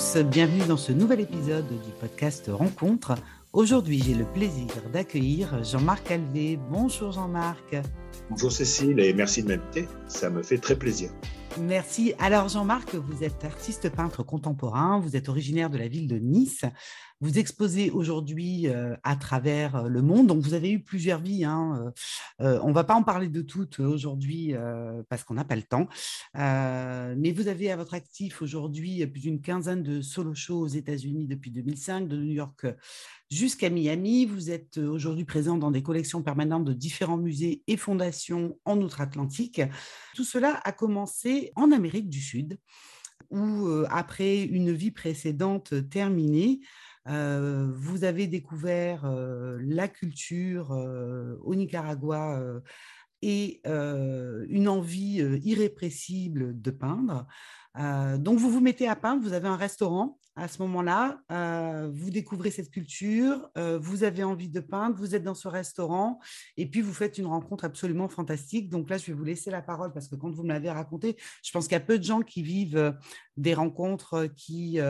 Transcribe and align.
Bienvenue 0.00 0.66
dans 0.66 0.78
ce 0.78 0.92
nouvel 0.92 1.20
épisode 1.20 1.68
du 1.68 1.90
podcast 2.00 2.50
Rencontre. 2.50 3.16
Aujourd'hui, 3.52 4.02
j'ai 4.02 4.14
le 4.14 4.24
plaisir 4.24 4.66
d'accueillir 4.90 5.62
Jean-Marc 5.62 6.10
Alvé. 6.10 6.58
Bonjour 6.70 7.12
Jean-Marc. 7.12 7.76
Bonjour 8.30 8.50
Cécile 8.50 8.98
et 8.98 9.12
merci 9.12 9.42
de 9.42 9.48
m'inviter. 9.48 9.86
Ça 10.08 10.30
me 10.30 10.42
fait 10.42 10.56
très 10.56 10.74
plaisir. 10.74 11.10
Merci. 11.58 12.14
Alors 12.18 12.48
Jean-Marc, 12.48 12.94
vous 12.94 13.24
êtes 13.24 13.44
artiste 13.44 13.90
peintre 13.90 14.22
contemporain, 14.22 15.00
vous 15.00 15.16
êtes 15.16 15.28
originaire 15.28 15.68
de 15.68 15.78
la 15.78 15.88
ville 15.88 16.06
de 16.06 16.16
Nice. 16.16 16.64
Vous 17.20 17.38
exposez 17.38 17.90
aujourd'hui 17.90 18.68
euh, 18.68 18.96
à 19.02 19.14
travers 19.16 19.76
euh, 19.76 19.88
le 19.88 20.00
monde. 20.00 20.28
Donc 20.28 20.42
vous 20.42 20.54
avez 20.54 20.70
eu 20.70 20.80
plusieurs 20.80 21.20
vies. 21.20 21.44
Hein, 21.44 21.92
euh, 22.40 22.58
on 22.62 22.68
ne 22.68 22.72
va 22.72 22.84
pas 22.84 22.94
en 22.94 23.02
parler 23.02 23.28
de 23.28 23.42
toutes 23.42 23.80
aujourd'hui 23.80 24.54
parce 25.08 25.24
qu'on 25.24 25.34
n'a 25.34 25.44
pas 25.44 25.56
le 25.56 25.62
temps. 25.62 25.88
mais 26.34 27.32
vous 27.32 27.48
avez 27.48 27.70
à 27.70 27.76
votre 27.76 27.94
actif 27.94 28.42
aujourd'hui 28.42 29.06
plus 29.06 29.20
d'une 29.20 29.40
quinzaine 29.40 29.82
de 29.82 30.00
solo 30.00 30.34
shows 30.34 30.60
aux 30.60 30.68
États-Unis 30.68 31.26
depuis 31.26 31.50
2005, 31.50 32.08
de 32.08 32.16
New 32.16 32.32
York 32.32 32.66
jusqu'à 33.30 33.70
Miami. 33.70 34.26
Vous 34.26 34.50
êtes 34.50 34.78
aujourd'hui 34.78 35.24
présent 35.24 35.56
dans 35.56 35.70
des 35.70 35.82
collections 35.82 36.22
permanentes 36.22 36.64
de 36.64 36.72
différents 36.72 37.16
musées 37.16 37.62
et 37.66 37.76
fondations 37.76 38.58
en 38.64 38.80
outre-Atlantique. 38.80 39.62
Tout 40.14 40.24
cela 40.24 40.60
a 40.64 40.72
commencé 40.72 41.52
en 41.54 41.72
Amérique 41.72 42.08
du 42.08 42.20
Sud, 42.20 42.58
où 43.30 43.68
après 43.88 44.42
une 44.42 44.72
vie 44.72 44.90
précédente 44.90 45.88
terminée, 45.88 46.60
vous 47.06 48.04
avez 48.04 48.26
découvert 48.26 49.10
la 49.60 49.88
culture 49.88 50.70
au 51.42 51.54
Nicaragua 51.54 52.42
et 53.22 53.60
une 53.64 54.68
envie 54.68 55.22
irrépressible 55.44 56.60
de 56.60 56.70
peindre. 56.70 57.26
donc, 58.18 58.38
vous 58.38 58.50
vous 58.50 58.60
mettez 58.60 58.88
à 58.88 58.96
peindre, 58.96 59.22
vous 59.22 59.32
avez 59.32 59.48
un 59.48 59.56
restaurant 59.56 60.19
à 60.36 60.48
ce 60.48 60.62
moment-là, 60.62 61.20
vous 61.92 62.10
découvrez 62.10 62.50
cette 62.50 62.70
culture, 62.70 63.50
vous 63.56 64.04
avez 64.04 64.24
envie 64.24 64.48
de 64.48 64.60
peindre, 64.60 64.96
vous 64.96 65.14
êtes 65.14 65.24
dans 65.24 65.34
ce 65.34 65.48
restaurant, 65.48 66.18
et 66.56 66.66
puis 66.66 66.80
vous 66.80 66.94
faites 66.94 67.18
une 67.18 67.26
rencontre 67.26 67.64
absolument 67.64 68.08
fantastique. 68.08 68.70
Donc 68.70 68.88
là, 68.88 68.96
je 68.96 69.06
vais 69.06 69.12
vous 69.12 69.24
laisser 69.24 69.50
la 69.50 69.60
parole 69.60 69.92
parce 69.92 70.08
que 70.08 70.14
quand 70.14 70.30
vous 70.30 70.42
me 70.42 70.48
l'avez 70.48 70.70
raconté, 70.70 71.16
je 71.42 71.50
pense 71.50 71.64
qu'il 71.64 71.74
y 71.74 71.76
a 71.76 71.80
peu 71.80 71.98
de 71.98 72.04
gens 72.04 72.22
qui 72.22 72.42
vivent 72.42 72.96
des 73.36 73.54
rencontres 73.54 74.26
qui 74.36 74.80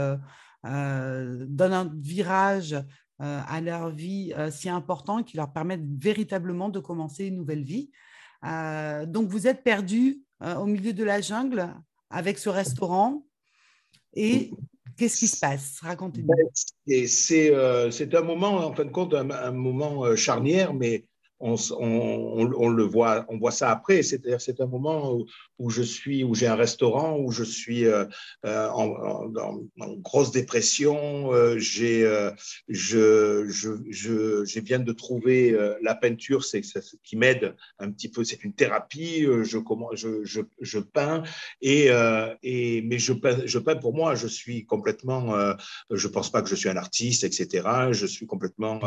euh, 0.67 1.47
donnent 1.49 1.73
un 1.73 1.91
virage 1.97 2.75
euh, 2.75 3.41
à 3.47 3.61
leur 3.63 3.89
vie 3.91 4.35
euh, 4.37 4.51
si 4.51 4.69
important 4.69 5.21
et 5.21 5.25
qui 5.25 5.39
leur 5.39 5.53
permettent 5.53 5.87
véritablement 5.99 6.69
de 6.69 6.81
commencer 6.81 7.27
une 7.27 7.37
nouvelle 7.37 7.65
vie. 7.65 7.91
donc, 9.07 9.29
vous 9.29 9.47
êtes 9.47 9.63
perdu 9.63 10.23
au 10.43 10.65
milieu 10.65 10.95
de 10.95 11.05
la 11.05 11.21
jungle 11.21 11.75
avec 12.09 12.39
ce 12.39 12.49
restaurant 12.49 13.27
et 14.15 14.51
qu'est-ce 15.01 15.17
qui 15.17 15.29
se 15.29 15.41
passe? 15.41 15.79
Racontez-nous. 15.81 16.29
Ben, 16.87 17.07
c'est 17.09 18.15
un 18.15 18.23
moment, 18.23 18.59
en 18.67 18.75
fin 18.75 18.85
de 18.85 18.91
compte, 18.91 19.15
un 19.15 19.51
moment 19.51 20.15
charnière, 20.15 20.75
mais 20.75 21.07
on, 21.41 21.57
on, 21.79 22.69
le 22.69 22.83
voit, 22.83 23.25
on 23.29 23.39
voit 23.39 23.51
ça 23.51 23.71
après. 23.71 24.03
C'est-à-dire, 24.03 24.41
c'est 24.41 24.61
un 24.61 24.67
moment 24.67 25.19
où, 25.59 25.71
je 25.71 25.83
suis, 25.83 26.23
où 26.23 26.35
j'ai 26.35 26.47
un 26.47 26.55
restaurant, 26.55 27.19
où 27.19 27.33
je 27.33 27.45
suis 27.45 27.87
euh, 27.87 28.05
euh, 28.45 28.69
en, 28.69 29.31
grosse 29.99 30.31
dépression. 30.31 31.33
Euh, 31.33 31.59
j'ai, 31.59 32.03
je, 32.69 33.47
je, 33.49 34.61
viens 34.61 34.79
de 34.79 34.93
trouver 34.93 35.57
la 35.83 35.95
peinture, 35.95 36.45
c'est 36.45 36.63
ce 36.63 36.97
qui 37.03 37.17
m'aide 37.17 37.57
un 37.79 37.91
petit 37.91 38.11
peu. 38.11 38.23
C'est 38.25 38.45
une 38.45 38.53
thérapie. 38.53 39.23
Je, 39.23 39.59
je, 39.95 40.25
je, 40.25 40.41
je 40.61 40.79
peins 40.79 41.23
et, 41.63 41.89
et 42.43 42.83
mais 42.83 42.99
je 42.99 43.15
peins, 43.15 43.39
je 43.47 43.59
peins 43.59 43.77
pour 43.77 43.95
moi. 43.95 44.15
Je 44.15 44.27
suis 44.27 44.67
complètement. 44.67 45.35
je 45.91 46.09
pense 46.09 46.31
pas 46.31 46.43
que 46.43 46.49
je 46.49 46.55
suis 46.55 46.69
un 46.69 46.77
artiste, 46.77 47.25
etc. 47.25 47.67
Je 47.93 48.07
suis 48.07 48.27
complètement 48.27 48.81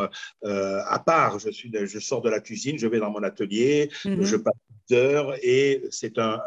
à 0.44 1.00
part. 1.00 1.40
Je 1.40 1.50
suis, 1.50 1.72
je 1.74 2.00
sors 2.00 2.22
de 2.22 2.30
la 2.30 2.43
cuisine, 2.44 2.78
je 2.78 2.88
vais 2.88 3.00
dans 3.00 3.10
mon 3.10 3.24
atelier, 3.24 3.90
mhm. 4.06 4.24
je 4.24 4.36
passe 4.36 4.54
des 4.90 4.96
heures 4.96 5.34
et 5.42 5.84
c'est 5.90 6.18
un, 6.20 6.40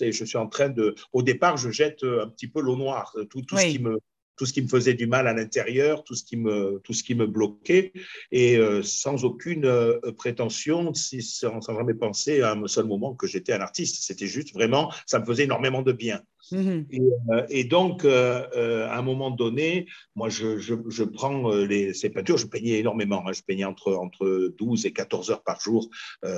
je 0.00 0.24
suis 0.24 0.38
en 0.38 0.48
train 0.48 0.68
de. 0.68 0.94
Au 1.12 1.22
départ, 1.22 1.56
je 1.56 1.70
jette 1.70 2.02
un 2.02 2.28
petit 2.28 2.48
peu 2.48 2.60
l'eau 2.60 2.76
noire, 2.76 3.14
tout, 3.30 3.42
tout 3.42 3.56
ce 3.56 3.66
qui 3.66 3.78
me 3.78 3.98
tout 4.36 4.46
ce 4.46 4.52
qui 4.52 4.62
me 4.62 4.68
faisait 4.68 4.94
du 4.94 5.06
mal 5.06 5.26
à 5.26 5.34
l'intérieur, 5.34 6.04
tout 6.04 6.14
ce 6.14 6.24
qui 6.24 6.36
me 6.36 6.80
tout 6.84 6.92
ce 6.92 7.02
qui 7.02 7.14
me 7.14 7.26
bloquait, 7.26 7.92
et 8.30 8.56
euh, 8.56 8.82
sans 8.82 9.24
aucune 9.24 9.66
euh, 9.66 9.98
prétention, 10.16 10.92
sans, 10.94 11.60
sans, 11.60 11.76
jamais 11.76 11.94
penser 11.94 12.40
à 12.40 12.52
un 12.52 12.66
seul 12.66 12.86
moment 12.86 13.14
que 13.14 13.26
j'étais 13.26 13.52
un 13.52 13.60
artiste. 13.60 14.02
C'était 14.02 14.26
juste 14.26 14.52
vraiment, 14.54 14.92
ça 15.06 15.18
me 15.18 15.24
faisait 15.24 15.44
énormément 15.44 15.82
de 15.82 15.92
bien. 15.92 16.20
Mhm. 16.50 16.86
Euh, 17.30 17.46
et, 17.50 17.64
donc, 17.64 18.04
à 18.04 18.98
un 18.98 19.02
moment 19.02 19.30
donné, 19.30 19.86
moi, 20.16 20.28
je, 20.28 20.58
je, 20.58 21.04
prends 21.04 21.50
les, 21.54 21.94
ces 21.94 22.10
peintures, 22.10 22.36
je 22.36 22.46
peignais 22.46 22.78
énormément. 22.78 23.22
Hein. 23.26 23.32
je 23.32 23.42
peignais 23.42 23.64
entre, 23.64 23.94
entre 23.94 24.52
12 24.58 24.86
et 24.86 24.92
14 24.92 25.30
heures 25.30 25.42
par 25.42 25.60
jour 25.60 25.88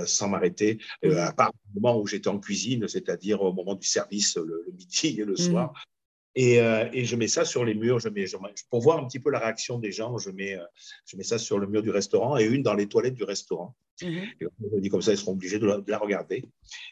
sans 0.06 0.28
m'arrêter, 0.28 0.78
mhm. 1.03 1.16
à 1.16 1.32
part 1.32 1.53
le 1.75 1.81
moment 1.81 2.00
où 2.00 2.06
j'étais 2.06 2.28
en 2.28 2.38
cuisine, 2.38 2.87
c'est-à-dire 2.88 3.43
au 3.43 3.53
moment 3.53 3.75
du 3.75 3.87
service 3.87 4.37
le, 4.37 4.66
midi 4.76 5.21
et 5.21 5.25
le 5.25 5.32
mhm. 5.32 5.37
soir. 5.37 5.72
Et, 6.36 6.56
et, 6.56 7.04
je 7.04 7.16
mets 7.16 7.28
ça 7.28 7.44
sur 7.44 7.64
les 7.64 7.74
murs. 7.74 8.00
Je 8.00 8.08
mets, 8.08 8.24
pour 8.70 8.80
voir 8.80 8.98
un 8.98 9.06
petit 9.06 9.20
peu 9.20 9.30
la 9.30 9.38
réaction 9.38 9.78
des 9.78 9.92
gens, 9.92 10.18
je 10.18 10.30
mets, 10.30 10.58
je 11.06 11.16
mets 11.16 11.22
ça 11.22 11.38
sur 11.38 11.58
le 11.58 11.66
mur 11.66 11.82
du 11.82 11.90
restaurant 11.90 12.36
et 12.36 12.44
une 12.44 12.62
dans 12.62 12.74
les 12.74 12.88
toilettes 12.88 13.14
du 13.14 13.24
restaurant. 13.24 13.74
Mhm. 14.02 14.26
je 14.40 14.80
dis 14.80 14.88
comme 14.88 15.02
ça, 15.02 15.12
ils 15.12 15.18
seront 15.18 15.32
obligés 15.32 15.58
de 15.58 15.66
la, 15.86 15.98
regarder. 15.98 16.44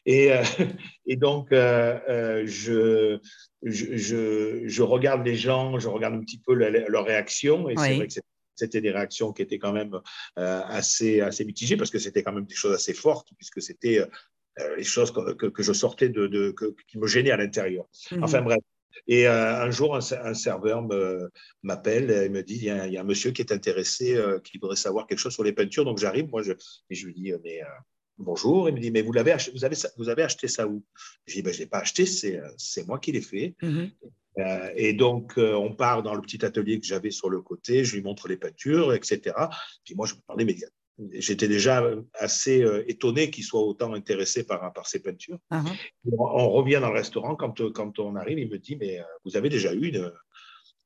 Et, 0.06 0.32
euh, 0.32 0.42
et 1.06 1.16
donc, 1.16 1.52
euh, 1.52 1.98
euh, 2.08 2.42
je, 2.46 3.18
je, 3.62 4.62
je, 4.66 4.82
regarde 4.82 5.26
les 5.26 5.34
gens, 5.34 5.78
je 5.78 5.88
regarde 5.88 6.14
un 6.14 6.20
petit 6.20 6.38
peu 6.38 6.54
leurs 6.54 7.04
réactions. 7.04 7.68
Et 7.68 7.74
c'est 7.76 7.96
vrai 7.96 8.06
que 8.06 8.14
c'était 8.54 8.80
des 8.80 8.90
réactions 8.90 9.32
qui 9.32 9.42
étaient 9.42 9.58
quand 9.58 9.72
même 9.72 10.00
assez, 10.36 11.20
assez 11.20 11.44
mitigées 11.44 11.76
parce 11.76 11.90
que 11.90 11.98
c'était 11.98 12.22
quand 12.22 12.32
même 12.32 12.46
des 12.46 12.54
choses 12.54 12.74
assez 12.74 12.94
fortes, 12.94 13.28
puisque 13.36 13.60
c'était 13.60 14.00
les 14.76 14.84
choses 14.84 15.10
que, 15.10 15.48
que, 15.48 15.62
je 15.62 15.72
sortais 15.72 16.08
de, 16.08 16.26
de 16.26 16.54
qui 16.86 16.98
me 16.98 17.06
gênaient 17.06 17.30
à 17.30 17.36
l'intérieur. 17.36 17.86
Mhm. 18.12 18.22
Enfin 18.22 18.42
bref, 18.42 18.58
et 19.06 19.26
euh, 19.26 19.62
un 19.62 19.70
jour, 19.70 19.96
un, 19.96 20.34
serveur 20.34 20.86
m'appelle 21.62 22.10
et 22.10 22.28
me 22.28 22.42
dit 22.42 22.56
il 22.56 22.64
y, 22.64 22.70
a, 22.70 23.00
un 23.00 23.04
monsieur 23.04 23.30
qui 23.30 23.42
est 23.42 23.52
intéressé, 23.52 24.16
euh, 24.16 24.38
qui 24.40 24.58
voudrait 24.58 24.76
savoir 24.76 25.06
quelque 25.06 25.18
chose 25.18 25.32
sur 25.32 25.44
les 25.44 25.52
peintures. 25.52 25.84
Donc 25.84 25.98
j'arrive, 25.98 26.28
moi, 26.28 26.42
je, 26.42 26.52
et 26.52 26.94
je 26.94 27.06
lui 27.06 27.14
dis 27.14 27.32
mais 27.44 27.62
euh, 27.62 27.66
bonjour. 28.18 28.68
Il 28.68 28.74
me 28.74 28.80
dit 28.80 28.90
mais 28.90 29.02
vous 29.02 29.12
l'avez 29.12 29.36
vous 29.54 29.64
avez, 29.64 29.76
vous 29.96 30.08
avez 30.08 30.22
acheté 30.22 30.48
ça 30.48 30.66
où? 30.66 30.84
Je 31.26 31.34
dis 31.34 31.42
ben, 31.42 31.52
je 31.52 31.58
l'ai 31.60 31.66
pas 31.66 31.78
acheté, 31.78 32.06
c'est 32.06 32.86
moi 32.86 32.98
qui 32.98 33.12
l'ai 33.12 33.22
fait. 33.22 33.54
Mm-hmm. 33.62 34.72
et 34.76 34.92
donc, 34.94 35.34
on 35.36 35.74
part 35.74 36.02
dans 36.02 36.14
le 36.14 36.20
petit 36.20 36.44
atelier 36.44 36.80
que 36.80 36.86
j'avais 36.86 37.10
sur 37.10 37.28
le 37.28 37.40
côté, 37.42 37.84
je 37.84 37.96
lui 37.96 38.02
montre 38.02 38.28
les 38.28 38.36
peintures, 38.36 38.94
etc. 38.94 39.34
Puis 39.84 39.94
moi, 39.94 40.06
je 40.06 40.14
me 40.14 40.20
parlais, 40.26 40.44
mais 40.44 40.56
j'étais 41.12 41.48
déjà 41.48 41.84
assez 42.14 42.62
euh, 42.62 42.84
étonné 42.88 43.30
qu'il 43.30 43.44
soit 43.44 43.62
autant 43.62 43.92
intéressé 43.94 44.44
par, 44.44 44.72
par 44.72 44.86
ces 44.86 45.00
peintures. 45.02 45.38
Ah 45.50 45.62
ah. 45.66 45.72
on, 46.18 46.50
revient 46.50 46.78
dans 46.80 46.90
le 46.90 46.94
restaurant, 46.94 47.34
quand, 47.34 47.72
quand 47.72 47.98
on 47.98 48.16
arrive, 48.16 48.38
il 48.38 48.48
me 48.48 48.58
dit, 48.58 48.76
mais 48.76 49.00
euh, 49.00 49.04
vous 49.24 49.36
avez 49.36 49.48
déjà 49.48 49.72
eu 49.72 49.88
une, 49.88 50.12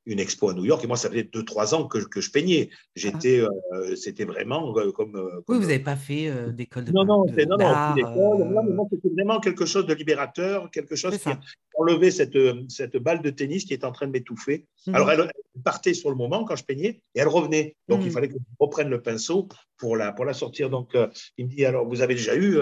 une 0.07 0.21
expo 0.21 0.49
à 0.49 0.55
New 0.55 0.65
York 0.65 0.83
et 0.85 0.87
moi 0.87 0.97
ça 0.97 1.11
faisait 1.11 1.25
deux 1.25 1.45
trois 1.45 1.75
ans 1.75 1.87
que, 1.87 1.99
que 1.99 2.21
je 2.21 2.31
peignais. 2.31 2.71
J'étais 2.95 3.41
euh, 3.41 3.97
c'était 3.97 4.25
vraiment 4.25 4.73
comme, 4.93 5.43
oui 5.49 5.59
vous 5.59 5.67
n'avez 5.67 5.81
pas 5.81 5.97
fait 5.97 6.31
d'école 6.53 6.85
de 6.85 6.93
non 6.93 7.05
non, 7.05 7.27
non, 7.27 7.57
non, 7.59 8.63
non, 8.65 8.89
c'était 8.91 9.09
vraiment 9.15 9.41
quelque 9.41 9.67
chose 9.67 9.87
de 9.87 9.95
libérateur 9.95 10.71
quelque 10.71 10.97
chose 10.97 11.19
qui 11.19 11.31
enlevait 11.79 12.11
cette, 12.11 12.39
cette 12.69 12.97
balle 12.97 13.21
de 13.21 13.31
tennis 13.31 13.65
qui 13.65 13.75
est 13.75 13.85
en 13.85 13.93
train 13.93 14.07
de 14.07 14.13
m'étouffer. 14.13 14.67
Mhm. 14.87 14.95
alors 14.95 15.11
elle, 15.11 15.31
partait 15.65 15.95
sur 15.95 16.11
le 16.11 16.17
moment 16.17 16.45
quand 16.45 16.55
je 16.55 16.65
peignais 16.65 17.01
et 17.15 17.21
elle 17.21 17.29
revenait. 17.29 17.77
Donc 17.89 18.01
il 18.03 18.07
mhm. 18.07 18.13
fallait 18.13 18.29
que 18.29 18.35
je 18.35 18.57
reprenne 18.61 18.89
le 18.89 19.03
pinceau 19.03 19.49
pour 19.79 19.97
la 19.97 20.13
pour 20.13 20.25
la 20.25 20.35
sortir. 20.35 20.71
Donc 20.71 20.97
il 21.37 21.47
me 21.47 21.51
dit 21.51 21.65
alors 21.65 21.87
vous 21.87 22.03
avez 22.03 22.15
déjà 22.15 22.37
eu 22.37 22.59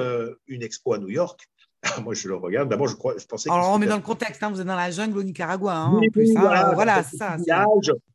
une 0.47 0.63
expo 0.63 0.95
à 0.95 0.99
New 0.99 1.11
York? 1.11 1.49
Moi, 2.03 2.15
je 2.15 2.29
le 2.29 2.37
regarde. 2.37 2.69
D'abord, 2.69 2.89
je, 2.89 2.97
crois, 2.97 3.15
je 3.19 3.27
pensais. 3.27 3.51
Alors, 3.51 3.71
on 3.71 3.79
met 3.79 3.87
dans 3.87 3.97
le 3.97 4.03
contexte. 4.03 4.43
Hein, 4.43 4.51
vous 4.51 4.61
êtes 4.61 4.67
dans 4.67 4.77
la 4.77 4.91
jungle 4.91 5.19
au 5.19 5.23
Nicaragua. 5.23 5.75
Hein, 5.75 5.93
en 5.95 6.11
plus, 6.11 6.37
hein. 6.37 6.73
voilà, 6.75 7.03
c'est 7.03 7.17
ça. 7.17 7.37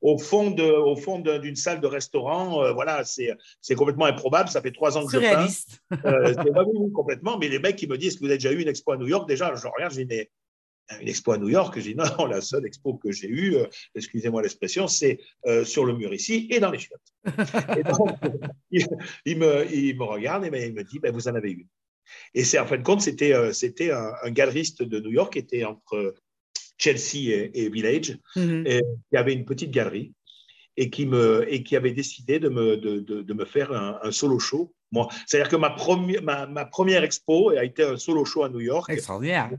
Au 0.01 0.17
fond 0.17 0.51
de, 0.51 0.63
au 0.63 0.95
fond 0.95 1.19
d'une 1.19 1.55
salle 1.55 1.81
de 1.81 1.87
restaurant. 1.87 2.63
Euh, 2.63 2.73
voilà, 2.73 3.03
c'est, 3.03 3.35
c'est 3.61 3.75
complètement 3.75 4.05
improbable. 4.05 4.49
Ça 4.49 4.61
fait 4.61 4.71
trois 4.71 4.97
ans 4.97 5.05
que 5.05 5.13
je 5.13 5.19
peins. 5.19 5.47
Euh, 6.05 6.33
c'est 6.33 6.91
complètement. 6.93 7.37
Mais 7.37 7.47
les 7.47 7.59
mecs 7.59 7.75
qui 7.75 7.87
me 7.87 7.97
disent 7.97 8.15
que 8.15 8.19
vous 8.19 8.27
avez 8.27 8.37
déjà 8.37 8.51
eu 8.51 8.61
une 8.61 8.67
expo 8.67 8.91
à 8.91 8.97
New 8.97 9.07
York, 9.07 9.27
déjà, 9.27 9.53
je 9.55 9.67
regarde, 9.67 9.93
j'ai 9.93 10.03
une, 10.03 10.25
une 11.01 11.07
expo 11.07 11.31
à 11.31 11.37
New 11.37 11.49
York? 11.49 11.77
J'ai 11.79 11.95
non, 11.95 12.25
la 12.25 12.41
seule 12.41 12.65
expo 12.65 12.95
que 12.95 13.11
j'ai 13.11 13.27
eue, 13.27 13.55
euh, 13.55 13.65
excusez-moi 13.95 14.41
l'expression, 14.41 14.87
c'est 14.87 15.19
sur 15.63 15.85
le 15.85 15.93
mur 15.93 16.13
ici 16.13 16.47
et 16.49 16.59
dans 16.59 16.71
les 16.71 16.79
chiottes. 16.79 17.01
et 17.77 17.83
donc, 17.83 18.09
il, 19.25 19.37
me, 19.37 19.71
il 19.73 19.97
me 19.97 20.03
regarde 20.03 20.45
et 20.45 20.49
ben, 20.49 20.63
il 20.63 20.73
me 20.73 20.83
dit 20.83 20.99
ben, 20.99 21.11
vous 21.11 21.27
en 21.27 21.35
avez 21.35 21.51
une. 21.51 21.67
Et 22.33 22.43
c'est 22.43 22.59
en 22.59 22.65
fin 22.65 22.77
de 22.77 22.83
compte, 22.83 23.01
c'était 23.01 23.33
euh, 23.33 23.53
c'était 23.53 23.91
un, 23.91 24.31
galeriste 24.31 24.83
de 24.83 24.99
New 24.99 25.11
York 25.11 25.33
qui 25.33 25.39
était 25.39 25.63
entre 25.63 26.15
Chelsea 26.77 27.49
et, 27.53 27.69
Village, 27.69 28.17
mhm. 28.35 28.63
et 28.65 28.81
qui 29.09 29.17
avait 29.17 29.33
une 29.33 29.45
petite 29.45 29.71
galerie 29.71 30.13
et 30.77 30.89
qui, 30.89 31.05
me, 31.05 31.45
et 31.51 31.61
qui 31.61 31.75
avait 31.75 31.91
décidé 31.91 32.39
de 32.39 32.47
me, 32.47 32.77
de, 32.77 32.99
de, 32.99 33.33
me 33.33 33.43
faire 33.43 33.73
un, 33.73 34.11
solo 34.11 34.39
show. 34.39 34.73
Moi, 34.91 35.09
c'est-à-dire 35.27 35.49
que 35.49 35.57
ma, 35.57 35.71
première 35.71 36.23
ma, 36.23 36.47
ma, 36.47 36.63
première 36.63 37.03
expo 37.03 37.49
a 37.49 37.65
été 37.65 37.83
un 37.83 37.97
solo 37.97 38.23
show 38.23 38.43
à 38.43 38.49
New 38.49 38.61
York. 38.61 38.89
Extraordinaire. 38.89 39.51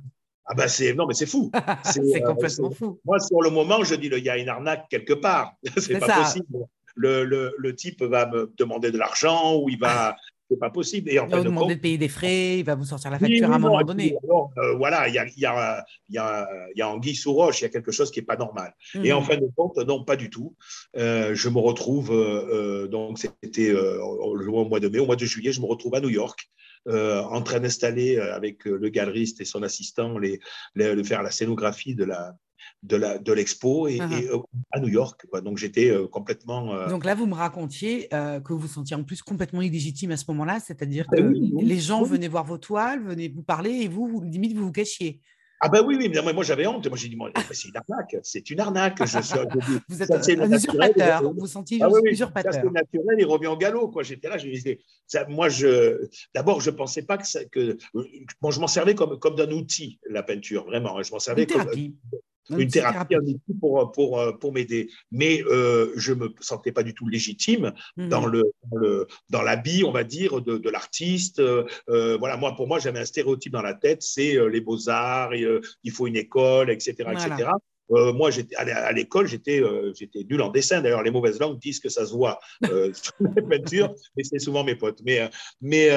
Ah 0.47 0.55
ben 0.55 0.67
c'est 0.67 0.95
non 0.95 1.07
mais 1.07 1.15
c'est 1.15 1.27
fou. 1.27 1.53
C'est 1.85 2.23
complètement 2.23 2.71
fou. 2.73 2.99
Moi 3.05 3.21
sur 3.21 3.41
le 3.41 3.51
moment 3.51 3.85
je 3.85 3.95
dis 3.95 4.09
il 4.09 4.25
y 4.25 4.31
a 4.31 4.37
une 4.37 4.49
arnaque 4.49 4.89
quelque 4.89 5.13
part. 5.13 5.55
c'est 5.77 5.99
pas 5.99 6.23
possible. 6.23 6.67
Le, 6.97 7.23
le, 7.25 7.55
le, 7.57 7.75
type 7.77 8.03
va 8.03 8.27
me 8.27 8.53
demander 8.57 8.91
de 8.91 8.99
l'argent 8.99 9.57
ou 9.57 9.69
il 9.69 9.79
va 9.79 10.17
c'est 10.51 10.59
pas 10.59 10.71
possible. 10.71 11.11
Et 11.11 11.19
en 11.19 11.27
il 11.27 11.31
va 11.31 11.39
vous 11.39 11.45
demander 11.45 11.77
de, 11.77 11.81
payer 11.81 11.99
des 11.99 12.09
frais, 12.09 12.59
il 12.59 12.65
va 12.65 12.75
vous 12.75 12.85
sortir 12.85 13.11
la 13.11 13.19
facture 13.19 13.51
à 13.51 13.55
un 13.55 13.59
moment 13.59 13.83
donné. 13.83 14.17
Euh, 14.59 14.75
voilà, 14.77 15.09
il 15.09 15.15
y 15.15 15.19
a, 15.19 15.27
y, 15.37 15.45
a, 15.45 15.85
y, 16.09 16.19
a, 16.19 16.49
y 16.75 16.83
a 16.83 16.89
anguille 16.89 17.15
sous 17.15 17.33
roche, 17.33 17.61
il 17.61 17.65
y 17.65 17.67
a 17.67 17.71
quelque 17.71 17.93
chose 17.93 18.11
qui 18.11 18.19
n'est 18.19 18.27
pas 18.27 18.37
normal. 18.37 18.75
Et 19.03 19.13
en 19.13 19.21
mhm. 19.21 19.27
fin 19.27 19.37
de 19.37 19.49
compte, 19.57 19.77
non, 19.79 20.05
pas 20.05 20.17
du 20.17 20.29
tout. 20.29 20.57
Euh, 20.97 21.35
je 21.35 21.49
me 21.49 21.59
retrouve, 21.59 22.13
euh, 22.13 22.89
donc 22.89 23.19
c'était 23.19 23.73
au 23.73 24.65
mois 24.65 24.81
de 24.81 24.89
mai, 24.89 24.99
au 24.99 25.07
mois 25.07 25.17
de 25.17 25.25
juillet, 25.25 25.53
je 25.53 25.61
me 25.61 25.67
retrouve 25.67 25.95
à 25.95 26.01
New 26.01 26.11
York. 26.11 26.51
en 26.87 27.43
train 27.43 27.61
d'installer 27.61 28.19
avec 28.19 28.65
le 28.65 28.89
galeriste 28.89 29.41
et 29.41 29.45
son 29.45 29.63
assistant 29.63 30.19
les, 30.19 30.41
les, 30.75 31.05
faire 31.05 31.23
la 31.23 31.31
scénographie 31.31 31.95
de 31.95 32.05
la, 32.05 32.35
de 32.83 33.33
l'expo 33.33 33.89
et, 33.89 33.99
uh-huh. 33.99 34.31
euh, 34.31 34.39
à 34.73 34.81
New 34.81 34.89
York. 34.89 35.27
Donc 35.43 35.59
j'étais 35.59 35.91
euh, 35.91 36.07
complètement. 36.07 36.75
Euh, 36.75 36.89
Donc 36.89 37.05
là, 37.05 37.15
vous 37.15 37.27
me 37.27 37.35
racontiez 37.35 38.09
que 38.09 38.53
vous 38.53 38.59
vous 38.59 38.69
sentiez 38.69 38.97
en 38.97 39.05
plus 39.05 39.23
complètement 39.23 39.63
illégitime 39.63 40.11
à 40.13 40.17
ce 40.17 40.25
moment-là, 40.29 40.61
c'est-à-dire 40.61 41.07
ah 41.13 41.17
que 41.17 41.23
les 41.63 41.81
gens 41.81 42.03
venaient 42.03 42.29
voir 42.29 42.45
vos 42.45 42.59
toiles, 42.59 43.03
venaient 43.03 43.29
vous 43.29 43.43
parler 43.43 43.71
et 43.71 43.89
vous, 43.89 44.07
vous 44.07 44.23
limite, 44.23 44.57
vous 44.57 44.67
vous 44.67 44.73
cachiez. 44.73 45.21
Ah 45.63 45.69
ben 45.69 45.85
oui, 45.87 45.97
oui, 45.99 46.09
mais 46.09 46.33
moi 46.33 46.43
j'avais 46.43 46.67
honte. 46.67 46.87
Moi 46.87 46.97
j'ai 46.97 47.09
dit, 47.09 47.19
c'est 47.53 47.69
une 47.69 47.77
arnaque, 47.77 48.17
c'est 48.23 48.51
une 48.51 48.61
arnaque. 48.61 48.97
Je 48.99 49.21
suis, 49.21 49.39
vous 49.89 50.03
êtes 50.03 50.11
un 50.11 50.53
usurpateur, 50.53 51.23
vous 51.23 51.35
vous 51.39 51.47
sentiez 51.47 51.81
ah, 51.83 51.89
usurpateur. 52.05 52.55
C'est 52.55 52.65
naturel, 52.65 53.17
il 53.19 53.27
revient 53.27 53.49
au 53.49 53.59
galop. 53.59 53.89
Quoi. 53.89 54.03
J'étais 54.03 54.31
là, 54.31 54.39
je 54.39 54.49
disais, 54.49 54.81
ça, 55.07 55.27
moi 55.29 55.51
je, 55.51 56.09
d'abord 56.35 56.63
je 56.63 56.71
pensais 56.71 57.03
pas 57.03 57.19
que, 57.19 57.27
ça, 57.27 57.45
que 57.45 57.77
bon, 58.41 58.51
je 58.51 58.59
m'en 58.59 58.69
servais 58.69 58.95
comme, 58.95 59.19
comme 59.19 59.35
d'un 59.35 59.51
outil, 59.51 60.01
la 60.09 60.23
peinture, 60.23 60.65
vraiment. 60.65 60.99
Hein. 60.99 61.03
Je 61.03 61.13
m'en 61.13 61.19
servais 61.19 61.47
comme, 61.47 61.69
une 62.59 62.69
thérapie, 62.69 63.15
un 63.15 63.21
outil 63.21 63.55
pour, 63.61 63.93
pour, 63.93 64.19
euh, 64.19 64.33
pour 64.33 64.53
m'aider. 64.53 64.91
Mais 65.13 65.43
euh, 65.45 65.93
je 65.97 66.13
ne 66.13 66.21
me 66.21 66.35
sentais 66.41 66.73
pas 66.73 66.83
du 66.83 66.95
tout 66.95 67.09
légitime 67.09 67.73
mmh. 67.97 68.09
dans, 68.09 68.27
le, 68.27 68.43
dans, 68.71 68.79
le, 68.79 69.07
dans 69.29 69.43
l'habit, 69.43 69.85
on 69.85 69.93
va 69.93 70.05
dire, 70.05 70.41
de, 70.41 70.59
de 70.59 70.71
l'artiste. 70.71 71.41
Euh, 71.41 71.67
voilà, 72.19 72.37
moi, 72.37 72.55
pour 72.55 72.69
moi, 72.69 72.79
j'avais 72.79 72.99
un 72.99 73.05
stéréotype 73.05 73.53
dans 73.53 73.63
la 73.63 73.75
tête, 73.75 74.03
c'est 74.03 74.37
les 74.49 74.61
beaux-arts, 74.61 75.35
il 75.35 75.93
faut 75.93 76.07
une 76.07 76.17
école, 76.17 76.71
etc. 76.71 76.95
etc. 77.13 77.51
moi, 77.89 78.31
j'étais 78.31 78.57
à 78.57 78.93
l'école, 78.93 79.27
j'étais 79.27 79.63
j'étais 79.95 80.25
nul 80.29 80.41
en 80.43 80.51
dessin. 80.51 80.81
D'ailleurs, 80.81 81.03
les 81.03 81.11
mauvaises 81.11 81.41
langues 81.41 81.59
disent 81.59 81.81
que 81.81 81.89
ça 81.89 82.07
se 82.07 82.13
voit 82.13 82.39
sur 82.63 83.15
les 83.21 83.43
peintures, 83.43 83.95
mais 84.17 84.25
c'est 84.25 84.39
souvent 84.39 84.65
mes 84.65 84.77
potes. 84.77 85.01
Mais, 85.05 85.29
mais 85.61 85.91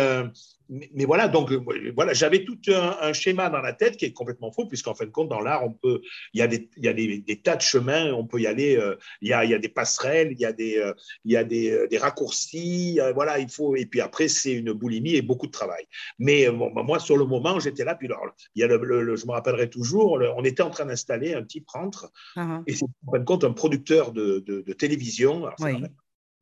mais, 0.70 1.06
voilà, 1.06 1.28
donc 1.28 1.52
euh, 1.52 1.62
voilà, 1.96 2.14
j'avais 2.14 2.44
tout 2.44 2.58
un, 2.68 3.14
schéma 3.14 3.50
dans 3.50 3.62
la 3.62 3.74
tête 3.74 3.98
qui 3.98 4.06
est 4.06 4.14
complètement 4.14 4.52
faux, 4.52 4.66
puisqu'en 4.66 4.94
fin 4.94 5.06
de 5.06 5.12
compte, 5.12 5.30
dans 5.30 5.42
l'art, 5.42 5.64
on 5.66 5.72
peut, 5.72 6.02
il 6.34 6.40
y 6.40 6.42
a 6.42 6.48
des, 6.48 6.70
il 6.78 6.86
y 6.86 6.88
a 6.88 6.94
des, 6.94 7.20
des, 7.20 7.40
tas 7.40 7.56
de 7.56 7.62
chemins, 7.62 8.14
on 8.14 8.26
peut 8.26 8.40
y 8.40 8.48
aller, 8.48 8.78
euh, 8.78 8.96
il, 9.22 9.30
y 9.30 9.34
a, 9.34 9.44
il 9.44 9.52
y 9.52 9.54
a 9.54 9.60
des 9.60 9.70
passerelles, 9.70 10.32
il 10.32 10.40
y 10.40 10.46
a 10.46 10.54
des, 10.54 10.78
euh, 10.78 10.94
il 11.26 11.32
y 11.32 11.38
a 11.38 11.44
des, 11.44 11.88
des 11.90 11.98
raccourcis, 11.98 13.00
voilà, 13.14 13.40
il 13.40 13.50
faut, 13.50 13.76
et 13.76 13.86
puis 13.86 14.02
après, 14.02 14.28
c'est 14.28 14.54
une 14.54 14.74
boulimie 14.74 15.16
et 15.16 15.22
beaucoup 15.22 15.48
de 15.48 15.52
travail. 15.52 15.86
Mais 16.20 16.50
bon, 16.50 16.72
bah, 16.72 16.84
moi, 16.84 17.00
sur 17.00 17.18
le 17.18 17.26
moment, 17.26 17.60
j'étais 17.60 17.84
là, 17.84 17.96
puis 17.96 18.08
alors, 18.08 18.26
il 18.56 18.62
y 18.62 18.64
a 18.64 18.68
le, 18.68 19.16
je 19.16 19.26
me 19.26 19.32
rappellerai 19.32 19.70
toujours, 19.70 20.20
on 20.36 20.44
était 20.44 20.64
en 20.64 20.70
train 20.70 20.86
d'installer 20.86 21.34
un 21.34 21.44
petit 21.44 21.64
rentre, 21.68 22.12
uh-huh. 22.36 22.64
et 22.68 22.74
c'est 22.74 22.86
en 23.08 23.12
fin 23.12 23.20
de 23.20 23.26
compte 23.26 23.44
un 23.44 23.54
producteur 23.54 24.12
de, 24.12 24.44
de, 24.46 24.74
télévision. 24.74 25.46
Ah, 25.46 25.56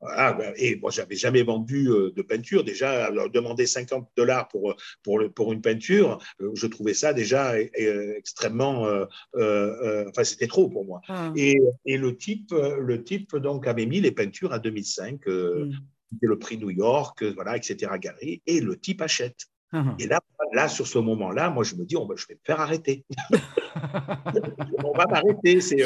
ben, 0.02 0.54
et 0.58 0.76
moi, 0.78 0.92
j'avais 0.92 1.16
jamais 1.16 1.44
vendu 1.44 1.90
euh, 1.90 2.12
de 2.16 2.22
peinture. 2.22 2.64
Déjà, 2.64 3.12
demander 3.34 3.66
50 3.66 4.10
dollars 4.18 4.48
pour, 4.48 4.76
pour, 5.04 5.22
pour 5.36 5.54
une 5.54 5.62
peinture, 5.62 6.20
euh, 6.42 6.52
je 6.54 6.68
trouvais 6.68 6.94
ça 6.94 7.14
déjà 7.14 7.60
extrêmement. 7.60 8.88
Euh, 9.36 10.10
enfin, 10.10 10.24
c'était 10.24 10.48
trop 10.48 10.70
pour 10.70 10.86
moi. 10.86 11.02
Ah. 11.08 11.32
Et, 11.36 11.60
et, 11.86 11.98
le 11.98 12.18
type, 12.18 12.52
le 12.52 13.04
type 13.04 13.36
donc 13.36 13.68
avait 13.68 13.86
mis 13.86 14.02
les 14.02 14.12
peintures 14.12 14.54
à 14.54 14.60
2005. 14.60 15.26
Mm. 15.28 15.72
C'était 16.12 16.28
le 16.28 16.40
prix 16.40 16.58
New 16.58 16.72
York, 16.72 17.24
voilà, 17.24 17.56
etc. 17.56 17.92
Galerie, 18.00 18.42
et 18.46 18.60
le 18.60 18.78
type 18.78 19.02
achète. 19.02 19.46
Ah. 19.74 19.96
Et 20.00 20.08
là, 20.08 20.20
là, 20.52 20.68
sur 20.68 20.86
ce 20.86 21.00
moment-là, 21.00 21.50
moi, 21.50 21.64
je 21.64 21.76
me 21.76 21.86
dis, 21.86 21.96
je 21.96 22.28
vais 22.28 22.34
me 22.34 22.40
faire 22.46 22.60
arrêter. 22.60 23.06
on 24.84 24.92
va 24.92 25.06
m'arrêter. 25.06 25.62
C'est 25.62 25.84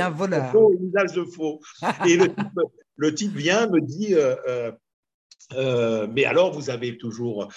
un 0.00 0.10
voleur. 0.10 0.50
Faux, 0.50 0.74
usage 0.80 1.12
de 1.12 1.24
faux. 1.24 1.60
Et 2.08 2.16
le 2.16 2.26
type, 2.34 2.58
le 3.02 3.12
type 3.12 3.34
vient, 3.36 3.66
me 3.66 3.80
dit 3.80 4.14
euh, 4.14 4.36
euh, 4.46 4.72
euh, 5.54 6.06
Mais 6.12 6.24
alors, 6.24 6.52
vous 6.52 6.70
avez 6.70 6.96
toujours 6.96 7.48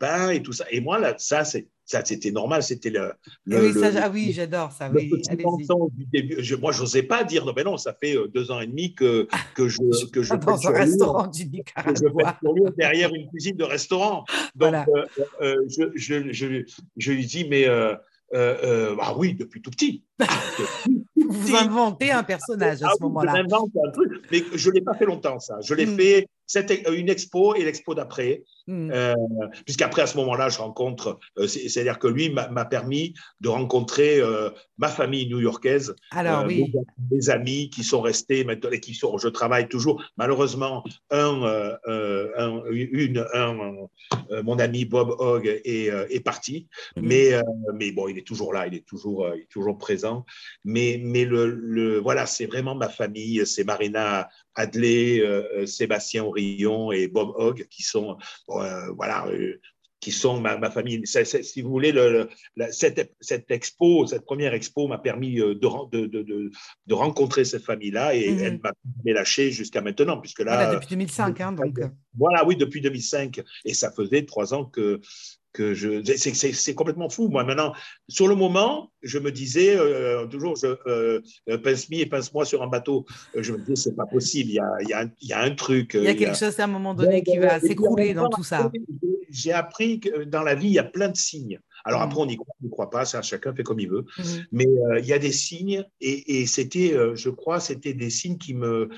peint 0.00 0.30
et 0.30 0.42
tout 0.42 0.54
ça. 0.54 0.64
Et 0.70 0.80
moi, 0.80 0.98
là, 0.98 1.14
ça, 1.18 1.44
c'est. 1.44 1.68
Ça, 1.86 2.02
c'était 2.02 2.30
normal, 2.30 2.62
c'était 2.62 2.88
le, 2.88 3.12
oui, 3.46 3.74
ah 3.98 4.08
oui 4.10 4.32
j'adore 4.32 4.72
ça. 4.72 4.90
Oui, 4.90 5.10
du 5.10 6.06
début. 6.06 6.42
Je, 6.42 6.56
moi, 6.56 6.72
j'osais 6.72 7.02
pas 7.02 7.24
dire 7.24 7.44
non, 7.44 7.52
mais 7.54 7.62
non, 7.62 7.76
ça 7.76 7.94
fait 8.02 8.16
deux 8.32 8.50
ans 8.50 8.58
et 8.60 8.66
demi 8.66 8.94
que, 8.94 9.28
que 9.54 9.68
je 9.68 9.76
que 10.10 10.22
je 10.22 10.34
dans 10.34 10.66
un 10.66 10.70
restaurant 10.70 11.26
du 11.26 11.44
Nicaragua. 11.44 12.38
derrière 12.78 13.14
une 13.14 13.28
cuisine 13.28 13.58
de 13.58 13.64
restaurant. 13.64 14.24
Donc, 14.54 14.74
je, 15.42 15.90
je, 15.94 16.32
je, 16.32 16.64
je, 16.96 17.12
lui 17.12 17.26
dis 17.26 17.46
mais 17.46 17.66
ah 17.68 19.14
oui, 19.18 19.34
depuis 19.34 19.60
tout 19.60 19.70
petit. 19.70 20.04
Vous 21.16 21.54
inventez 21.56 22.10
un 22.10 22.22
personnage 22.22 22.82
à 22.82 22.88
ce 22.88 22.96
ah 23.00 23.02
moment-là. 23.02 23.34
J'invente 23.36 23.70
un 23.84 23.90
truc, 23.90 24.12
mais 24.30 24.42
je 24.52 24.68
ne 24.68 24.74
l'ai 24.74 24.82
pas 24.82 24.94
fait 24.94 25.06
longtemps, 25.06 25.38
ça. 25.38 25.56
Je 25.62 25.74
l'ai 25.74 25.86
hmm. 25.86 25.96
fait 25.96 26.28
c'était 26.46 26.82
une 26.94 27.08
expo 27.08 27.54
et 27.54 27.64
l'expo 27.64 27.94
d'après, 27.94 28.44
hmm. 28.66 28.90
euh, 28.92 29.14
puisqu'après 29.64 30.02
à 30.02 30.06
ce 30.06 30.16
moment-là, 30.18 30.48
je 30.48 30.58
rencontre, 30.58 31.18
euh, 31.38 31.46
c'est-à-dire 31.46 31.98
que 31.98 32.06
lui 32.06 32.30
m'a 32.30 32.64
permis 32.64 33.14
de 33.40 33.48
rencontrer 33.48 34.20
euh, 34.20 34.50
ma 34.78 34.88
famille 34.88 35.26
new-yorkaise, 35.28 35.94
Alors, 36.10 36.44
oui. 36.46 36.72
mes, 37.10 37.30
amis 37.30 37.70
qui 37.70 37.82
sont 37.82 38.00
restés 38.00 38.44
maintenant 38.44 38.70
et 38.70 38.80
qui 38.80 38.94
sont, 38.94 39.16
je 39.18 39.28
travaille 39.28 39.68
toujours. 39.68 40.02
Malheureusement, 40.16 40.84
un, 41.10 41.42
un 41.86 42.62
une, 42.70 43.26
un, 43.32 43.54
mon 44.42 44.58
ami 44.58 44.84
Bob 44.84 45.14
Hogg 45.18 45.46
est, 45.46 45.86
est 45.86 46.20
parti, 46.20 46.68
hmm. 46.96 47.06
mais, 47.06 47.30
mais 47.74 47.92
bon, 47.92 48.08
il 48.08 48.18
est 48.18 48.26
toujours 48.26 48.52
là, 48.52 48.66
il 48.66 48.74
est 48.74 48.86
toujours, 48.86 49.28
il 49.34 49.42
est 49.42 49.50
toujours 49.50 49.78
présent. 49.78 50.03
Mais, 50.64 51.00
mais 51.02 51.24
le, 51.24 51.46
le 51.46 51.98
voilà, 51.98 52.26
c'est 52.26 52.46
vraiment 52.46 52.74
ma 52.74 52.88
famille, 52.88 53.46
c'est 53.46 53.64
Marina 53.64 54.28
Adley, 54.54 55.20
euh, 55.20 55.42
euh, 55.54 55.66
Sébastien 55.66 56.24
Orion 56.24 56.92
et 56.92 57.08
Bob 57.08 57.32
Hogg, 57.36 57.66
qui 57.68 57.82
sont, 57.82 58.16
euh, 58.50 58.92
voilà, 58.92 59.26
qui 60.00 60.12
sont 60.12 60.38
ma, 60.40 60.70
famille. 60.70 61.02
si 61.06 61.62
vous 61.62 61.70
voulez, 61.70 61.90
le, 61.90 62.28
cette, 62.70 63.14
cette, 63.20 63.50
expo, 63.50 64.06
cette 64.06 64.26
première 64.26 64.52
expo 64.52 64.86
m'a 64.86 64.98
permis 64.98 65.36
de, 65.36 65.54
de, 65.54 66.06
de, 66.06 66.50
de, 66.86 66.94
rencontrer 66.94 67.46
cette 67.46 67.64
famille-là 67.64 68.14
et 68.14 68.30
mhm. 68.30 68.44
elle 68.44 68.60
m'a 68.62 68.72
lâché 69.12 69.50
jusqu'à 69.50 69.80
maintenant, 69.80 70.20
puisque 70.20 70.40
là. 70.40 70.74
depuis 70.74 70.88
2005, 70.88 71.40
hein, 71.40 71.52
donc. 71.52 71.80
Voilà, 72.16 72.44
oui, 72.46 72.56
depuis 72.56 72.80
2005. 72.80 73.40
Et 73.64 73.74
ça 73.74 73.90
faisait 73.90 74.24
trois 74.24 74.52
ans 74.52 74.66
que, 74.66 75.00
que 75.54 75.72
je, 75.72 76.02
c'est 76.16 76.74
complètement 76.74 77.08
fou. 77.08 77.28
Moi, 77.28 77.44
maintenant, 77.44 77.72
sur 78.08 78.26
le 78.26 78.34
moment, 78.34 78.92
je 79.02 79.18
me 79.18 79.30
disais 79.30 79.74
euh, 79.76 80.26
toujours, 80.26 80.56
je, 80.56 80.66
euh, 80.86 81.22
euh, 81.48 81.58
pince-mi 81.58 82.00
et 82.00 82.06
pince-moi 82.06 82.44
sur 82.44 82.62
un 82.62 82.66
bateau. 82.66 83.06
Je 83.34 83.52
me 83.52 83.58
disais, 83.58 83.76
c'est 83.76 83.96
pas 83.96 84.04
possible. 84.04 84.50
Il 84.50 84.54
y 84.56 84.58
a, 84.58 84.70
il 84.80 84.88
y 84.88 84.92
a, 84.92 85.00
un, 85.02 85.10
il 85.22 85.28
y 85.28 85.32
a 85.32 85.40
un 85.40 85.54
truc. 85.54 85.94
Il 85.94 86.02
y 86.02 86.08
a 86.08 86.14
quelque 86.14 86.36
chose 86.36 86.58
à 86.58 86.64
un 86.64 86.66
moment 86.66 86.92
donné 86.92 87.22
qui 87.22 87.38
va 87.38 87.60
s'écrouler 87.60 88.12
dans 88.12 88.28
tout 88.28 88.44
ça. 88.44 88.70
J'ai 89.30 89.52
appris 89.52 90.00
que 90.00 90.24
dans 90.24 90.42
la 90.42 90.54
vie, 90.54 90.66
il 90.66 90.74
y 90.74 90.78
a 90.78 90.84
plein 90.84 91.08
de 91.08 91.16
signes. 91.16 91.60
Alors 91.84 92.00
mm. 92.00 92.04
après, 92.04 92.20
on 92.20 92.26
n'y 92.26 92.36
croit, 92.36 92.54
croit, 92.70 92.90
pas, 92.90 93.04
ça, 93.04 93.22
chacun 93.22 93.54
fait 93.54 93.62
comme 93.62 93.80
il 93.80 93.88
veut. 93.88 94.04
Mm. 94.18 94.22
Mais 94.52 94.66
il 94.98 95.06
y 95.06 95.12
a 95.12 95.18
des 95.18 95.32
signes, 95.32 95.84
et, 96.00 96.40
et 96.40 96.46
c'était, 96.46 96.94
je 97.14 97.30
crois, 97.30 97.60
c'était 97.60 97.94
des 97.94 98.10
signes 98.10 98.38
qui 98.38 98.54
me, 98.54 98.88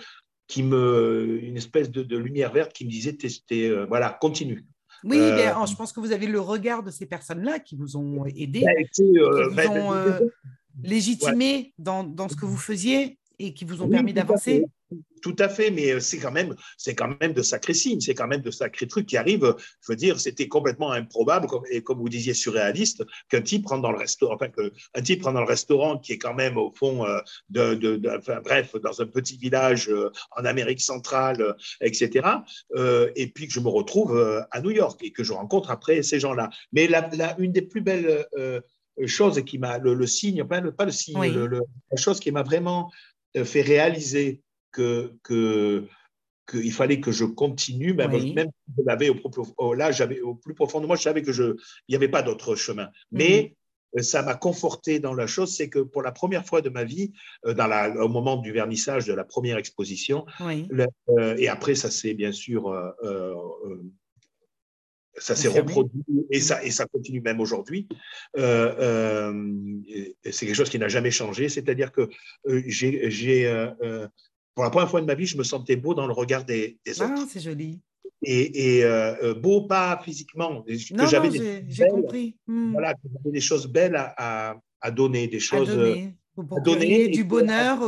qui 0.48 0.62
me, 0.62 1.38
une 1.42 1.56
espèce 1.58 1.90
de, 1.90 2.02
de 2.02 2.16
lumière 2.16 2.52
verte 2.52 2.72
qui 2.72 2.86
me 2.86 2.90
disait, 2.90 3.16
voilà, 3.88 4.16
continue. 4.20 4.64
Oui, 5.04 5.18
euh, 5.18 5.66
je 5.66 5.74
pense 5.74 5.92
que 5.92 6.00
vous 6.00 6.12
avez 6.12 6.26
le 6.26 6.40
regard 6.40 6.82
de 6.82 6.90
ces 6.90 7.06
personnes-là 7.06 7.58
qui 7.58 7.76
vous 7.76 7.96
ont 7.96 8.24
aidé, 8.26 8.62
bah, 8.64 8.72
qui 8.92 9.18
euh, 9.18 9.48
vous 9.48 9.68
ont 9.68 9.94
euh, 9.94 10.20
légitimé 10.82 11.74
dans, 11.78 12.04
dans, 12.04 12.28
ce 12.28 12.36
que 12.36 12.46
vous 12.46 12.56
faisiez 12.56 13.18
et 13.38 13.54
qui 13.54 13.64
vous 13.64 13.82
ont 13.82 13.88
permis 13.88 14.12
d'avancer. 14.12 14.66
Tout 15.22 15.34
à 15.40 15.48
fait, 15.48 15.70
mais 15.70 15.90
euh, 15.90 16.00
c'est 16.00 16.18
quand 16.18 16.30
même, 16.30 16.54
c'est 16.76 16.94
quand 16.94 17.10
même 17.20 17.32
de 17.32 17.42
sacrés 17.42 17.74
signes, 17.74 18.00
c'est 18.00 18.14
quand 18.14 18.28
même 18.28 18.42
de 18.42 18.50
sacrés 18.52 18.86
trucs 18.86 19.06
qui 19.06 19.16
arrivent. 19.16 19.56
Je 19.80 19.92
veux 19.92 19.96
dire, 19.96 20.20
c'était 20.20 20.46
complètement 20.46 20.92
improbable, 20.92 21.48
et 21.70 21.82
comme 21.82 21.98
vous 21.98 22.08
disiez, 22.08 22.34
surréaliste, 22.34 23.02
qu'un 23.28 23.40
type 23.40 23.66
rentre 23.66 23.82
dans 23.82 23.90
le 23.90 23.98
restaurant, 23.98 24.34
enfin, 24.34 24.48
qu'un 24.48 25.02
type 25.02 25.24
rentre 25.24 25.34
dans 25.34 25.40
le 25.40 25.48
restaurant 25.48 25.98
qui 25.98 26.12
est 26.12 26.18
quand 26.18 26.34
même 26.34 26.56
au 26.56 26.70
fond 26.70 27.04
euh, 27.04 27.18
de, 27.48 27.74
de, 27.74 28.08
enfin, 28.16 28.40
bref, 28.44 28.76
dans 28.76 29.00
un 29.00 29.06
petit 29.06 29.36
village 29.36 29.88
euh, 29.88 30.12
en 30.36 30.44
Amérique 30.44 30.80
centrale, 30.80 31.56
etc. 31.80 32.28
et 33.16 33.26
puis 33.28 33.48
que 33.48 33.52
je 33.52 33.60
me 33.60 33.68
retrouve 33.68 34.16
à 34.50 34.60
New 34.60 34.70
York 34.70 35.00
et 35.02 35.10
que 35.10 35.24
je 35.24 35.32
rencontre 35.32 35.70
après 35.70 36.02
ces 36.02 36.20
gens-là. 36.20 36.50
Mais 36.72 36.86
la, 36.86 37.08
une 37.38 37.52
des 37.52 37.62
plus 37.62 37.80
belles 37.80 38.26
choses 39.06 39.42
qui 39.44 39.58
m'a, 39.58 39.78
le, 39.78 40.06
signe, 40.06 40.44
pas 40.44 40.60
le, 40.60 40.72
pas 40.72 40.84
le 40.84 40.92
signe, 40.92 41.18
la 41.20 41.96
chose 41.96 42.20
qui 42.20 42.30
m'a 42.30 42.42
vraiment 42.42 42.90
fait 43.44 43.62
réaliser 43.62 44.42
que, 44.76 45.14
que 45.22 45.86
qu'il 46.48 46.72
fallait 46.72 47.00
que 47.00 47.10
je 47.10 47.24
continue, 47.24 47.92
même, 47.92 48.12
même 48.12 48.46
si 48.46 48.74
je 48.78 48.82
l'avais 48.86 49.10
au, 49.58 49.74
là, 49.74 49.90
j'avais 49.90 50.20
au 50.20 50.36
plus 50.36 50.54
profond 50.54 50.80
de 50.80 50.86
moi, 50.86 50.94
je 50.94 51.02
savais 51.02 51.22
que 51.22 51.32
je, 51.32 51.56
il 51.88 51.90
n'y 51.90 51.96
avait 51.96 52.08
pas 52.08 52.22
d'autre 52.22 52.54
chemin. 52.54 52.88
Mais 53.10 53.56
ça 53.98 54.22
m'a 54.22 54.36
conforté 54.36 55.00
dans 55.00 55.14
la 55.14 55.26
chose, 55.26 55.56
c'est 55.56 55.68
que 55.68 55.80
pour 55.80 56.02
la 56.02 56.12
première 56.12 56.46
fois 56.46 56.60
de 56.60 56.68
ma 56.68 56.84
vie, 56.84 57.12
dans 57.44 57.66
la, 57.66 57.90
au 58.04 58.08
moment 58.08 58.36
du 58.36 58.52
vernissage 58.52 59.06
de 59.06 59.12
la 59.12 59.24
première 59.24 59.56
exposition, 59.56 60.24
et 61.38 61.48
après 61.48 61.74
ça 61.74 61.90
s'est 61.90 62.14
bien 62.14 62.30
sûr 62.30 62.72
ça 65.18 65.34
s'est 65.34 65.48
reproduit 65.48 66.04
et 66.30 66.40
ça, 66.40 66.62
et 66.64 66.70
ça 66.70 66.86
continue 66.86 67.20
même 67.20 67.40
aujourd'hui. 67.40 67.88
Euh, 68.36 68.74
euh, 68.78 70.14
c'est 70.24 70.46
quelque 70.46 70.54
chose 70.54 70.70
qui 70.70 70.78
n'a 70.78 70.88
jamais 70.88 71.10
changé. 71.10 71.48
C'est-à-dire 71.48 71.92
que 71.92 72.08
euh, 72.48 72.62
j'ai, 72.66 73.10
pour 74.56 74.64
la 74.64 74.70
première 74.70 74.90
fois 74.90 75.00
de 75.00 75.06
ma 75.06 75.14
vie, 75.14 75.26
je 75.26 75.38
me 75.38 75.44
sentais 75.44 75.76
beau 75.76 75.94
dans 75.94 76.08
le 76.08 76.12
regard 76.12 76.44
des, 76.44 76.78
des 76.84 77.00
ah, 77.00 77.14
c'est 77.28 77.38
joli. 77.38 77.78
Et, 78.22 78.82
beau, 79.40 79.62
pas 79.68 80.00
physiquement. 80.04 80.64
non, 80.92 81.06
j'avais 81.06 81.62
j'ai 81.68 81.86
compris. 81.86 82.36
Hmm. 82.48 82.72
Voilà, 82.72 82.94
j'avais 83.04 83.32
des 83.32 83.40
choses 83.40 83.68
belles 83.68 83.94
à, 83.96 84.56
à, 84.80 84.90
donner, 84.90 85.28
des 85.28 85.38
choses. 85.38 85.70
À 85.70 85.74
donner. 85.76 86.14
Pour 86.34 86.60
donner 86.62 87.08
du 87.08 87.22
bonheur 87.22 87.78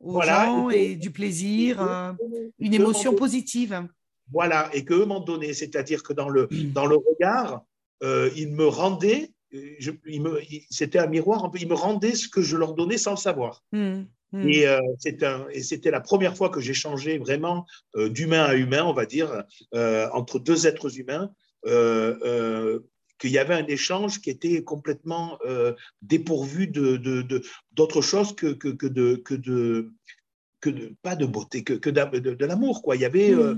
aux 0.00 0.22
gens 0.22 0.70
et, 0.70 0.96
du 0.96 1.10
plaisir, 1.10 2.16
une 2.58 2.72
émotion 2.72 3.14
positive. 3.14 3.86
Voilà, 4.32 4.70
et 4.74 4.84
qu'eux 4.84 5.04
m'ont 5.04 5.20
donné, 5.20 5.52
c'est-à-dire 5.52 6.02
que 6.02 6.12
dans 6.12 6.28
le, 6.28 6.48
dans 6.74 6.86
le 6.86 6.96
regard, 6.96 7.62
euh, 8.02 8.30
ils 8.36 8.52
me 8.52 8.66
rendaient, 8.66 9.30
c'était 10.70 10.98
un 10.98 11.06
miroir, 11.06 11.50
ils 11.58 11.68
me 11.68 11.74
rendaient 11.74 12.14
ce 12.14 12.28
que 12.28 12.42
je 12.42 12.56
leur 12.56 12.74
donnais 12.74 12.98
sans 12.98 13.12
le 13.12 13.16
savoir. 13.16 13.62
Mm. 13.72 14.02
Mm. 14.32 14.48
Et, 14.48 14.66
euh, 14.66 14.80
et 15.52 15.62
c'était 15.62 15.90
la 15.90 16.00
première 16.00 16.36
fois 16.36 16.50
que 16.50 16.60
j'ai 16.60 16.74
changé 16.74 17.18
vraiment 17.18 17.66
euh, 17.96 18.08
d'humain 18.08 18.44
à 18.44 18.54
humain, 18.54 18.84
on 18.84 18.92
va 18.92 19.06
dire, 19.06 19.44
euh, 19.74 20.08
entre 20.12 20.38
deux 20.38 20.66
êtres 20.66 20.98
humains, 20.98 21.30
qu'il 23.18 23.30
y 23.30 23.38
avait 23.38 23.54
un 23.54 23.66
échange 23.66 24.20
qui 24.20 24.30
était 24.30 24.62
complètement 24.62 25.38
dépourvu 26.02 26.68
d'autre 26.68 27.02
de, 27.02 27.22
de, 27.22 28.00
chose 28.00 28.36
que, 28.36 28.52
que, 28.52 28.68
que, 28.68 28.86
de, 28.86 29.16
que 29.16 29.34
de 29.34 29.90
que 30.70 30.92
pas 31.02 31.16
de 31.16 31.26
beauté, 31.26 31.62
que, 31.62 31.74
que 31.74 31.90
de, 31.90 32.44
l'amour. 32.44 32.82
Quoi. 32.82 32.96
Il 32.96 33.02
y 33.02 33.04
avait 33.04 33.30
mm. 33.30 33.38
euh, 33.38 33.54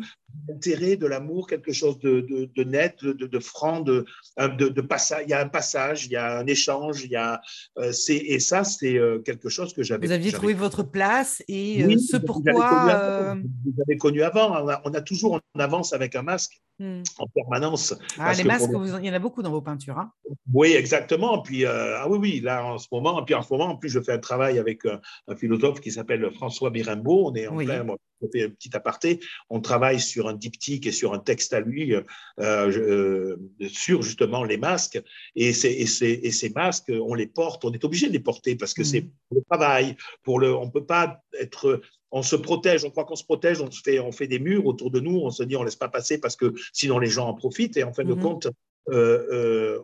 l'intérêt 0.49 0.97
de 0.97 1.07
l'amour, 1.07 1.47
quelque 1.47 1.73
chose 1.73 1.99
de, 2.01 2.21
de 2.55 2.65
net, 2.65 3.05
de, 3.05 3.39
franc, 3.39 3.81
de, 3.81 4.05
de, 4.37 4.81
passage. 4.81 5.25
Il 5.27 5.31
y 5.31 5.35
a 5.35 5.41
un 5.41 5.49
passage, 5.49 6.07
il 6.07 6.13
y 6.13 6.17
a 6.17 6.39
un 6.39 6.47
échange, 6.47 7.05
il 7.05 7.11
y 7.11 7.17
a, 7.17 7.41
euh, 7.79 7.93
et 8.09 8.41
ça, 8.41 8.65
c'est 8.65 8.99
euh, 8.99 9.19
quelque 9.21 9.49
chose 9.49 9.73
que 9.73 9.83
j'avais. 9.83 10.07
Vous 10.07 10.13
aviez 10.13 10.33
trouvé 10.33 10.55
votre 10.55 10.83
place 10.83 11.43
et 11.49 11.97
ce 11.99 12.17
pourquoi. 12.17 13.35
Vous 13.35 13.83
avez 13.83 13.97
connu 13.97 14.23
avant. 14.23 14.65
On 14.85 14.95
a, 14.95 15.01
toujours 15.01 15.35
en 15.55 15.61
avance 15.61 15.93
avec 15.93 16.17
un 16.17 16.23
masque. 16.23 16.61
Hmm. 16.79 17.03
en 17.19 17.27
permanence. 17.27 17.95
Ah, 18.19 18.33
les 18.35 18.45
masques, 18.45 18.71
il 18.71 19.05
y 19.05 19.11
en 19.11 19.15
a 19.15 19.19
beaucoup 19.19 19.43
dans 19.43 19.51
vos 19.51 19.61
peintures. 19.61 19.99
Hein. 19.99 20.13
oui, 20.53 20.75
exactement. 20.75 21.43
Puis, 21.43 21.67
ah 21.67 22.07
oui, 22.09 22.19
oui, 22.19 22.41
là, 22.41 22.65
en 22.65 22.79
ce 22.79 22.87
moment, 22.93 23.23
puis 23.25 23.35
en 23.35 23.43
ce 23.43 23.53
moment, 23.53 23.67
en 23.67 23.77
plus, 23.77 23.89
je 23.89 24.01
fais 24.01 24.13
un 24.13 24.19
travail 24.19 24.59
avec 24.59 24.85
un 24.85 25.37
philosophe 25.37 25.81
qui 25.81 25.91
s'appelle 25.91 26.31
François 26.31 26.71
Birimbaud. 26.71 27.31
On 27.31 27.35
est 27.35 27.49
en 27.49 27.57
plein, 27.57 27.85
je 28.23 28.29
fais 28.33 28.45
un 28.45 28.51
petit 28.51 28.75
aparté, 28.77 29.21
on 29.51 29.61
travaille 29.61 30.01
sur 30.01 30.29
un 30.29 30.35
diptyque 30.35 30.87
et 30.87 30.93
sur 30.93 31.15
un 31.15 31.19
texte 31.19 31.53
à 31.53 31.61
lui 31.61 31.95
euh, 31.95 32.03
euh, 32.39 33.37
sur 33.69 34.03
justement 34.03 34.45
les 34.45 34.57
masques. 34.57 35.03
Et, 35.37 35.49
et, 35.49 35.53
ces, 35.53 36.53
masques, 36.55 36.91
on 36.91 37.15
les 37.15 37.27
porte, 37.27 37.65
on 37.65 37.73
est 37.73 37.85
obligé 37.85 38.09
de 38.09 38.13
les 38.13 38.21
porter 38.21 38.57
parce 38.57 38.75
que 38.75 38.85
c'est 38.85 39.03
mm. 39.03 39.11
pour 39.29 39.39
le 39.39 39.45
travail, 39.51 39.97
pour 40.23 40.41
le, 40.41 40.55
on 40.55 40.67
ne 40.67 40.71
peut 40.71 40.87
pas 40.87 41.23
être 41.41 41.81
on 42.11 42.23
se 42.23 42.37
protège, 42.37 42.85
on 42.85 42.91
croit 42.91 43.05
qu'on 43.05 43.17
se 43.17 43.25
protège, 43.25 43.61
on, 43.61 43.71
fait, 43.71 44.01
on 44.01 44.13
fait 44.13 44.27
des 44.27 44.39
murs 44.39 44.67
autour 44.67 44.91
de 44.91 45.01
nous, 45.01 45.19
on 45.19 45.31
se 45.31 45.43
dit 45.43 45.57
on 45.57 45.61
ne 45.61 45.67
laisse 45.67 45.77
pas 45.77 45.89
passer 45.89 46.19
parce 46.19 46.37
que 46.37 46.55
sinon 46.73 46.99
les 46.99 47.09
gens 47.09 47.29
en 47.29 47.35
profitent 47.35 47.77
et 47.77 47.85
en 47.85 47.93
fin 47.93 48.05
de 48.05 48.15
mm-hmm. 48.15 48.23
compte, 48.23 48.49
euh, 48.91 49.79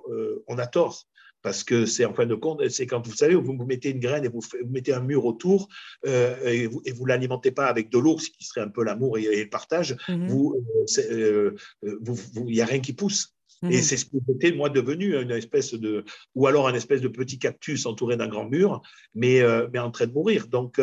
on 0.46 0.58
a 0.58 0.66
tort 0.66 1.06
parce 1.44 1.62
que 1.62 1.84
c'est 1.84 2.06
en 2.06 2.14
fin 2.14 2.24
de 2.24 2.34
compte, 2.34 2.66
c'est 2.70 2.86
quand 2.86 3.06
vous 3.06 3.14
savez, 3.14 3.34
vous, 3.34 3.52
mettez 3.66 3.90
une 3.90 4.00
graine 4.00 4.24
et 4.24 4.28
vous, 4.28 4.40
mettez 4.66 4.94
un 4.94 5.00
mur 5.00 5.26
autour 5.26 5.68
euh, 6.06 6.34
et 6.42 6.66
vous 6.66 7.04
ne 7.04 7.08
l'alimentez 7.08 7.50
pas 7.50 7.66
avec 7.66 7.90
de 7.90 7.98
l'eau, 7.98 8.18
ce 8.18 8.30
qui 8.30 8.44
serait 8.44 8.62
un 8.62 8.70
peu 8.70 8.82
l'amour 8.82 9.18
et, 9.18 9.44
le 9.44 9.50
partage, 9.50 9.94
mhm. 10.08 10.26
euh, 10.30 11.54
vous, 12.00 12.16
il 12.48 12.54
n'y 12.54 12.62
a 12.62 12.64
rien 12.64 12.80
qui 12.80 12.94
pousse. 12.94 13.34
Et 13.70 13.76
mhm. 13.76 13.82
c'est 13.82 13.96
ce 13.96 14.04
que 14.04 14.16
j'étais, 14.28 14.52
moi, 14.52 14.68
devenu, 14.68 15.16
une 15.20 15.30
espèce 15.30 15.74
de, 15.74 16.04
ou 16.34 16.46
alors 16.46 16.68
un 16.68 16.74
espèce 16.74 17.00
de 17.00 17.08
petit 17.08 17.38
cactus 17.38 17.86
entouré 17.86 18.16
d'un 18.16 18.28
grand 18.28 18.48
mur, 18.48 18.82
mais, 19.14 19.40
euh, 19.40 19.68
mais 19.72 19.78
en 19.78 19.90
train 19.90 20.06
de 20.06 20.12
mourir. 20.12 20.48
Donc, 20.48 20.80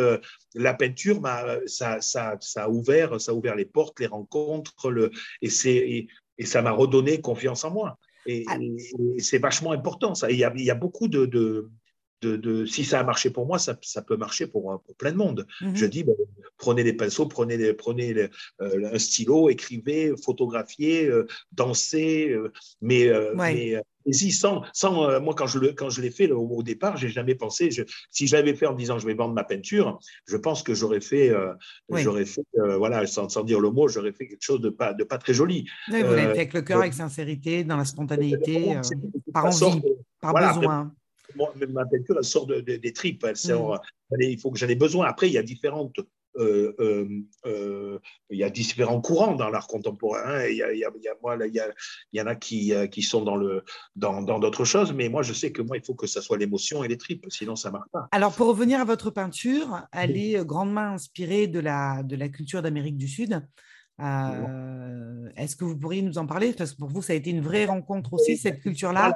la 0.55 0.73
peinture, 0.73 1.21
ça, 1.65 2.01
ça, 2.01 2.38
ça, 2.39 2.63
a 2.63 2.69
ouvert, 2.69 3.19
ça 3.19 3.31
a 3.31 3.35
ouvert 3.35 3.55
les 3.55 3.65
portes, 3.65 4.00
les 4.00 4.07
rencontres, 4.07 4.89
le, 4.89 5.11
et, 5.41 5.50
et, 5.65 6.07
et 6.38 6.45
ça 6.45 6.61
m'a 6.61 6.71
redonné 6.71 7.21
confiance 7.21 7.63
en 7.63 7.71
moi. 7.71 7.97
Ah. 8.47 8.57
Et, 8.59 9.19
c'est 9.19 9.39
vachement 9.39 9.71
important, 9.71 10.15
ça. 10.15 10.31
Il 10.31 10.38
y 10.38 10.43
a, 10.43 10.53
il 10.55 10.63
y 10.63 10.71
a 10.71 10.75
beaucoup 10.75 11.07
de, 11.07 11.25
de, 11.25 11.69
de, 12.21 12.65
si 12.65 12.83
ça 12.83 12.99
a 12.99 13.03
marché 13.03 13.29
pour 13.29 13.45
moi, 13.45 13.59
ça, 13.59 13.77
ça 13.81 14.01
peut 14.01 14.17
marcher 14.17 14.47
pour, 14.47 14.81
pour, 14.85 14.95
plein 14.95 15.11
de 15.11 15.17
monde. 15.17 15.47
Mhm. 15.61 15.75
Je 15.75 15.85
dis, 15.85 16.03
ben, 16.03 16.15
prenez 16.57 16.83
des 16.83 16.93
pinceaux, 16.93 17.25
prenez, 17.25 17.73
prenez 17.73 18.29
euh, 18.61 18.93
un 18.93 18.99
stylo, 18.99 19.49
écrivez, 19.49 20.13
photographiez, 20.23 21.07
euh, 21.07 21.27
dansez, 21.51 22.29
euh, 22.29 22.51
mais, 22.81 23.09
mais 23.35 23.81
sans, 24.31 24.63
sans 24.73 25.19
moi, 25.19 25.35
quand 25.35 25.47
je, 25.47 25.59
quand 25.71 25.89
je 25.89 26.01
l'ai 26.01 26.11
fait 26.11 26.31
au, 26.31 26.63
départ, 26.63 26.97
j'ai 26.97 27.09
jamais 27.09 27.35
pensé, 27.35 27.71
je, 27.71 27.83
si 28.09 28.27
je 28.27 28.35
l'avais 28.35 28.55
fait 28.55 28.65
en 28.65 28.73
disant 28.73 28.97
je 28.97 29.05
vais 29.05 29.13
vendre 29.13 29.33
ma 29.33 29.43
peinture, 29.43 29.99
je 30.27 30.37
pense 30.37 30.63
que 30.63 30.73
j'aurais 30.73 31.01
fait, 31.01 31.31
j'aurais 31.89 32.25
fait 32.25 32.41
voilà, 32.55 33.05
sans, 33.05 33.29
sans, 33.29 33.43
dire 33.43 33.59
le 33.59 33.69
mot, 33.69 33.87
j'aurais 33.87 34.11
fait 34.11 34.27
quelque 34.27 34.43
chose 34.43 34.61
de 34.61 34.69
pas, 34.69 34.93
de 34.93 35.03
pas 35.03 35.17
très 35.17 35.33
joli. 35.33 35.67
vous 35.87 35.93
l'avez 35.93 36.15
fait 36.15 36.29
avec 36.29 36.53
le 36.53 36.61
cœur, 36.61 36.79
avec 36.79 36.93
sincérité, 36.93 37.63
dans 37.63 37.77
la 37.77 37.85
spontanéité, 37.85 38.75
par 39.33 39.45
envie, 39.45 39.81
par 40.19 40.33
besoin 40.33 40.91
ma 41.35 41.85
peinture, 41.85 42.15
elle 42.17 42.23
sort 42.23 42.47
des 42.47 42.93
tripes. 42.93 43.25
Elle 43.25 43.35
il 44.19 44.39
faut 44.39 44.51
que 44.51 44.59
j'en 44.59 44.67
ai 44.67 44.75
besoin. 44.75 45.07
Après, 45.07 45.27
il 45.27 45.33
y 45.33 45.38
a 45.38 45.43
différentes. 45.43 46.00
Euh, 46.38 46.73
euh, 46.79 47.09
euh, 47.45 48.00
il 48.29 48.38
y 48.38 48.43
a 48.43 48.50
différents 48.50 49.01
courants 49.01 49.35
dans 49.35 49.50
l'art 49.50 49.67
contemporain. 49.67 50.45
Il, 50.45 50.55
y 50.55 52.21
en 52.21 52.27
a 52.27 52.35
qui, 52.35 52.73
qui 52.89 53.01
sont 53.01 53.23
dans 53.23 53.35
le 53.35 53.63
dans 53.95 54.21
d'autres 54.39 54.63
choses, 54.63 54.93
mais 54.93 55.09
moi 55.09 55.23
je 55.23 55.33
sais 55.33 55.51
que 55.51 55.61
moi 55.61 55.77
il 55.77 55.83
faut 55.83 55.93
que 55.93 56.07
ça 56.07 56.21
soit 56.21 56.38
l'émotion 56.38 56.83
et 56.83 56.88
les 56.88 56.97
tripes, 56.97 57.25
sinon 57.29 57.55
ça 57.55 57.69
marche 57.69 57.89
pas. 57.91 58.07
Alors 58.11 58.33
pour 58.33 58.47
revenir 58.47 58.79
à 58.79 58.85
votre 58.85 59.09
peinture, 59.09 59.81
elle 59.91 60.15
est 60.15 60.45
grandement 60.45 60.93
inspirée 60.93 61.47
de 61.47 61.59
la 61.59 62.01
de 62.03 62.15
la 62.15 62.29
culture 62.29 62.61
d'Amérique 62.61 62.97
du 62.97 63.09
Sud. 63.09 63.45
Est-ce 64.00 65.55
que 65.55 65.65
vous 65.65 65.77
pourriez 65.77 66.01
nous 66.01 66.17
en 66.17 66.25
parler? 66.25 66.53
Parce 66.53 66.71
que 66.71 66.77
pour 66.77 66.89
vous, 66.89 67.01
ça 67.01 67.13
a 67.13 67.15
été 67.15 67.29
une 67.29 67.41
vraie 67.41 67.65
rencontre 67.65 68.13
aussi, 68.13 68.38
cette 68.38 68.61
culture-là. 68.61 69.15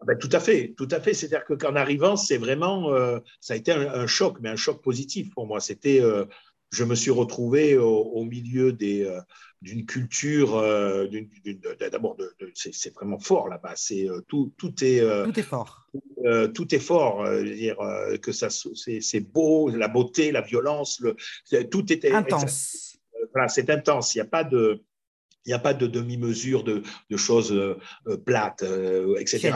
Ah 0.00 0.06
ben, 0.06 0.18
tout 0.18 0.30
à 0.32 0.40
fait, 0.40 0.74
tout 0.76 0.88
à 0.90 1.00
fait. 1.00 1.12
C'est-à-dire 1.12 1.44
que 1.44 1.54
qu'en 1.54 1.76
arrivant, 1.76 2.16
c'est 2.16 2.38
vraiment, 2.38 2.90
euh, 2.92 3.18
ça 3.40 3.54
a 3.54 3.56
été 3.56 3.70
un, 3.72 4.06
choc, 4.06 4.38
mais 4.40 4.48
un 4.48 4.56
choc 4.56 4.82
positif 4.82 5.30
pour 5.34 5.46
moi. 5.46 5.60
C'était, 5.60 6.00
euh, 6.00 6.24
je 6.70 6.84
me 6.84 6.94
suis 6.94 7.10
retrouvé 7.10 7.76
au, 7.76 8.24
milieu 8.24 8.72
des, 8.72 9.04
euh, 9.04 9.20
d'une 9.60 9.84
culture, 9.84 10.52
d'abord, 11.78 12.16
c'est, 12.54 12.94
vraiment 12.94 13.18
fort 13.18 13.48
là-bas. 13.48 13.74
C'est 13.76 14.08
tout, 14.26 14.54
tout 14.56 14.72
est, 14.82 15.02
tout 15.24 15.38
est 15.38 15.42
fort. 15.42 15.86
tout 16.54 16.74
est 16.74 16.78
fort. 16.78 17.28
dire 17.42 17.76
que 18.22 18.32
ça, 18.32 18.48
c'est, 18.50 19.20
beau, 19.20 19.68
la 19.68 19.88
beauté, 19.88 20.32
la 20.32 20.40
violence, 20.40 21.00
le, 21.00 21.14
tout 21.68 21.92
était 21.92 22.12
intense. 22.12 22.98
Voilà, 23.34 23.48
c'est 23.48 23.68
intense. 23.68 24.14
Il 24.14 24.18
n'y 24.18 24.22
a 24.22 24.30
pas 24.30 24.44
de 24.44 24.82
il 25.46 25.48
n'y 25.48 25.54
a 25.54 25.58
pas 25.58 25.74
de 25.74 25.86
demi-mesure 25.86 26.64
de, 26.64 26.82
choses 27.16 27.52
euh, 27.52 27.78
euh, 28.06 28.16
plates, 28.16 28.62
euh, 28.62 29.16
etc. 29.18 29.52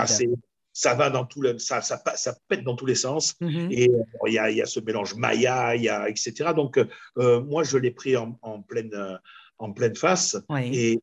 Ça 0.76 0.94
va 0.94 1.08
dans 1.08 1.24
tout 1.24 1.40
le, 1.40 1.56
ça, 1.58 1.82
ça, 1.82 2.02
ça, 2.16 2.36
pète 2.48 2.64
dans 2.64 2.74
tous 2.74 2.86
les 2.86 2.96
sens. 2.96 3.34
Mm-hmm. 3.40 3.68
Et 3.70 3.90
il 4.26 4.32
y, 4.32 4.38
a, 4.38 4.50
y, 4.50 4.60
a, 4.60 4.66
ce 4.66 4.80
mélange 4.80 5.14
maya, 5.14 5.76
y 5.76 5.88
a, 5.88 6.08
etc. 6.08 6.50
Donc, 6.54 6.80
moi, 7.16 7.62
je 7.62 7.78
l'ai 7.78 7.92
pris 7.92 8.16
en, 8.16 8.32
pleine, 8.66 9.20
en 9.58 9.72
pleine 9.72 9.94
face. 9.94 10.36
Et, 10.56 10.98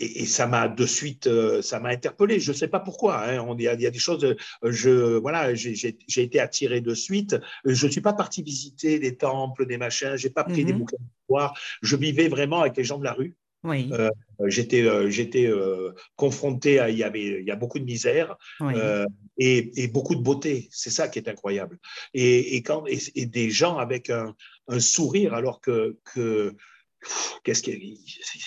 et, 0.00 0.26
ça 0.26 0.48
m'a 0.48 0.66
de 0.66 0.86
suite, 0.86 1.28
ça 1.60 1.78
m'a 1.78 1.90
interpellé. 1.90 2.40
Je 2.40 2.50
ne 2.50 2.56
sais 2.56 2.66
pas 2.66 2.80
pourquoi. 2.80 3.28
Hein. 3.28 3.46
Il 3.56 3.62
y, 3.62 3.68
a 3.68 3.76
des 3.76 3.98
choses. 4.00 4.34
Je 4.64 5.18
voilà, 5.18 5.54
j'ai 5.54 5.94
été 6.16 6.40
attiré 6.40 6.80
de 6.80 6.94
suite. 6.94 7.36
Je 7.64 7.86
ne 7.86 7.92
suis 7.92 8.00
pas 8.00 8.12
parti 8.12 8.42
visiter 8.42 8.98
des 8.98 9.16
temples, 9.16 9.66
des 9.66 9.78
machins. 9.78 10.16
J'ai 10.16 10.30
pas 10.30 10.42
pris 10.42 10.64
des 10.64 10.72
mm-hmm. 10.72 10.78
bouquins 10.78 10.96
d'histoire. 10.98 11.56
Je 11.80 11.94
vivais 11.94 12.26
vraiment 12.26 12.62
avec 12.62 12.76
les 12.76 12.82
gens 12.82 12.98
de 12.98 13.04
la 13.04 13.12
rue. 13.12 13.36
Oui. 13.64 13.90
Euh, 13.92 14.10
j'étais 14.46 14.82
euh, 14.82 15.08
j'étais 15.08 15.46
euh, 15.46 15.92
confronté 16.16 16.80
à 16.80 16.90
il 16.90 16.98
y 16.98 17.04
avait 17.04 17.40
il 17.40 17.46
y 17.46 17.50
a 17.50 17.56
beaucoup 17.56 17.78
de 17.78 17.84
misère 17.84 18.36
et, 19.38 19.82
et, 19.82 19.88
beaucoup 19.88 20.16
de 20.16 20.20
beauté 20.20 20.68
c'est 20.70 20.90
ça 20.90 21.08
qui 21.08 21.18
est 21.18 21.28
incroyable 21.28 21.78
et, 22.12 22.56
et 22.56 22.62
quand 22.62 22.84
et, 22.86 23.26
des 23.26 23.50
gens 23.50 23.78
avec 23.78 24.10
un, 24.10 24.34
un, 24.66 24.80
sourire 24.80 25.34
alors 25.34 25.60
que 25.60 25.96
que 26.12 26.56
qu'est-ce 27.44 27.62
qui 27.62 27.98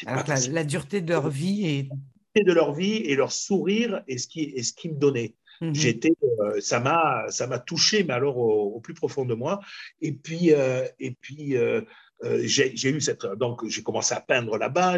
alors 0.05 0.25
la, 0.27 0.39
la, 0.47 0.63
dureté 0.65 0.99
de 1.01 1.09
leur 1.09 1.29
vie 1.29 1.65
et 2.35 2.43
de 2.43 2.51
leur 2.51 2.73
vie 2.73 2.97
et 2.97 3.15
leur 3.15 3.31
sourire 3.31 4.03
et 4.07 4.17
ce 4.17 4.27
qui 4.27 4.41
est 4.41 4.63
ce 4.63 4.73
qui 4.73 4.89
me 4.89 4.95
donnait 4.95 5.33
mhm. 5.61 5.73
J'étais, 5.73 6.11
ça 6.59 6.81
m'a, 6.81 7.25
ça 7.29 7.47
m'a 7.47 7.59
touché, 7.59 8.03
mais 8.03 8.13
alors 8.13 8.37
au, 8.37 8.79
plus 8.81 8.93
profond 8.93 9.25
de 9.25 9.33
moi. 9.33 9.61
Et 10.01 10.11
puis, 10.11 10.49
et 10.49 11.11
puis, 11.21 11.55
euh, 11.55 11.81
j'ai 12.23 12.89
eu 12.89 13.01
cette 13.01 13.25
donc 13.37 13.67
j'ai 13.67 13.83
commencé 13.83 14.13
à 14.13 14.21
peindre 14.21 14.57
là-bas. 14.57 14.97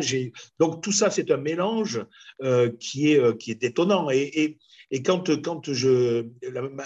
Donc 0.60 0.82
tout 0.82 0.92
ça 0.92 1.10
c'est 1.10 1.32
un 1.32 1.38
mélange 1.38 2.06
euh, 2.42 2.72
qui 2.80 3.12
est 3.12 3.20
euh, 3.20 3.34
qui 3.34 3.52
est 3.52 3.56
détonnant 3.56 4.10
et, 4.10 4.58
Et 4.90 5.04
quand, 5.04 5.42
quand 5.42 5.74
je, 5.74 6.26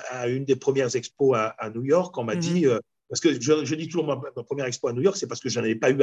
à 0.10 0.28
une 0.28 0.44
des 0.44 0.56
premières 0.56 0.96
expos 0.96 1.38
à, 1.38 1.70
New 1.70 1.84
York, 1.84 2.18
on 2.18 2.24
m'a 2.24 2.34
mhm. 2.34 2.42
dit, 2.42 2.66
parce 3.12 3.20
que 3.20 3.34
je, 3.42 3.76
dis 3.76 3.90
toujours 3.90 4.08
ma, 4.08 4.16
première 4.44 4.66
expo 4.68 4.88
à 4.88 4.94
New 4.94 5.02
York, 5.02 5.18
c'est 5.18 5.28
parce 5.28 5.42
que 5.42 5.50
je 5.50 5.60
n'en 5.60 5.66
avais 5.66 5.76
pas 5.76 5.92
eu 5.92 5.98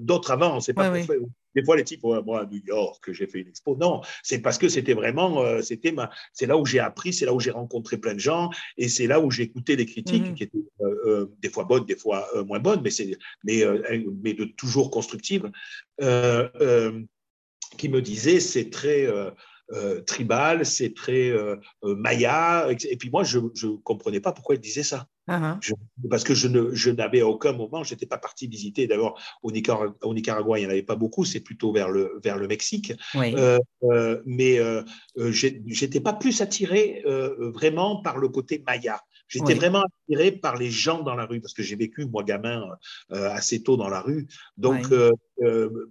d'autres 0.00 0.30
avant. 0.30 0.60
C'est 0.60 0.74
pas 0.74 0.92
des 0.92 1.64
fois 1.64 1.76
les 1.76 1.82
types, 1.82 2.04
moi 2.04 2.42
à 2.42 2.46
New 2.46 2.60
York, 2.64 3.10
j'ai 3.10 3.26
fait 3.26 3.40
une 3.40 3.48
expo. 3.48 3.74
Non, 3.74 4.00
c'est 4.22 4.38
parce 4.38 4.56
que 4.56 4.68
c'était 4.68 4.94
vraiment, 4.94 5.42
euh, 5.42 5.60
c'était 5.60 5.90
ma, 5.90 6.08
c'est 6.32 6.46
là 6.46 6.56
où 6.56 6.64
j'ai 6.64 6.78
appris, 6.78 7.12
c'est 7.12 7.26
là 7.26 7.34
où 7.34 7.40
j'ai 7.40 7.50
rencontré 7.50 7.96
plein 7.98 8.14
de 8.14 8.20
gens, 8.20 8.50
et 8.76 8.88
c'est 8.88 9.08
là 9.08 9.18
où 9.18 9.28
j'ai 9.28 9.42
écouté 9.42 9.74
des 9.74 9.86
critiques 9.86 10.28
mhm. 10.28 10.34
qui 10.34 10.44
étaient 10.44 10.58
euh, 10.82 10.94
euh, 11.06 11.26
des 11.42 11.50
fois 11.50 11.64
bonnes, 11.64 11.84
des 11.84 11.96
fois 11.96 12.30
moins 12.46 12.60
bonnes, 12.60 12.80
mais 12.80 12.90
c'est, 12.90 13.18
mais, 13.42 13.64
mais 14.22 14.34
de 14.34 14.44
toujours 14.44 14.92
constructives, 14.92 15.50
qui 15.98 17.88
me 17.88 18.00
disaient 18.00 18.38
c'est 18.38 18.70
très 18.70 19.08
euh, 19.72 20.00
tribal, 20.02 20.64
c'est 20.64 20.94
très 20.94 21.28
euh, 21.28 21.56
euh, 21.82 21.96
maya. 21.96 22.68
Et 22.88 22.96
puis 22.96 23.10
moi, 23.10 23.24
je 23.24 23.38
ne 23.38 23.76
comprenais 23.82 24.20
pas 24.20 24.32
pourquoi 24.32 24.54
il 24.54 24.60
disait 24.60 24.82
ça. 24.82 25.08
Uh-huh. 25.28 25.58
parce 26.08 26.22
que 26.22 26.34
je, 26.34 26.46
ne, 26.46 26.72
je 26.72 26.88
n'avais 26.88 27.20
à 27.20 27.26
aucun 27.26 27.52
moment, 27.52 27.82
je 27.82 27.92
n'étais 27.92 28.06
pas 28.06 28.16
parti 28.16 28.46
visiter. 28.46 28.86
D'abord, 28.86 29.20
au, 29.42 29.50
au, 29.50 30.14
Nicaragua, 30.14 30.56
il 30.56 30.60
n'y 30.60 30.66
en 30.68 30.70
avait 30.70 30.84
pas 30.84 30.94
beaucoup, 30.94 31.24
c'est 31.24 31.40
plutôt 31.40 31.72
vers 31.72 31.90
le, 31.90 32.20
vers 32.22 32.38
le 32.38 32.46
Mexique. 32.46 32.92
mais 33.12 34.56
je 35.16 35.84
n'étais 35.84 35.98
pas 35.98 36.12
plus 36.12 36.40
attiré 36.42 37.02
vraiment 37.04 38.02
par 38.02 38.18
le 38.18 38.28
côté 38.28 38.62
maya. 38.64 39.00
J'étais 39.26 39.54
vraiment 39.54 39.82
attiré 39.82 40.30
par 40.30 40.56
les 40.56 40.70
gens 40.70 41.02
dans 41.02 41.16
la 41.16 41.26
rue, 41.26 41.40
parce 41.40 41.54
que 41.54 41.64
j'ai 41.64 41.74
vécu, 41.74 42.06
moi, 42.06 42.22
gamin, 42.22 42.62
assez 43.10 43.64
tôt 43.64 43.76
dans 43.76 43.88
la 43.88 44.02
rue. 44.02 44.28
Donc, 44.56 44.94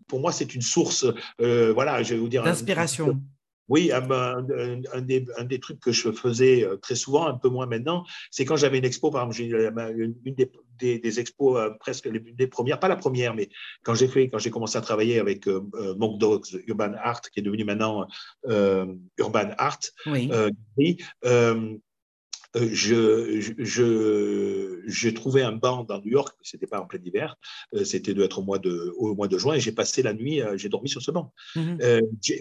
pour 0.07 0.21
moi, 0.21 0.31
c'est 0.31 0.55
une 0.55 0.61
source, 0.61 1.05
voilà, 1.39 2.03
je 2.03 2.13
vais 2.13 2.21
vous 2.21 2.29
dire. 2.29 2.41
D'inspiration. 2.41 3.19
Oui, 3.67 3.91
un, 3.91 5.01
des, 5.01 5.59
trucs 5.59 5.79
que 5.79 5.91
je 5.91 6.11
faisais 6.11 6.63
euh, 6.63 6.77
très 6.77 6.95
souvent, 6.95 7.27
un 7.27 7.33
peu 7.33 7.49
moins 7.49 7.65
maintenant, 7.65 8.05
c'est 8.29 8.45
quand 8.45 8.55
j'avais 8.55 8.77
une 8.77 8.85
expo, 8.85 9.09
par 9.09 9.27
exemple, 9.27 9.91
une, 9.97 10.35
des, 10.77 11.19
expos 11.19 11.57
euh, 11.57 11.71
presque 11.79 12.05
les, 12.05 12.19
des 12.19 12.47
premières, 12.47 12.79
pas 12.79 12.87
la 12.87 12.95
première, 12.95 13.33
mais 13.33 13.49
quand 13.83 13.95
j'ai 13.95 14.07
fait, 14.07 14.27
quand 14.27 14.37
j'ai 14.37 14.51
commencé 14.51 14.77
à 14.77 14.81
travailler 14.81 15.19
avec 15.19 15.47
euh, 15.47 15.61
Monk 15.97 16.19
Dogs 16.19 16.61
Urban 16.67 16.93
Art, 17.01 17.21
qui 17.21 17.39
est 17.39 17.43
devenu 17.43 17.63
maintenant 17.63 18.07
Urban 19.17 19.51
Art, 19.57 19.79
oui. 20.05 20.29
Euh, 21.25 21.77
je, 22.71 23.53
je, 23.57 24.81
j'ai 24.87 25.13
trouvé 25.13 25.41
un 25.43 25.51
banc 25.51 25.83
dans 25.83 25.99
New 25.99 26.11
York, 26.11 26.35
c'était 26.41 26.67
pas 26.67 26.79
en 26.79 26.85
plein 26.85 26.99
hiver, 27.03 27.37
euh, 27.73 27.83
c'était 27.83 28.13
de 28.13 28.23
être 28.23 28.39
au 28.39 28.43
mois 28.43 28.59
de, 28.59 28.93
au 28.97 29.15
mois 29.15 29.27
de 29.27 29.37
juin, 29.37 29.55
et 29.55 29.59
j'ai 29.59 29.71
passé 29.71 30.03
la 30.03 30.13
nuit, 30.13 30.41
euh, 30.41 30.57
j'ai 30.57 30.69
dormi 30.69 30.89
sur 30.89 31.01
ce 31.01 31.11
banc 31.11 31.33
mhm. 31.55 31.77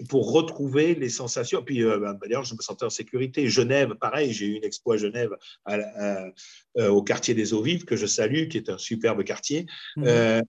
pour 0.09 0.31
retrouver 0.31 0.95
les 0.95 1.09
sensations. 1.09 1.63
Puis 1.63 1.83
ben, 1.83 2.17
d'ailleurs, 2.21 2.43
je 2.43 2.55
me 2.55 2.61
sentais 2.61 2.85
en 2.85 2.89
sécurité. 2.89 3.47
Genève, 3.47 3.95
pareil, 3.95 4.31
j'ai 4.31 4.45
eu 4.45 4.53
une 4.55 4.63
expo 4.63 4.93
à 4.93 4.97
Genève 4.97 5.31
au 6.77 7.03
quartier 7.03 7.33
des 7.33 7.53
Eaux 7.53 7.61
Vives 7.61 7.85
que 7.85 7.95
je 7.95 8.05
salue, 8.05 8.47
qui 8.47 8.57
est 8.57 8.69
un 8.69 8.77
superbe 8.77 9.23
quartier. 9.23 9.65
Mhm. 9.97 10.41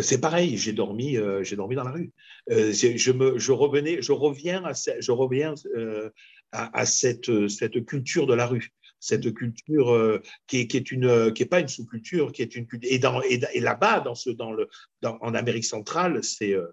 c'est 0.00 0.20
pareil, 0.20 0.56
j'ai 0.56 0.72
dormi, 0.72 1.16
j'ai 1.42 1.56
dormi 1.56 1.76
dans 1.76 1.84
la 1.84 1.92
rue. 1.92 2.12
je, 2.48 3.12
me, 3.12 3.38
je 3.38 3.52
revenais, 3.52 4.02
je 4.02 4.12
reviens, 4.12 4.64
à, 4.64 4.72
je 4.72 5.12
reviens 5.12 5.54
à, 6.52 6.86
cette, 6.86 7.48
cette, 7.48 7.84
culture 7.84 8.26
de 8.26 8.34
la 8.34 8.46
rue, 8.46 8.72
cette 8.98 9.32
culture 9.34 9.92
euh, 9.92 10.20
qui 10.46 10.60
est, 10.60 10.66
qui 10.66 10.76
est 10.76 10.90
une 10.90 11.32
qui 11.32 11.42
est 11.42 11.46
pas 11.46 11.60
une 11.60 11.68
sous-culture, 11.68 12.32
qui 12.32 12.42
est 12.42 12.54
une 12.54 12.66
et, 12.82 12.98
dans, 12.98 13.22
et, 13.22 13.60
là-bas 13.60 14.00
dans 14.00 14.14
ce 14.14 14.30
dans 14.30 14.52
le 14.52 14.68
dans, 15.00 15.18
en 15.20 15.34
Amérique 15.34 15.64
centrale, 15.64 16.22
c'est 16.24 16.52
euh, 16.52 16.66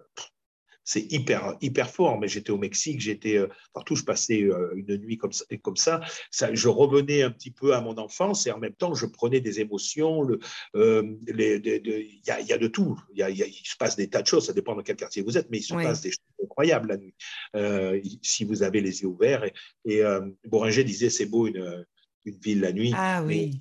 c'est 0.88 1.12
hyper, 1.12 1.54
hyper 1.60 1.90
fort. 1.90 2.18
Mais 2.18 2.28
j'étais 2.28 2.50
au 2.50 2.56
Mexique, 2.56 2.98
j'étais 2.98 3.36
euh, 3.36 3.46
partout, 3.74 3.94
je 3.94 4.04
passais 4.04 4.42
euh, 4.42 4.72
une 4.74 4.96
nuit 4.96 5.18
comme 5.18 5.32
ça, 5.32 5.44
comme 5.60 5.76
ça. 5.76 6.00
ça. 6.30 6.54
Je 6.54 6.68
revenais 6.68 7.22
un 7.22 7.30
petit 7.30 7.50
peu 7.50 7.74
à 7.74 7.82
mon 7.82 7.98
enfance 7.98 8.46
et 8.46 8.50
en 8.52 8.58
même 8.58 8.72
temps, 8.72 8.94
je 8.94 9.04
prenais 9.04 9.40
des 9.40 9.60
émotions. 9.60 10.26
Euh, 10.74 11.02
il 11.28 12.20
y, 12.26 12.30
a, 12.30 12.40
y, 12.40 12.52
a, 12.54 12.58
de 12.58 12.68
tout. 12.68 12.98
Il, 13.12 13.18
y 13.18 13.22
a, 13.22 13.28
il, 13.28 13.52
se 13.52 13.76
passe 13.76 13.96
des 13.96 14.08
tas 14.08 14.22
de 14.22 14.26
choses. 14.26 14.46
Ça 14.46 14.54
dépend 14.54 14.74
dans 14.74 14.82
quel 14.82 14.96
quartier 14.96 15.22
vous 15.22 15.36
êtes, 15.36 15.50
mais 15.50 15.58
il 15.58 15.62
se 15.62 15.74
passe 15.74 16.00
des 16.00 16.10
choses 16.10 16.24
incroyables 16.42 16.88
la 16.88 16.96
nuit. 16.96 18.20
si 18.22 18.44
vous 18.44 18.62
avez 18.62 18.80
les 18.80 19.02
yeux 19.02 19.08
ouverts. 19.08 19.44
Et, 19.84 19.98
et 19.98 20.04
Boringer 20.46 20.84
disait 20.84 21.10
c'est 21.10 21.26
beau 21.26 21.46
une, 21.48 21.84
une 22.24 22.38
ville 22.38 22.60
la 22.60 22.72
nuit. 22.72 22.94
Ah 22.96 23.22
oui. 23.22 23.60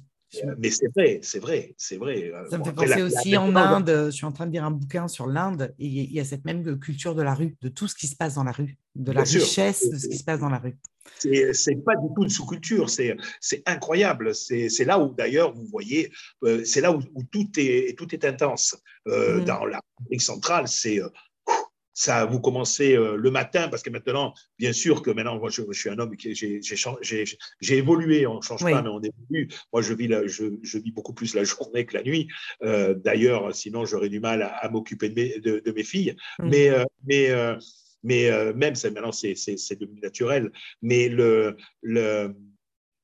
Mais 0.57 0.69
c'est 0.69 0.87
vrai, 0.95 1.19
c'est 1.21 1.39
vrai, 1.39 1.73
c'est 1.77 1.97
vrai. 1.97 2.31
Euh, 2.33 2.49
Ça 2.49 2.57
me 2.57 2.63
fait 2.63 2.73
penser 2.73 3.01
aussi 3.01 3.37
en 3.37 3.55
Inde, 3.55 4.07
je 4.07 4.11
suis 4.11 4.25
en 4.25 4.31
train 4.31 4.45
de 4.45 4.51
lire 4.51 4.65
un 4.65 4.71
bouquin 4.71 5.07
sur 5.07 5.27
l'Inde, 5.27 5.73
et 5.79 5.85
il 5.85 6.11
y 6.11 6.19
a 6.19 6.25
cette 6.25 6.45
même 6.45 6.79
culture 6.79 7.15
de 7.15 7.21
la 7.21 7.33
rue, 7.33 7.55
de 7.61 7.69
tout 7.69 7.87
ce 7.87 7.95
qui 7.95 8.07
se 8.07 8.15
passe 8.15 8.35
dans 8.35 8.43
la 8.43 8.51
rue, 8.51 8.77
de 8.95 9.11
la 9.11 9.21
richesse 9.21 9.89
de 9.89 9.97
ce 9.97 10.07
qui 10.07 10.17
se 10.17 10.23
passe 10.23 10.39
dans 10.39 10.49
la 10.49 10.59
rue. 10.59 10.77
C'est 11.19 11.75
pas 11.83 11.95
du 11.95 12.07
tout 12.15 12.23
une 12.23 12.29
sous-culture, 12.29 12.89
c'est 12.89 13.15
incroyable. 13.65 14.35
C'est 14.35 14.85
là 14.85 14.99
où 14.99 15.13
d'ailleurs 15.13 15.53
vous 15.53 15.65
voyez, 15.65 16.11
euh, 16.43 16.63
c'est 16.65 16.81
là 16.81 16.91
où, 16.91 17.01
tout, 17.31 17.47
est, 17.57 17.97
tout 17.97 18.13
est 18.13 18.25
intense. 18.25 18.75
Mmh. 19.05 19.45
Dans 19.45 19.65
la 19.65 19.79
République 19.99 20.21
centrale, 20.21 20.67
c'est 20.67 20.99
ça, 21.97 22.25
vous 22.25 22.39
commencez 22.39 22.95
euh, 22.95 23.15
le 23.15 23.31
matin, 23.31 23.69
parce 23.69 23.81
que 23.81 23.89
maintenant, 23.89 24.35
bien 24.59 24.71
sûr 24.71 25.01
que 25.01 25.09
maintenant, 25.09 25.39
moi, 25.39 25.49
je, 25.49 25.63
suis 25.71 25.89
un 25.89 25.97
homme 25.97 26.15
qui 26.15 26.35
j'ai 26.35 27.75
évolué, 27.75 28.27
on 28.27 28.37
ne 28.37 28.41
change 28.43 28.61
pas, 28.61 28.83
mais 28.83 28.89
on 28.89 29.01
évolue. 29.01 29.49
Moi, 29.73 29.81
je 29.81 29.95
vis, 29.95 30.07
je, 30.27 30.59
je, 30.61 30.77
vis 30.77 30.91
beaucoup 30.91 31.13
plus 31.13 31.33
la 31.33 31.43
journée 31.43 31.87
que 31.87 31.97
la 31.97 32.03
nuit. 32.03 32.27
Euh, 32.61 32.93
d'ailleurs, 32.93 33.55
sinon, 33.55 33.83
j'aurais 33.85 34.09
du 34.09 34.19
mal 34.19 34.43
à, 34.43 34.69
m'occuper 34.69 35.09
de 35.09 35.15
mes, 35.15 35.39
de, 35.39 35.71
mes, 35.71 35.83
filles. 35.83 36.15
Mais, 36.37 36.69
euh, 36.69 36.85
mais, 37.07 37.31
mais 38.03 38.29
même, 38.53 38.75
maintenant, 38.93 39.11
c'est 39.11 39.79
devenu 39.79 39.99
naturel. 39.99 40.51
Mais 40.83 41.09
le, 41.09 41.57
le 41.81 42.35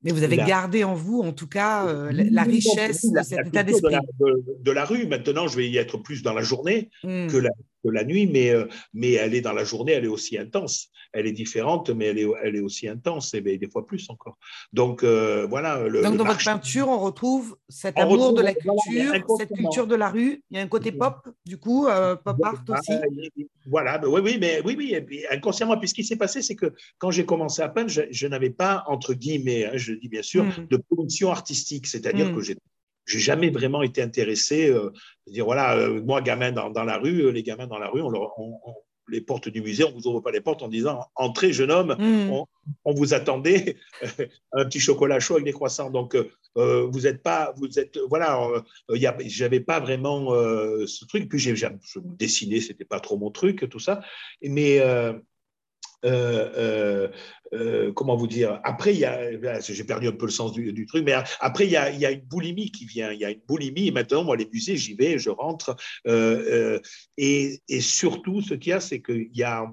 mais 0.04 0.12
vous 0.12 0.22
avez 0.22 0.36
gardé 0.38 0.84
en 0.84 0.94
vous, 0.94 1.22
en 1.22 1.32
tout 1.32 1.48
cas, 1.48 2.12
la, 2.12 2.44
richesse 2.44 3.10
de 3.12 3.24
cet 3.24 3.48
état 3.48 3.64
d'esprit. 3.64 3.96
De, 4.20 4.72
la 4.72 4.86
rue. 4.86 5.08
Maintenant, 5.08 5.48
je 5.48 5.58
vais 5.58 5.68
y 5.68 5.78
être 5.78 5.98
plus 5.98 6.22
dans 6.22 6.34
la 6.34 6.44
journée 6.44 6.92
mm. 7.04 7.28
que 7.30 7.38
la, 7.92 8.04
la 8.04 8.08
nuit, 8.08 8.28
mais, 8.28 8.50
euh, 8.52 8.66
mais 8.94 9.14
elle 9.14 9.34
est 9.34 9.42
dans 9.42 9.54
la 9.54 9.64
journée, 9.64 9.94
elle 9.94 10.06
est 10.06 10.10
aussi 10.10 10.38
intense. 10.38 10.90
Elle 11.12 11.28
est 11.28 11.32
différente, 11.32 11.90
mais 11.90 12.06
elle 12.06 12.20
est, 12.20 12.28
elle 12.44 12.56
est 12.56 12.62
aussi 12.62 12.88
intense, 12.88 13.34
et 13.34 13.42
des 13.42 13.70
fois 13.70 13.86
plus 13.86 14.10
encore. 14.10 14.38
Donc, 14.72 15.04
euh, 15.04 15.46
voilà. 15.50 15.88
Donc, 15.90 16.18
dans 16.18 16.26
votre 16.26 16.44
peinture, 16.44 16.90
on 16.90 17.00
retrouve 17.00 17.56
cet 17.70 17.98
amour 18.00 18.34
de 18.34 18.42
la 18.42 18.54
culture, 18.54 19.14
cette 19.38 19.54
culture 19.54 19.88
de 19.88 19.96
la 19.96 20.10
rue. 20.10 20.44
Il 20.50 20.58
y 20.58 20.60
a 20.60 20.64
un 20.64 20.68
côté 20.68 20.92
pop, 20.92 21.28
du 21.46 21.58
coup, 21.58 21.88
euh, 21.88 22.16
pop 22.16 22.38
art 22.44 22.64
aussi. 22.68 22.94
Voilà, 23.66 24.02
oui, 24.08 24.22
oui, 24.24 24.38
mais 24.40 24.62
oui, 24.66 24.76
oui, 24.78 25.24
inconsciemment. 25.32 25.78
Puis 25.78 25.90
ce 25.90 25.94
qui 25.94 26.04
s'est 26.04 26.18
passé, 26.18 26.42
c'est 26.42 26.56
que 26.56 26.74
quand 26.98 27.12
j'ai 27.12 27.26
commencé 27.26 27.62
à 27.62 27.70
peindre, 27.70 27.90
je, 27.90 28.28
n'avais 28.28 28.50
pas, 28.50 28.84
entre 28.88 29.14
guillemets, 29.14 29.66
hein, 29.66 29.72
je 29.76 29.94
dis 29.94 30.10
bien 30.10 30.24
sûr, 30.24 30.44
hmm. 30.44 30.68
de 30.70 30.78
production 30.78 31.32
artistique, 31.32 31.88
c'est-à-dire 31.88 32.30
hmm. 32.30 32.36
que 32.36 32.42
j'ai 32.42 32.58
j'ai 33.06 33.20
jamais 33.20 33.50
vraiment 33.50 33.82
été 33.82 34.02
intéressé. 34.02 34.70
Euh, 34.70 34.92
dire 35.28 35.46
voilà, 35.46 35.78
euh, 35.78 36.02
moi 36.02 36.22
gamin 36.22 36.52
dans, 36.52 36.70
dans, 36.70 36.84
la 36.84 36.98
rue, 36.98 37.26
euh, 37.26 37.32
les 37.32 37.44
gamins 37.44 37.68
dans 37.68 37.80
la 37.80 37.90
rue, 37.90 38.02
on, 38.02 38.12
on, 38.38 38.76
les 39.10 39.22
portes 39.22 39.50
du 39.50 39.62
musée, 39.62 39.84
on 39.84 39.92
vous 39.92 40.08
ouvre 40.08 40.22
pas 40.22 40.32
les 40.32 40.42
portes 40.42 40.64
en 40.64 40.70
disant 40.70 41.02
entrez 41.16 41.52
jeune 41.52 41.72
homme, 41.72 41.96
hmm. 42.00 42.32
on, 42.86 42.94
vous 42.94 43.14
attendait 43.14 43.76
un 44.54 44.66
petit 44.66 44.80
chocolat 44.80 45.20
chaud 45.20 45.34
avec 45.34 45.46
des 45.46 45.52
croissants. 45.52 45.90
Donc 45.90 46.16
vous 46.56 47.08
êtes 47.08 47.22
pas, 47.22 47.54
vous 47.58 47.80
êtes 47.80 48.00
voilà, 48.08 48.40
j'avais 49.26 49.60
pas 49.60 49.82
vraiment 49.82 50.30
ce 50.30 51.06
truc. 51.06 51.28
Puis 51.28 51.38
j'ai 51.38 51.54
dessiné, 52.18 52.62
c'était 52.62 52.86
pas 52.86 53.02
trop 53.02 53.18
mon 53.18 53.30
truc, 53.30 53.68
tout 53.70 53.80
ça. 53.80 54.00
Mais 54.42 54.80
euh, 56.04 56.52
euh, 56.58 57.08
euh, 57.54 57.94
comment 57.94 58.16
vous 58.16 58.28
dire 58.28 58.60
Après, 58.64 58.94
il 58.94 59.00
y 59.00 59.06
a, 59.06 59.60
j'ai 59.60 59.84
perdu 59.84 60.08
un 60.08 60.12
peu 60.12 60.26
le 60.26 60.32
sens 60.32 60.52
du, 60.52 60.86
truc, 60.86 61.04
mais 61.06 61.14
après, 61.40 61.66
il 61.66 61.72
y, 61.72 61.78
a, 61.78 61.92
il 61.92 62.00
y, 62.00 62.06
a, 62.06 62.12
une 62.12 62.22
boulimie 62.22 62.72
qui 62.72 62.86
vient. 62.86 63.12
Il 63.12 63.20
y 63.20 63.26
a 63.26 63.32
une 63.32 63.42
boulimie. 63.48 63.88
Et 63.88 63.92
maintenant, 63.92 64.24
moi, 64.24 64.36
les 64.36 64.50
musées, 64.52 64.76
j'y 64.76 64.96
vais, 64.96 65.18
je 65.20 65.30
rentre. 65.30 65.76
Et, 66.06 67.62
et, 67.68 67.82
surtout, 67.82 68.42
ce 68.42 68.54
qu'il 68.54 68.72
y 68.72 68.74
a, 68.74 68.80
c'est 68.80 69.02
qu'il 69.02 69.30
y 69.34 69.44
a 69.44 69.66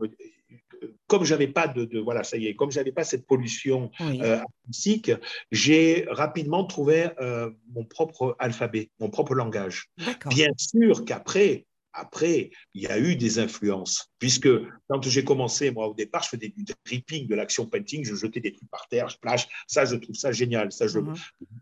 comme 1.09 1.25
j'avais 1.25 1.49
pas 1.49 1.69
de, 1.69 1.99
voilà 1.99 2.25
ça 2.25 2.38
y 2.38 2.47
est 2.47 2.55
comme 2.55 2.71
j'avais 2.71 2.93
pas 2.93 3.05
cette 3.05 3.27
pollution 3.27 3.90
artistique, 3.99 5.12
j'ai 5.53 6.07
rapidement 6.09 6.64
trouvé 6.64 7.09
mon 7.75 7.85
propre 7.85 8.35
alphabet 8.38 8.90
mon 8.99 9.11
propre 9.11 9.35
langage 9.35 9.90
bien 10.31 10.49
sûr 10.57 11.05
qu'après 11.05 11.66
après, 11.92 12.50
il 12.74 12.83
y 12.83 12.87
a 12.87 12.98
eu 12.98 13.16
des 13.16 13.38
influences, 13.38 14.12
puisque 14.18 14.48
quand 14.88 15.03
j'ai 15.03 15.24
commencé, 15.24 15.70
moi, 15.70 15.88
au 15.88 15.94
départ, 15.94 16.22
je 16.22 16.37
faisais 16.37 16.48
du 16.48 16.64
dripping, 16.85 17.26
de 17.26 17.35
l'action 17.35 17.66
painting, 17.66 18.05
je 18.05 18.14
jetais 18.14 18.40
des 18.40 18.53
trucs 18.53 18.70
par 18.70 18.87
terre, 18.88 19.09
je 19.09 19.18
plage. 19.18 19.48
Ça, 19.66 19.85
je 19.85 19.96
trouve 19.96 20.14
ça 20.14 20.31
génial. 20.31 20.70
Ça, 20.72 20.87
je, 20.87 20.98
mhm. 20.98 21.14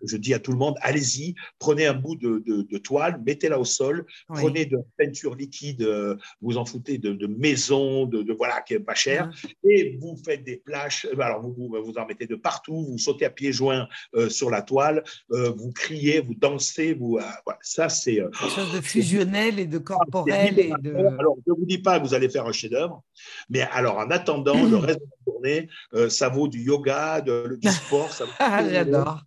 je 0.05 0.17
dis 0.17 0.35
à 0.35 0.39
tout 0.39 0.53
le 0.53 0.59
monde, 0.59 0.77
allez-y, 0.83 1.35
prenez 1.59 1.87
un 1.87 1.95
bout 1.95 2.17
de, 2.17 2.43
de, 2.47 2.79
toile, 2.79 3.21
mettez-la 3.25 3.59
au 3.59 3.65
sol, 3.65 4.07
prenez 4.29 4.67
de 4.67 4.79
peinture 4.97 5.35
liquide, 5.35 5.83
euh, 5.83 6.17
vous 6.41 6.59
en 6.59 6.65
foutez 6.65 6.99
de, 6.99 7.27
maison, 7.27 8.07
de, 8.07 8.33
voilà, 8.33 8.61
qui 8.61 8.75
est 8.75 8.81
pas 8.81 8.95
cher, 8.95 9.27
mhm. 9.27 9.71
et 9.71 9.99
vous 10.01 10.17
faites 10.25 10.45
des 10.45 10.57
plages. 10.57 11.07
Euh, 11.11 11.21
alors, 11.21 11.43
vous, 11.43 11.55
vous, 11.57 11.95
en 11.97 12.07
mettez 12.07 12.27
de 12.27 12.37
partout, 12.37 12.87
vous 12.91 12.99
sautez 12.99 13.25
à 13.25 13.31
pieds 13.31 13.53
joints 13.53 13.89
euh, 14.15 14.29
sur 14.29 14.51
la 14.51 14.63
toile, 14.63 15.03
vous 15.31 15.73
criez, 15.73 16.21
vous 16.21 16.35
dansez, 16.35 16.95
vous, 16.95 17.19
voilà, 17.45 17.59
ça, 17.63 17.89
c'est. 17.89 18.17
Quelque 18.17 18.55
chose 18.55 18.73
de 18.75 18.81
fusionnel 18.81 19.59
et 19.59 19.67
de 19.67 19.79
corporel 19.79 20.18
corporelle. 20.25 20.59
Et 20.59 20.73
de... 20.81 20.95
Alors, 20.95 21.37
je 21.47 21.53
ne 21.53 21.57
vous 21.57 21.67
dis 21.67 21.79
pas 21.79 21.99
que 21.99 22.07
vous 22.07 22.15
allez 22.15 22.29
faire 22.29 22.47
un 22.47 22.53
chef-d'œuvre, 22.53 23.03
mais 23.49 23.63
alors 23.63 23.99
en 23.99 24.11
attendant, 24.11 24.65
le 24.65 24.77
reste 24.77 25.01
de 25.01 25.07
la 25.27 25.33
journée, 25.33 25.69
euh, 25.95 26.09
ça 26.09 26.29
vaut 26.29 26.49
du 26.49 26.63
yoga, 26.63 27.21
du 27.21 27.69
sport. 27.69 28.11
Ah, 28.39 28.67
j'adore. 28.69 29.23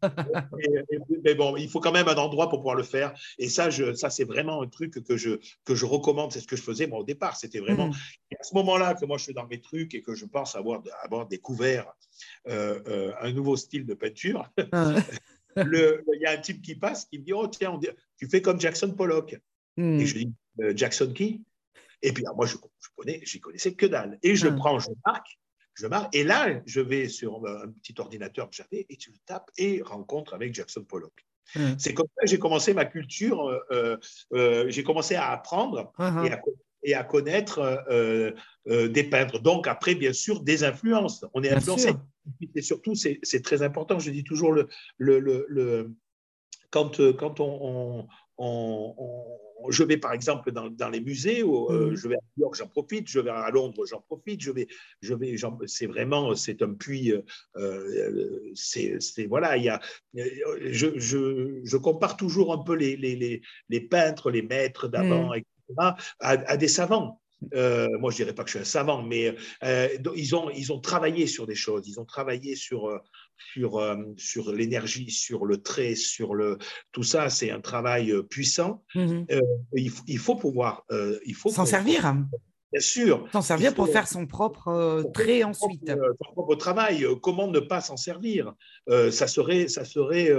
mais 1.24 1.36
bon, 1.36 1.56
il 1.58 1.70
faut 1.70 1.80
quand 1.80 1.92
même 1.92 2.08
un 2.08 2.16
endroit 2.16 2.50
pour 2.50 2.60
pouvoir 2.60 2.76
le 2.76 2.84
faire. 2.84 3.14
Et 3.38 3.50
ça, 3.50 3.70
je, 3.70 3.94
ça 3.94 4.10
c'est 4.10 4.24
vraiment 4.24 4.62
un 4.62 4.68
truc 4.68 5.04
que 5.04 5.18
je, 5.18 5.40
que 5.66 5.76
je 5.76 5.86
recommande. 5.86 6.32
C'est 6.32 6.40
ce 6.40 6.48
que 6.48 6.56
je 6.56 6.62
faisais 6.62 6.88
moi 6.88 7.00
au 7.00 7.04
départ. 7.04 7.36
C'était 7.36 7.60
vraiment 7.60 7.88
mm. 7.88 8.36
à 8.40 8.44
ce 8.44 8.54
moment-là 8.56 8.96
que 8.96 9.06
moi 9.06 9.18
je 9.18 9.24
suis 9.24 9.34
dans 9.34 9.48
mes 9.48 9.62
trucs 9.62 9.94
et 9.94 10.02
que 10.02 10.16
je 10.16 10.26
pense 10.26 10.56
avoir, 10.56 10.82
avoir 11.04 11.28
découvert 11.28 11.86
euh, 12.48 12.80
euh, 12.88 13.12
un 13.22 13.32
nouveau 13.32 13.56
style 13.56 13.86
de 13.86 13.94
peinture. 13.94 14.50
Ah. 14.72 14.96
il 15.58 16.20
y 16.22 16.26
a 16.26 16.32
un 16.32 16.38
type 16.38 16.62
qui 16.62 16.76
passe 16.76 17.06
qui 17.06 17.20
me 17.20 17.24
dit 17.24 17.34
Oh, 17.34 17.48
tiens, 17.48 17.80
tu 18.18 18.28
fais 18.28 18.42
comme 18.42 18.60
Jackson 18.60 18.92
Pollock. 18.92 19.40
Hmm. 19.78 20.00
Et 20.00 20.06
je 20.06 20.18
dis 20.18 20.34
Jackson 20.76 21.14
qui 21.14 21.44
Et 22.02 22.12
puis, 22.12 22.24
moi, 22.36 22.46
je, 22.46 22.56
je 22.56 22.90
connais, 22.96 23.22
j'y 23.24 23.40
connaissais 23.40 23.74
que 23.74 23.86
dalle. 23.86 24.20
Et 24.24 24.36
je 24.36 24.48
ah. 24.48 24.52
prends, 24.52 24.80
je 24.80 24.90
marque, 25.06 25.40
je 25.76 25.88
marque. 25.88 26.16
Et 26.16 26.24
là, 26.24 26.62
je 26.66 26.82
vais 26.82 27.08
sur 27.08 27.46
un 27.48 27.70
petit 27.82 27.96
ordinateur 27.98 28.50
que 28.50 28.56
j'avais 28.56 28.86
et 28.90 28.98
tu 28.98 29.12
le 29.12 29.18
tapes 29.26 29.50
et 29.58 29.82
rencontre 29.82 30.34
avec 30.34 30.54
Jackson 30.54 30.84
Pollock. 30.84 31.26
Hmm. 31.56 31.74
C'est 31.78 31.94
comme 31.94 32.08
ça 32.16 32.24
que 32.24 32.30
j'ai 32.30 32.40
commencé 32.40 32.74
ma 32.74 32.86
culture. 32.86 33.52
j'ai 34.68 34.84
commencé 34.84 35.16
à 35.16 35.32
apprendre 35.32 35.92
uh-huh. 35.98 36.28
et 36.28 36.32
à 36.32 36.42
et 36.84 36.94
à 36.94 37.04
connaître 37.04 37.60
euh, 37.60 38.32
euh, 38.68 38.88
des 38.88 39.04
peintres. 39.04 39.40
Donc, 39.40 39.68
après, 39.68 39.96
bien 39.96 40.14
sûr, 40.14 40.42
des 40.42 40.64
influences. 40.64 41.26
On 41.34 41.44
est 41.44 41.52
influencé. 41.52 41.94
Et 42.56 42.62
surtout, 42.62 42.96
c'est 42.96 43.44
très 43.44 43.62
important. 43.62 44.00
Je 44.00 44.12
dis 44.12 44.24
toujours, 44.24 44.52
le, 44.52 44.68
le, 44.98 45.20
le, 45.20 45.92
quand, 46.70 47.00
euh, 47.00 47.14
quand 47.14 47.40
on, 47.40 48.08
je 49.70 49.84
vais 49.84 49.98
par 49.98 50.14
exemple 50.14 50.52
dans, 50.52 50.70
dans 50.70 50.90
les 50.90 51.02
musées, 51.02 51.44
mmh. 51.44 51.96
je 51.96 52.08
vais 52.08 52.16
à 52.16 52.20
New 52.36 52.44
York, 52.44 52.56
j'en 52.56 52.68
profite, 52.68 53.08
je 53.08 53.20
vais 53.20 53.30
à 53.30 53.50
Londres, 53.52 53.86
j'en 53.86 54.02
profite, 54.02 54.42
je 54.42 54.52
vais, 54.52 54.68
je 55.02 55.14
vais, 55.14 55.36
c'est 55.68 55.86
vraiment, 55.86 56.34
c'est 56.36 56.62
un 56.62 56.74
puits, 56.74 57.14
c'est, 58.56 59.26
voilà, 59.28 59.58
il 59.58 59.64
y 59.64 59.70
a, 59.70 59.80
je, 60.16 60.98
je, 60.98 61.62
je, 61.64 61.78
compare 61.78 62.18
toujours 62.18 62.54
un 62.54 62.64
peu 62.64 62.76
les, 62.76 62.98
les, 62.98 63.42
les, 63.70 63.82
peintres, 63.82 64.32
les 64.32 64.42
maîtres 64.42 64.88
d'avant, 64.88 65.30
mmh 65.30 65.42
à, 66.20 66.58
des 66.58 66.68
savants. 66.68 67.22
Euh, 67.56 67.88
moi, 68.00 68.12
je 68.12 68.18
dirais 68.18 68.36
pas 68.36 68.44
que 68.44 68.50
je 68.50 68.58
suis 68.58 68.62
un 68.62 68.66
savant, 68.66 69.02
mais 69.02 69.36
euh, 69.64 69.88
ils, 70.16 70.36
ont, 70.36 70.50
ils 70.52 70.72
ont 70.72 70.80
travaillé 70.80 71.26
sur 71.28 71.48
des 71.48 71.56
choses. 71.56 71.88
Ils 71.88 72.00
ont 72.00 72.06
travaillé 72.06 72.56
sur, 72.56 73.02
euh, 73.58 73.62
sur, 73.62 73.96
sur 74.18 74.52
l'énergie, 74.52 75.10
sur 75.10 75.46
le 75.46 75.62
trait, 75.62 75.96
sur 75.96 76.34
le 76.34 76.58
tout 76.92 77.04
ça. 77.04 77.30
C'est 77.30 77.52
un 77.52 77.62
travail 77.62 78.14
puissant. 78.30 78.84
Mhm. 78.96 79.26
Il, 79.74 80.18
faut 80.18 80.36
pouvoir, 80.36 80.86
il 81.26 81.36
faut 81.36 81.50
s'en 81.50 81.66
servir. 81.66 82.14
Bien 82.72 82.82
sûr. 82.82 83.28
S'en 83.32 83.42
servir 83.42 83.74
pour 83.74 83.90
faire 83.90 84.08
son 84.08 84.26
propre 84.26 85.04
trait 85.14 85.44
ensuite. 85.44 85.90
son 85.90 86.34
propre 86.34 86.56
travail. 86.56 87.06
Comment 87.22 87.48
ne 87.48 87.60
pas 87.60 87.82
s'en 87.82 87.98
servir? 87.98 88.54
Ça 88.88 89.28
serait, 89.28 89.68
ça 89.68 89.86
serait, 89.86 90.32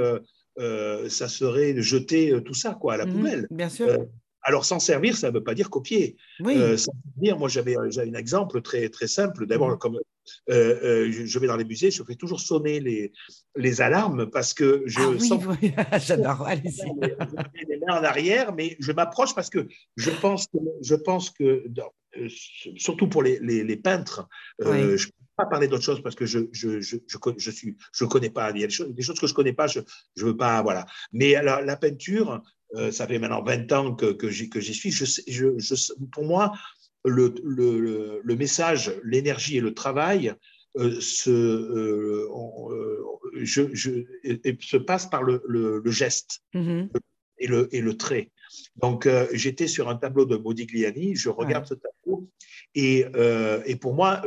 ça 0.59 1.29
serait 1.29 1.81
jeter 1.83 2.35
tout 2.45 2.55
ça 2.55 2.75
quoi 2.75 2.95
à 2.95 2.97
la 2.97 3.07
mhm, 3.07 3.12
poubelle. 3.12 3.47
Bien 3.51 3.69
sûr. 3.69 4.07
Alors, 4.44 4.64
s'en 4.64 4.81
servir, 4.81 5.16
ça 5.16 5.28
ne 5.28 5.35
veut 5.35 5.44
pas 5.44 5.55
dire 5.55 5.70
copier. 5.70 6.16
Oui. 6.40 6.55
Euh, 6.57 6.76
moi, 7.37 7.48
j'avais 7.48 7.76
un 7.76 8.14
exemple 8.14 8.61
très, 8.61 8.88
très 8.88 9.07
simple. 9.07 9.46
D'abord, 9.46 9.70
mm. 9.70 9.78
comme 9.78 9.96
euh, 9.96 10.00
euh, 10.50 11.11
je 11.12 11.38
vais 11.38 11.46
dans 11.46 11.57
les 11.57 11.64
musées, 11.64 11.90
je 11.90 12.02
fais 12.02 12.16
toujours 12.16 12.40
sonner 12.40 12.81
les, 12.81 13.12
les 13.57 13.81
alarmes 13.81 14.31
parce 14.31 14.52
que 14.52 14.83
je 14.87 15.00
ah, 15.00 15.09
oui, 15.11 15.28
sens. 15.28 15.44
Oui. 15.46 15.72
J'adore, 16.05 16.46
allez-y. 16.46 16.83
Je 16.88 17.00
mets 17.00 17.16
les 17.68 17.78
mains 17.78 18.00
en 18.00 18.05
arrière, 18.05 18.52
mais 18.52 18.76
je 18.81 18.90
m'approche 18.90 19.35
parce 19.35 19.50
que 19.50 19.68
je 19.96 20.11
pense 20.11 20.46
que, 20.48 20.59
je 20.83 20.94
pense 20.96 21.31
que 21.31 21.64
surtout 22.76 23.09
pour 23.09 23.22
les, 23.22 23.38
les, 23.38 23.76
peintres, 23.76 24.28
je 24.59 24.68
ne 24.68 24.96
peux 24.96 25.12
pas 25.37 25.46
parler 25.46 25.68
d'autre 25.68 25.85
chose 25.85 26.02
parce 26.02 26.14
que 26.14 26.26
je 26.26 26.40
je, 26.52 26.81
je, 26.81 26.98
je, 27.07 27.18
je 27.38 27.50
suis 27.50 27.76
je 27.92 28.05
connais 28.05 28.28
pas 28.28 28.50
il 28.50 28.61
y 28.61 28.64
a 28.64 28.66
des 28.66 28.72
choses, 28.72 28.92
des 28.92 29.02
choses 29.02 29.18
que 29.18 29.26
je 29.26 29.33
connais 29.33 29.55
pas 29.55 29.66
je 29.66 29.81
je 30.14 30.26
veux 30.26 30.37
pas 30.37 30.61
voilà 30.62 30.85
mais 31.12 31.33
la, 31.42 31.62
la 31.62 31.76
peinture 31.76 32.33
euh, 32.33 32.38
ça 32.90 33.06
fait 33.06 33.18
maintenant 33.18 33.42
20 33.42 33.72
ans 33.72 33.94
que, 33.94 34.12
que 34.12 34.30
j'y 34.30 34.74
suis. 34.74 34.90
Je, 34.90 35.04
je, 35.26 35.92
pour 36.11 36.24
moi, 36.24 36.52
le, 37.04 37.35
le, 37.44 38.20
le 38.22 38.37
message, 38.37 38.92
l'énergie 39.04 39.56
et 39.56 39.61
le 39.61 39.74
travail 39.74 40.35
euh, 40.78 41.00
se, 41.00 41.30
euh, 41.30 42.26
je, 43.42 43.62
se 44.61 44.76
passent 44.78 45.11
par 45.11 45.22
le, 45.22 45.82
geste 45.87 46.40
mm-hmm. 46.54 46.88
et, 47.38 47.46
le, 47.46 47.68
et 47.74 47.80
le 47.80 47.96
trait. 47.96 48.30
Donc, 48.76 49.08
j'étais 49.32 49.66
sur 49.66 49.88
un 49.88 49.96
tableau 49.96 50.24
de 50.26 50.37
Modigliani, 50.37 51.14
je 51.14 51.30
regarde 51.30 51.66
ce 51.66 51.74
tableau, 51.74 52.28
et, 52.74 53.06
et 53.64 53.76
pour 53.76 53.94
moi, 53.94 54.22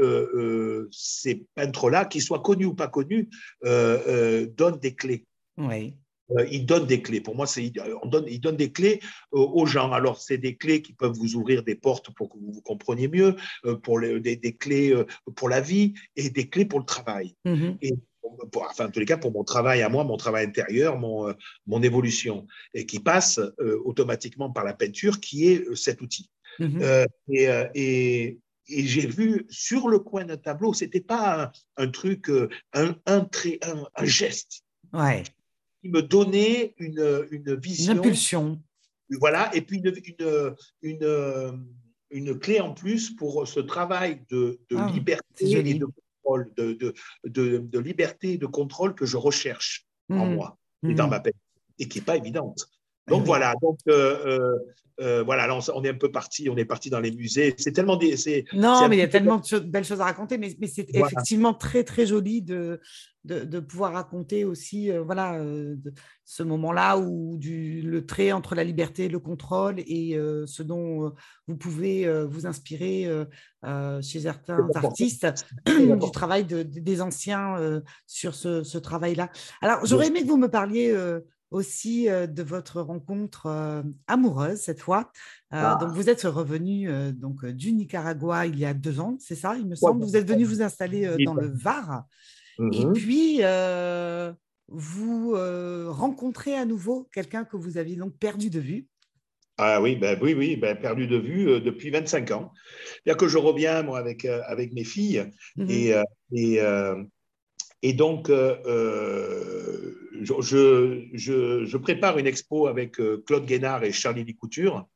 ces 0.92 1.46
peintres-là, 1.54 2.06
qu'ils 2.06 2.24
soient 2.24 2.42
connus 2.42 2.66
ou 2.66 2.74
pas 2.74 2.88
connus, 2.88 3.30
donnent 3.64 4.80
des 4.82 4.96
clés. 4.96 5.26
Oui. 5.58 5.96
Euh, 6.32 6.46
il 6.52 6.66
donne 6.66 6.86
des 6.86 7.02
clés. 7.02 7.22
Pour 7.22 7.36
moi, 7.36 7.48
c'est, 7.48 7.72
on 8.02 8.08
donne, 8.08 8.26
il 8.28 8.40
donne 8.40 8.58
des 8.58 8.72
clés 8.72 9.00
euh, 9.34 9.40
aux 9.40 9.66
gens. 9.66 9.92
Alors, 9.92 10.20
c'est 10.20 10.38
des 10.38 10.56
clés 10.56 10.82
qui 10.82 10.94
peuvent 10.94 11.14
vous 11.14 11.36
ouvrir 11.36 11.64
des 11.64 11.76
portes 11.76 12.14
pour 12.16 12.30
que 12.30 12.38
vous 12.38 12.52
vous 12.52 12.62
compreniez 12.62 13.08
mieux, 13.08 13.36
euh, 13.66 13.76
pour 13.76 14.00
les, 14.00 14.20
des, 14.20 14.56
clés 14.56 14.94
pour 15.36 15.50
la 15.50 15.62
vie 15.62 15.94
et 16.16 16.30
des 16.30 16.50
clés 16.50 16.66
pour 16.66 16.80
le 16.80 16.86
travail. 16.86 17.36
Mm-hmm. 17.46 17.78
Et 17.82 17.94
enfin, 18.56 18.88
en 18.88 18.92
tous 18.92 19.00
les 19.00 19.06
cas, 19.06 19.18
pour 19.18 19.32
mon 19.32 19.44
travail 19.44 19.82
à 19.82 19.90
moi, 19.90 20.04
mon 20.04 20.18
travail 20.18 20.46
intérieur, 20.46 20.98
mon, 20.98 21.34
mon 21.68 21.84
évolution, 21.84 22.48
et 22.74 22.86
qui 22.86 23.00
passe 23.00 23.40
automatiquement 23.84 24.50
par 24.50 24.64
la 24.64 24.74
peinture, 24.74 25.20
qui 25.20 25.48
est 25.48 25.76
cet 25.76 26.02
outil. 26.02 26.30
Mm-hmm. 26.60 27.08
et, 27.30 27.46
et, 27.76 28.40
j'ai 28.68 29.06
vu 29.06 29.46
sur 29.50 29.90
le 29.90 30.00
coin 30.00 30.26
d'un 30.26 30.38
tableau, 30.38 30.74
c'était 30.74 31.02
pas 31.02 31.52
un, 31.78 31.88
truc, 31.88 32.32
un, 32.74 32.96
un, 33.06 33.22
trait, 33.26 33.60
un, 33.62 33.86
un 33.96 34.06
geste. 34.06 34.64
Ouais 34.92 35.24
me 35.92 36.02
donnait 36.02 36.74
une, 36.78 37.28
une 37.32 37.56
vision. 37.56 37.94
Une 37.94 38.00
impulsion. 38.00 38.62
Voilà, 39.20 39.54
et 39.56 39.62
puis 39.62 39.78
une, 39.78 39.94
une, 40.82 41.66
une, 42.10 42.40
clé 42.40 42.60
en 42.60 42.74
plus 42.74 43.12
pour 43.12 43.48
ce 43.48 43.60
travail 43.60 44.24
de, 44.30 44.60
de 44.70 44.78
ah, 44.78 44.90
liberté 44.92 45.52
et 45.52 45.74
de 45.76 45.86
contrôle, 45.86 46.52
de, 46.58 46.94
de, 47.24 47.60
de, 47.60 47.80
liberté 47.80 48.34
et 48.34 48.38
de 48.38 48.48
contrôle 48.48 48.96
que 48.96 49.06
je 49.06 49.18
recherche 49.18 49.86
en 50.10 50.26
mmh. 50.26 50.34
moi 50.34 50.58
et 50.90 50.96
dans 50.96 51.08
mmh. 51.08 51.10
ma 51.12 51.20
peine, 51.20 51.34
et 51.78 51.88
qui 51.88 52.00
n'est 52.00 52.06
pas 52.06 52.18
évidente. 52.18 52.68
Donc 53.08 53.24
voilà, 53.26 53.54
donc 53.62 53.78
euh, 53.88 54.18
euh, 54.26 54.60
euh, 55.02 55.24
voilà, 55.24 55.54
on, 55.76 55.84
est 55.84 55.90
un 55.90 55.96
peu 55.96 56.10
parti, 56.10 56.50
on 56.50 56.58
est 56.58 56.66
parti 56.66 56.90
dans 56.90 57.00
les 57.00 57.12
musées. 57.12 57.54
C'est 57.58 57.72
tellement 57.72 57.98
des, 57.98 58.16
non, 58.54 58.88
mais 58.88 58.96
il 58.96 59.00
y 59.00 59.04
a 59.04 59.08
tellement 59.08 59.38
de 59.38 59.60
belles 59.60 59.84
choses 59.84 60.02
à 60.02 60.06
raconter, 60.06 60.38
mais, 60.38 60.56
mais 60.60 60.68
c'est 60.68 60.88
effectivement 60.94 61.54
très 61.54 61.84
très 61.84 62.08
joli 62.08 62.42
de, 62.42 62.80
de, 63.26 63.60
pouvoir 63.60 63.94
raconter 63.94 64.44
aussi, 64.44 64.90
voilà, 65.06 65.40
ce 66.24 66.44
moment-là 66.44 66.98
où 66.98 67.38
du, 67.38 67.82
le 67.82 68.06
trait 68.06 68.32
entre 68.32 68.56
la 68.56 68.64
liberté 68.64 69.06
et 69.06 69.10
le 69.10 69.20
contrôle 69.20 69.82
et 69.82 70.18
ce 70.48 70.64
dont 70.64 71.14
vous 71.48 71.58
pouvez 71.58 72.10
vous 72.26 72.48
inspirer 72.48 73.08
chez 74.02 74.22
certains 74.22 74.68
artistes 74.74 75.46
du 75.68 76.12
travail 76.12 76.46
des 76.46 77.02
anciens 77.02 77.82
sur 78.08 78.34
ce, 78.34 78.64
ce 78.64 78.78
travail-là. 78.78 79.30
Alors 79.62 79.86
j'aurais 79.86 80.08
aimé 80.08 80.22
que 80.22 80.28
vous 80.28 80.38
me 80.38 80.50
parliez 80.50 80.96
aussi 81.56 82.08
de 82.08 82.44
votre 82.44 82.82
rencontre 82.82 83.84
amoureuse 84.08 84.60
cette 84.60 84.82
fois. 84.82 85.12
Donc 85.52 85.62
ah. 85.62 85.88
vous 85.94 86.10
êtes 86.10 86.24
revenu 86.24 86.90
donc 87.14 87.46
du 87.46 87.72
Nicaragua 87.72 88.46
il 88.46 88.60
y 88.60 88.66
a 88.66 88.74
deux 88.74 89.00
ans, 89.00 89.18
c'est 89.20 89.36
ça, 89.36 89.56
il 89.58 89.68
me 89.68 89.76
semble? 89.76 90.04
Vous 90.04 90.18
êtes 90.18 90.28
venu 90.28 90.44
vous 90.44 90.62
installer 90.62 91.10
dans 91.24 91.34
le 91.34 91.48
Var. 91.48 92.06
Et 92.60 92.86
mmh 92.86 92.94
puis 92.94 93.42
vous 94.68 95.36
rencontrez 95.92 96.56
à 96.56 96.66
nouveau 96.66 97.10
quelqu'un 97.14 97.46
que 97.46 97.58
vous 97.58 97.78
aviez 97.78 97.96
donc 97.96 98.18
perdu 98.18 98.50
de 98.50 98.60
vue? 98.60 98.88
Ah 99.58 99.82
oui, 99.82 99.96
ben 99.96 100.20
oui, 100.22 100.34
oui, 100.34 100.58
ben 100.58 100.76
perdu 100.78 101.08
de 101.08 101.18
vue 101.18 101.62
depuis 101.62 101.90
25 101.90 102.32
ans. 102.32 102.52
Bien 103.06 103.16
que 103.16 103.30
je 103.30 103.38
reviens 103.38 103.84
moi 103.84 103.98
avec 104.00 104.26
avec 104.26 104.74
mes 104.74 104.84
filles 104.84 105.32
mmh 105.56 105.70
et, 105.70 105.94
et 106.34 106.60
et 107.82 107.94
donc, 107.94 108.32
euh, 110.16 110.54
euh, 110.54 111.02
je, 111.14 111.66
je, 111.66 111.78
prépare 111.78 112.18
une 112.18 112.28
expo 112.28 112.68
avec 112.68 113.00
euh, 113.00 113.24
Claude 113.26 113.46
Guénard 113.46 113.84
et 113.84 113.92
Charlie 113.92 114.36
Couture 114.36 114.88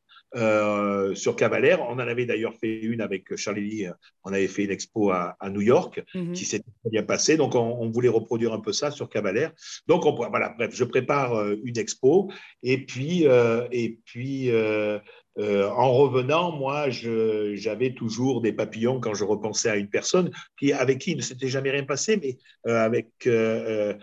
sur 1.15 1.35
Cavalère. 1.35 1.81
On 1.81 1.93
en 1.93 1.99
avait 1.99 2.27
d'ailleurs 2.27 2.53
fait 2.53 2.79
une 2.81 3.01
avec 3.01 3.35
Charlie, 3.35 3.87
on 4.23 4.31
avait 4.31 4.47
fait 4.47 4.63
une 4.63 4.69
expo 4.69 5.09
à, 5.09 5.35
New 5.49 5.61
York 5.61 6.03
mhm. 6.13 6.33
qui 6.33 6.45
s'est 6.45 6.59
très 6.59 6.91
bien 6.91 7.01
passée. 7.01 7.35
Donc, 7.35 7.55
on, 7.55 7.89
voulait 7.89 8.09
reproduire 8.09 8.53
un 8.53 8.59
peu 8.59 8.71
ça 8.71 8.91
sur 8.91 9.09
Cavalère. 9.09 9.51
Donc, 9.87 10.03
voilà, 10.03 10.53
bref, 10.55 10.69
je 10.75 10.83
prépare 10.83 11.49
une 11.63 11.79
expo 11.79 12.31
et 12.61 12.85
puis, 12.85 13.25
et 13.71 13.99
puis 14.05 14.51
euh, 14.51 14.99
en 15.39 15.93
revenant, 15.93 16.51
moi, 16.51 16.89
j'avais 16.89 17.93
toujours 17.93 18.41
des 18.41 18.51
papillons 18.51 18.99
quand 18.99 19.13
je 19.13 19.23
repensais 19.23 19.69
à 19.69 19.77
une 19.77 19.89
personne 19.89 20.31
qui, 20.57 20.73
avec 20.73 20.99
qui 20.99 21.11
il 21.11 21.17
ne 21.17 21.21
s'était 21.21 21.47
jamais 21.47 21.71
rien 21.71 21.83
passé, 21.83 22.17
mais 22.17 22.37
euh, 22.67 22.77
avec 22.77 23.07
euh, 23.25 23.93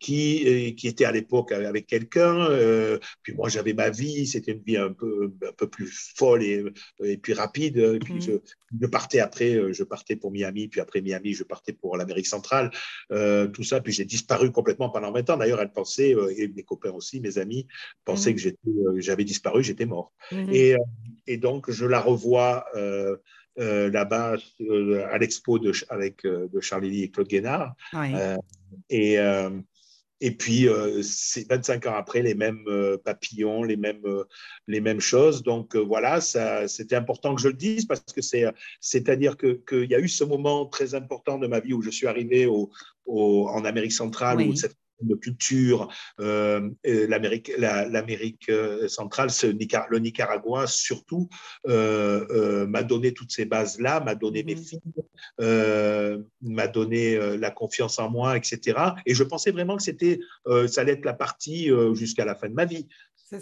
qui, 0.00 0.74
qui 0.76 0.88
était 0.88 1.04
à 1.04 1.12
l'époque 1.12 1.52
avec 1.52 1.86
quelqu'un. 1.86 2.48
puis 3.22 3.34
moi, 3.34 3.48
j'avais 3.48 3.72
ma 3.72 3.90
vie, 3.90 4.26
c'était 4.26 4.52
une 4.52 4.62
vie 4.62 4.76
un 4.76 4.92
peu, 4.92 5.32
un 5.46 5.52
peu 5.52 5.68
plus 5.68 6.12
folle 6.16 6.42
et, 6.42 6.64
et 7.04 7.18
puis 7.18 7.34
rapide. 7.34 7.76
Et 7.76 7.98
puis 7.98 8.14
mmh. 8.14 8.40
je, 8.80 8.86
partais 8.86 9.20
après, 9.20 9.72
je 9.72 9.84
partais 9.84 10.16
pour 10.16 10.32
Miami, 10.32 10.68
puis 10.68 10.80
après 10.80 11.00
Miami, 11.00 11.34
je 11.34 11.44
partais 11.44 11.72
pour 11.72 11.96
l'Amérique 11.96 12.26
centrale, 12.26 12.70
tout 13.10 13.62
ça. 13.62 13.80
Puis 13.80 13.92
j'ai 13.92 14.04
disparu 14.04 14.50
complètement 14.50 14.90
pendant 14.90 15.12
20 15.12 15.30
ans. 15.30 15.36
D'ailleurs, 15.36 15.60
elle 15.60 15.72
pensait, 15.72 16.16
et 16.36 16.48
mes 16.48 16.64
copains 16.64 16.92
aussi, 16.92 17.20
mes 17.20 17.38
amis, 17.38 17.66
pensaient 18.04 18.32
mmh. 18.32 18.36
que 18.36 19.00
j'avais 19.00 19.24
disparu, 19.24 19.62
j'étais 19.62 19.86
mort. 19.86 20.12
Mmh. 20.32 20.63
Euh, 20.63 20.63
et, 21.26 21.36
donc, 21.36 21.70
je 21.70 21.86
la 21.86 22.00
revois 22.00 22.66
euh, 22.74 23.16
euh, 23.58 23.90
là-bas 23.90 24.36
à 25.10 25.18
l'expo 25.18 25.58
de, 25.58 25.72
avec, 25.88 26.24
de 26.24 26.60
Charlie 26.60 27.02
et 27.02 27.10
Claude 27.10 27.28
Guénard. 27.28 27.74
et, 28.90 29.16
et 30.20 30.30
puis, 30.30 30.68
c'est 31.02 31.46
25 31.50 31.86
ans 31.86 31.94
après, 31.94 32.22
les 32.22 32.34
mêmes 32.34 32.64
papillons, 33.04 33.62
les 33.62 33.76
mêmes, 33.76 34.06
les 34.66 34.80
mêmes 34.80 35.00
choses. 35.00 35.42
Donc, 35.42 35.76
voilà, 35.76 36.20
c'était 36.20 36.96
important 36.96 37.34
que 37.34 37.42
je 37.42 37.48
le 37.48 37.54
dise 37.54 37.84
parce 37.84 38.00
que 38.14 38.22
c'est, 38.22 38.44
c'est-à-dire 38.80 39.36
qu'il 39.36 39.90
y 39.90 39.94
a 39.94 39.98
eu 39.98 40.08
ce 40.08 40.24
moment 40.24 40.66
très 40.66 40.94
important 40.94 41.38
de 41.38 41.46
ma 41.46 41.60
vie 41.60 41.74
où 41.74 41.82
je 41.82 41.90
suis 41.90 42.06
arrivé 42.06 42.46
au, 42.46 42.70
en 43.06 43.64
Amérique 43.64 43.92
centrale, 43.92 44.40
où 44.40 44.54
cette 44.56 44.76
de 45.00 45.14
culture, 45.14 45.88
euh, 46.20 46.70
l'Amérique, 46.84 47.52
l'Amérique 47.58 48.48
euh, 48.48 48.88
centrale, 48.88 49.30
ce, 49.30 49.46
le 49.46 49.98
Nicaragua 49.98 50.66
surtout, 50.66 51.28
euh, 51.68 52.66
m'a 52.66 52.82
donné 52.82 53.12
toutes 53.12 53.32
ces 53.32 53.44
bases-là, 53.44 54.00
m'a 54.00 54.14
donné 54.14 54.42
mes 54.42 54.54
mm-hmm. 54.54 54.68
filles, 54.68 56.24
m'a 56.42 56.66
donné 56.68 57.36
la 57.36 57.50
confiance 57.50 57.98
en 57.98 58.10
moi, 58.10 58.36
etc. 58.36 58.78
Et 59.06 59.14
je 59.14 59.24
pensais 59.24 59.50
vraiment 59.50 59.76
que 59.76 59.82
c'était, 59.82 60.20
ça 60.66 60.80
allait 60.80 60.92
être 60.92 61.04
la 61.04 61.14
partie 61.14 61.70
jusqu'à 61.94 62.24
la 62.24 62.34
fin 62.34 62.48
de 62.48 62.54
ma 62.54 62.64
vie. 62.64 62.88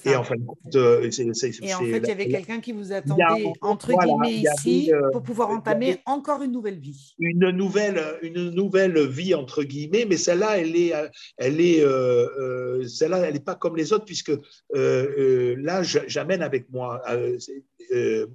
Et 0.05 0.15
en, 0.15 0.23
fait, 0.23 0.35
euh, 0.77 1.09
il 1.11 2.07
y 2.07 2.11
avait 2.11 2.29
quelqu'un 2.29 2.61
qui 2.61 2.71
vous 2.73 2.93
attendait, 2.93 3.53
entre 3.61 3.93
guillemets, 3.93 4.45
ici, 4.57 4.93
euh, 4.93 5.11
pour 5.11 5.23
pouvoir 5.23 5.51
entamer 5.51 5.99
encore 6.07 6.43
une 6.43 6.53
nouvelle 6.53 6.79
vie. 6.79 7.15
Une 7.19 7.51
nouvelle, 7.51 8.01
une 8.23 8.51
nouvelle 8.51 9.07
vie, 9.09 9.35
entre 9.35 9.65
guillemets, 9.65 10.07
mais 10.09 10.17
celle-là, 10.17 10.59
elle 10.59 10.77
est, 10.77 10.93
elle 11.37 11.61
est, 11.61 11.83
euh, 11.83 12.87
celle-là, 12.87 13.19
elle 13.27 13.35
n'est 13.35 13.41
pas 13.41 13.57
comme 13.57 13.77
les 13.77 13.93
autres, 13.93 14.05
puisque 14.05 14.33
là, 14.73 15.83
j'amène 15.83 16.43
avec 16.43 16.71
moi 16.71 17.03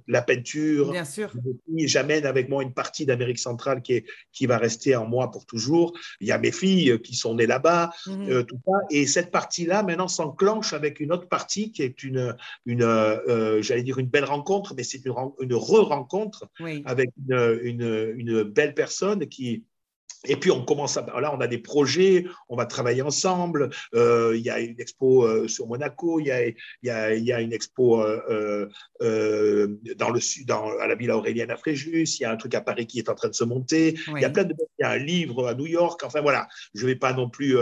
la 0.06 0.22
peinture. 0.22 0.92
Bien 0.92 1.04
sûr. 1.04 1.32
J'amène 1.76 2.26
avec 2.26 2.48
moi 2.48 2.62
une 2.62 2.72
partie 2.72 3.06
d'Amérique 3.06 3.38
centrale 3.38 3.82
qui, 3.82 3.94
est, 3.94 4.04
qui 4.32 4.46
va 4.46 4.58
rester 4.58 4.96
en 4.96 5.06
moi 5.06 5.30
pour 5.30 5.46
toujours. 5.46 5.92
Il 6.20 6.28
y 6.28 6.32
a 6.32 6.38
mes 6.38 6.52
filles 6.52 7.00
qui 7.02 7.14
sont 7.14 7.34
nées 7.34 7.46
là-bas, 7.46 7.90
mhm. 8.06 8.44
tout 8.44 8.58
ça. 8.64 8.72
Et 8.90 9.06
cette 9.06 9.30
partie-là, 9.30 9.82
maintenant, 9.82 10.08
s'enclenche 10.08 10.72
avec 10.72 11.00
une 11.00 11.12
autre 11.12 11.28
partie 11.28 11.72
qui 11.72 11.82
est 11.82 12.02
une, 12.02 12.36
une 12.66 12.82
euh, 12.82 13.62
j'allais 13.62 13.82
dire 13.82 13.98
une 13.98 14.06
belle 14.06 14.24
rencontre, 14.24 14.74
mais 14.76 14.82
c'est 14.82 15.04
une, 15.04 15.14
une 15.40 15.54
re-rencontre 15.54 16.48
avec 16.84 17.10
une, 17.28 17.60
une, 17.62 18.14
une, 18.16 18.42
belle 18.42 18.74
personne 18.74 19.26
qui, 19.26 19.64
et 20.26 20.36
puis 20.36 20.50
on 20.50 20.64
commence 20.64 20.96
à 20.96 21.06
là, 21.20 21.34
on 21.34 21.40
a 21.40 21.46
des 21.46 21.58
projets, 21.58 22.26
on 22.48 22.56
va 22.56 22.66
travailler 22.66 23.02
ensemble. 23.02 23.70
Euh, 23.94 24.34
il 24.36 24.42
y 24.42 24.50
a 24.50 24.58
une 24.58 24.80
expo 24.80 25.24
euh, 25.24 25.46
sur 25.48 25.66
Monaco, 25.66 26.18
il 26.20 26.26
y 26.26 26.30
a, 26.30 26.46
il 26.46 26.54
y 26.82 26.90
a, 26.90 27.14
il 27.14 27.24
y 27.24 27.32
a 27.32 27.40
une 27.40 27.52
expo 27.52 28.02
euh, 28.02 28.68
dans 29.00 30.10
le 30.10 30.20
sud, 30.20 30.46
dans, 30.46 30.76
à 30.78 30.86
la 30.86 30.94
Villa 30.94 31.16
Aurélienne 31.16 31.50
à 31.50 31.56
Fréjus. 31.56 32.18
Il 32.18 32.22
y 32.22 32.24
a 32.24 32.32
un 32.32 32.36
truc 32.36 32.54
à 32.54 32.60
Paris 32.60 32.86
qui 32.86 32.98
est 32.98 33.08
en 33.08 33.14
train 33.14 33.28
de 33.28 33.34
se 33.34 33.44
monter. 33.44 33.94
Il 34.08 34.20
y 34.20 34.24
a 34.24 34.30
plein 34.30 34.44
de, 34.44 34.54
il 34.78 34.82
y 34.82 34.84
a 34.84 34.90
un 34.90 34.98
livre 34.98 35.46
à 35.46 35.54
New 35.54 35.66
York. 35.66 36.02
Enfin 36.04 36.20
voilà, 36.20 36.48
je 36.74 36.86
vais 36.86 36.96
pas 36.96 37.12
non 37.12 37.30
plus 37.30 37.56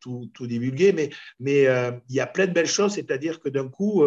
tout, 0.00 0.30
tout, 0.32 0.46
divulguer, 0.46 0.92
mais 0.92 1.10
mais 1.40 1.64
il 2.08 2.14
y 2.14 2.20
a 2.20 2.26
plein 2.26 2.46
de 2.46 2.52
belles 2.52 2.66
choses. 2.66 2.94
C'est-à-dire 2.94 3.40
que 3.40 3.48
d'un 3.48 3.68
coup 3.68 4.04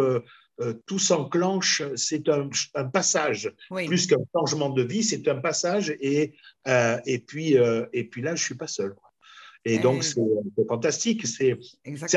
euh, 0.62 0.74
tout 0.86 1.00
s'enclenche, 1.00 1.82
c'est 1.96 2.30
un, 2.30 2.50
passage. 2.86 3.52
Plus 3.70 4.06
qu'un 4.06 4.18
changement 4.36 4.70
de 4.70 4.84
vie, 4.84 5.04
c'est 5.04 5.28
un 5.28 5.40
passage. 5.40 5.96
Et, 6.00 6.34
euh, 6.68 7.00
et, 7.06 7.20
puis, 7.20 7.58
euh, 7.58 7.86
et 7.92 8.04
puis 8.04 8.22
là, 8.22 8.36
je 8.36 8.42
ne 8.42 8.46
suis 8.46 8.56
pas 8.56 8.68
seul. 8.68 8.96
Et 9.66 9.80
donc, 9.80 10.04
c'est 10.04 10.22
fantastique. 10.68 11.26
C'est 11.26 11.58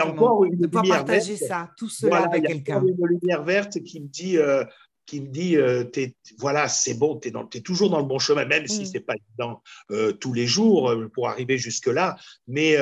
encore 0.01 0.45
une 0.45 0.59
de 0.59 0.67
lumière 0.67 1.05
partager 1.05 1.37
ça, 1.37 1.71
tout 1.79 1.89
cela 1.89 2.25
avec 2.25 2.45
quelqu'un. 2.45 2.83
une 2.85 3.07
lumière 3.07 3.45
verte 3.45 3.81
qui 3.85 4.01
me 4.01 4.09
dit 4.09 4.37
qui 5.07 5.21
me 5.21 5.29
dit 5.29 5.57
euh, 5.57 5.85
voilà, 6.39 6.69
c'est 6.69 6.95
bon, 6.95 7.17
tu 7.17 7.29
es, 7.29 7.61
toujours 7.61 7.91
dans 7.91 8.01
le 8.01 8.05
bon 8.05 8.19
chemin, 8.19 8.45
même 8.45 8.67
si 8.67 8.83
mm. 8.83 8.87
ce 8.87 8.93
n'est 8.93 9.01
pas 9.01 9.15
évident 9.15 9.63
euh, 9.93 10.13
tous 10.13 10.33
les 10.33 10.47
jours 10.47 10.91
euh, 10.91 11.09
pour 11.15 11.29
arriver 11.29 11.59
jusque-là. 11.59 12.17
Mais, 12.49 12.77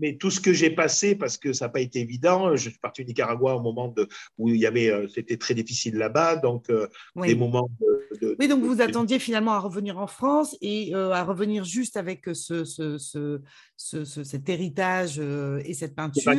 mais, 0.00 0.16
tout 0.16 0.30
ce 0.30 0.40
que 0.40 0.52
j'ai 0.52 0.70
passé, 0.70 1.16
parce 1.16 1.36
que 1.36 1.52
ça 1.52 1.66
n'a 1.66 1.68
pas 1.70 1.80
été 1.80 2.00
évident, 2.00 2.54
je 2.56 2.70
suis 2.70 2.78
parti 2.78 3.02
au 3.02 3.04
Nicaragua 3.04 3.56
au 3.56 3.60
moment 3.60 3.88
de, 3.88 4.08
où 4.38 4.48
il 4.48 4.60
y 4.60 4.66
avait, 4.66 4.92
c'était 5.12 5.36
très 5.36 5.54
difficile 5.54 5.96
là-bas, 5.96 6.36
donc 6.36 6.70
des 7.16 7.34
moments 7.34 7.68
de, 8.20 8.36
Oui, 8.38 8.48
donc 8.48 8.62
vous 8.62 8.80
attendiez 8.80 9.18
finalement 9.18 9.52
à 9.52 9.58
revenir 9.58 9.98
en 9.98 10.06
France 10.06 10.56
et 10.60 10.94
à 10.94 11.24
revenir 11.24 11.64
juste 11.64 11.96
avec 11.96 12.24
ce, 12.32 12.64
ce, 12.64 12.96
ce, 12.98 14.04
cet 14.04 14.48
héritage 14.48 15.18
et 15.18 15.74
cette 15.74 15.94
peinture. 15.94 16.32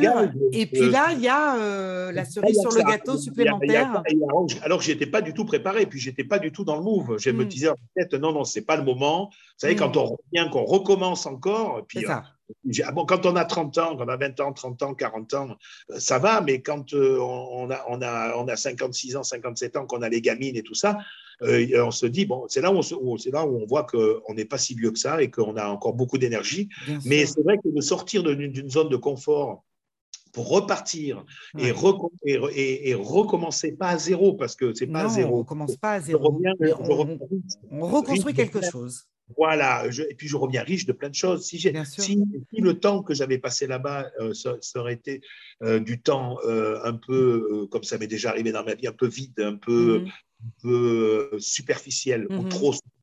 et 0.52 0.66
puis 0.66 0.90
là, 0.90 1.12
il 1.12 1.20
y 1.20 1.28
a 1.28 2.10
la 2.10 2.24
cerise 2.24 2.58
sur 2.60 2.70
le 2.70 2.82
gâteau 2.82 3.18
supplémentaire. 3.18 4.02
alors, 4.62 4.77
alors, 4.78 4.88
n'étais 4.88 5.06
pas 5.06 5.20
du 5.20 5.34
tout 5.34 5.44
préparé, 5.44 5.86
puis 5.86 5.98
je 5.98 6.10
n'étais 6.10 6.24
pas 6.24 6.38
du 6.38 6.52
tout 6.52 6.64
dans 6.64 6.76
le 6.76 6.82
move. 6.82 7.18
Je 7.18 7.30
me 7.30 7.44
hmm. 7.44 7.48
disais 7.48 7.68
en 7.68 7.76
tête, 7.96 8.14
non, 8.14 8.32
non, 8.32 8.44
ce 8.44 8.58
n'est 8.58 8.64
pas 8.64 8.76
le 8.76 8.84
moment. 8.84 9.30
Vous 9.30 9.34
savez, 9.58 9.76
quand 9.76 9.94
hmm. 9.94 9.98
on 9.98 10.04
revient, 10.04 10.50
qu'on 10.50 10.64
recommence 10.64 11.26
encore, 11.26 11.84
puis 11.86 12.06
euh, 12.06 12.14
ah 12.84 12.92
bon, 12.92 13.04
quand 13.04 13.26
on 13.26 13.36
a 13.36 13.44
30 13.44 13.76
ans, 13.78 13.96
quand 13.96 14.04
on 14.04 14.08
a 14.08 14.16
20 14.16 14.40
ans, 14.40 14.52
30 14.52 14.82
ans, 14.82 14.94
40 14.94 15.34
ans, 15.34 15.56
euh, 15.90 15.98
ça 15.98 16.18
va, 16.18 16.40
mais 16.40 16.62
quand 16.62 16.94
euh, 16.94 17.18
on, 17.20 17.70
a, 17.70 17.84
on, 17.88 18.00
a, 18.02 18.36
on 18.36 18.48
a 18.48 18.56
56 18.56 19.16
ans, 19.16 19.22
57 19.22 19.76
ans, 19.76 19.86
qu'on 19.86 20.02
a 20.02 20.08
les 20.08 20.20
gamines 20.20 20.56
et 20.56 20.62
tout 20.62 20.74
ça, 20.74 20.98
on 21.40 21.90
se 21.92 22.06
dit, 22.06 22.26
bon, 22.26 22.46
c'est 22.48 22.60
là, 22.60 22.72
où 22.72 22.78
on, 22.78 23.16
là 23.32 23.46
où 23.46 23.62
on 23.62 23.66
voit 23.66 23.84
qu'on 23.84 24.34
n'est 24.34 24.44
pas 24.44 24.58
si 24.58 24.74
vieux 24.74 24.90
que 24.90 24.98
ça 24.98 25.22
et 25.22 25.30
qu'on 25.30 25.56
a 25.56 25.68
encore 25.68 25.94
beaucoup 25.94 26.18
d'énergie. 26.18 26.68
Mais 27.04 27.26
c'est 27.26 27.42
vrai 27.42 27.58
que 27.58 27.68
de 27.68 27.80
sortir 27.80 28.24
d'une 28.24 28.68
zone 28.68 28.88
de 28.88 28.96
confort 28.96 29.64
pour 30.32 30.48
repartir 30.48 31.24
et, 31.58 31.68
et, 32.90 32.94
recommencer 32.94 33.72
pas 33.72 33.88
à 33.88 33.98
zéro 33.98 34.34
parce 34.34 34.56
que 34.56 34.74
c'est 34.74 34.86
pas 34.86 35.04
à 35.04 35.08
zéro. 35.08 35.36
On 35.36 35.38
recommence 35.38 35.76
pas 35.76 35.92
à 35.92 36.00
zéro. 36.00 36.40
on, 37.70 37.80
reconstruit 37.86 38.34
quelque 38.34 38.60
chose. 38.70 39.06
Voilà, 39.36 39.84
et 39.86 40.14
puis 40.14 40.26
je 40.26 40.36
reviens 40.36 40.62
riche 40.62 40.86
de 40.86 40.92
plein 40.92 41.10
de 41.10 41.14
choses. 41.14 41.44
Si, 41.44 41.58
si, 41.58 41.70
si 41.98 42.60
le 42.60 42.80
temps 42.80 43.02
que 43.02 43.12
j'avais 43.12 43.36
passé 43.38 43.66
là-bas, 43.66 44.10
euh, 44.20 44.32
ça, 44.32 44.56
aurait 44.76 44.94
été 44.94 45.20
euh, 45.62 45.80
du 45.80 46.00
temps 46.00 46.38
euh, 46.44 46.80
un 46.84 46.94
peu, 46.94 47.66
comme 47.70 47.82
ça 47.82 47.98
m'est 47.98 48.06
déjà 48.06 48.30
arrivé 48.30 48.52
dans 48.52 48.64
ma 48.64 48.74
vie, 48.74 48.86
un 48.86 48.92
peu 48.92 49.06
vide, 49.06 49.38
un 49.38 49.56
peu, 49.56 50.04
un 50.42 50.50
peu 50.62 51.30
superficiel 51.38 52.26
ou 52.30 52.44
mm-hmm. 52.44 52.48
trop 52.48 52.72
superficiel. 52.72 52.97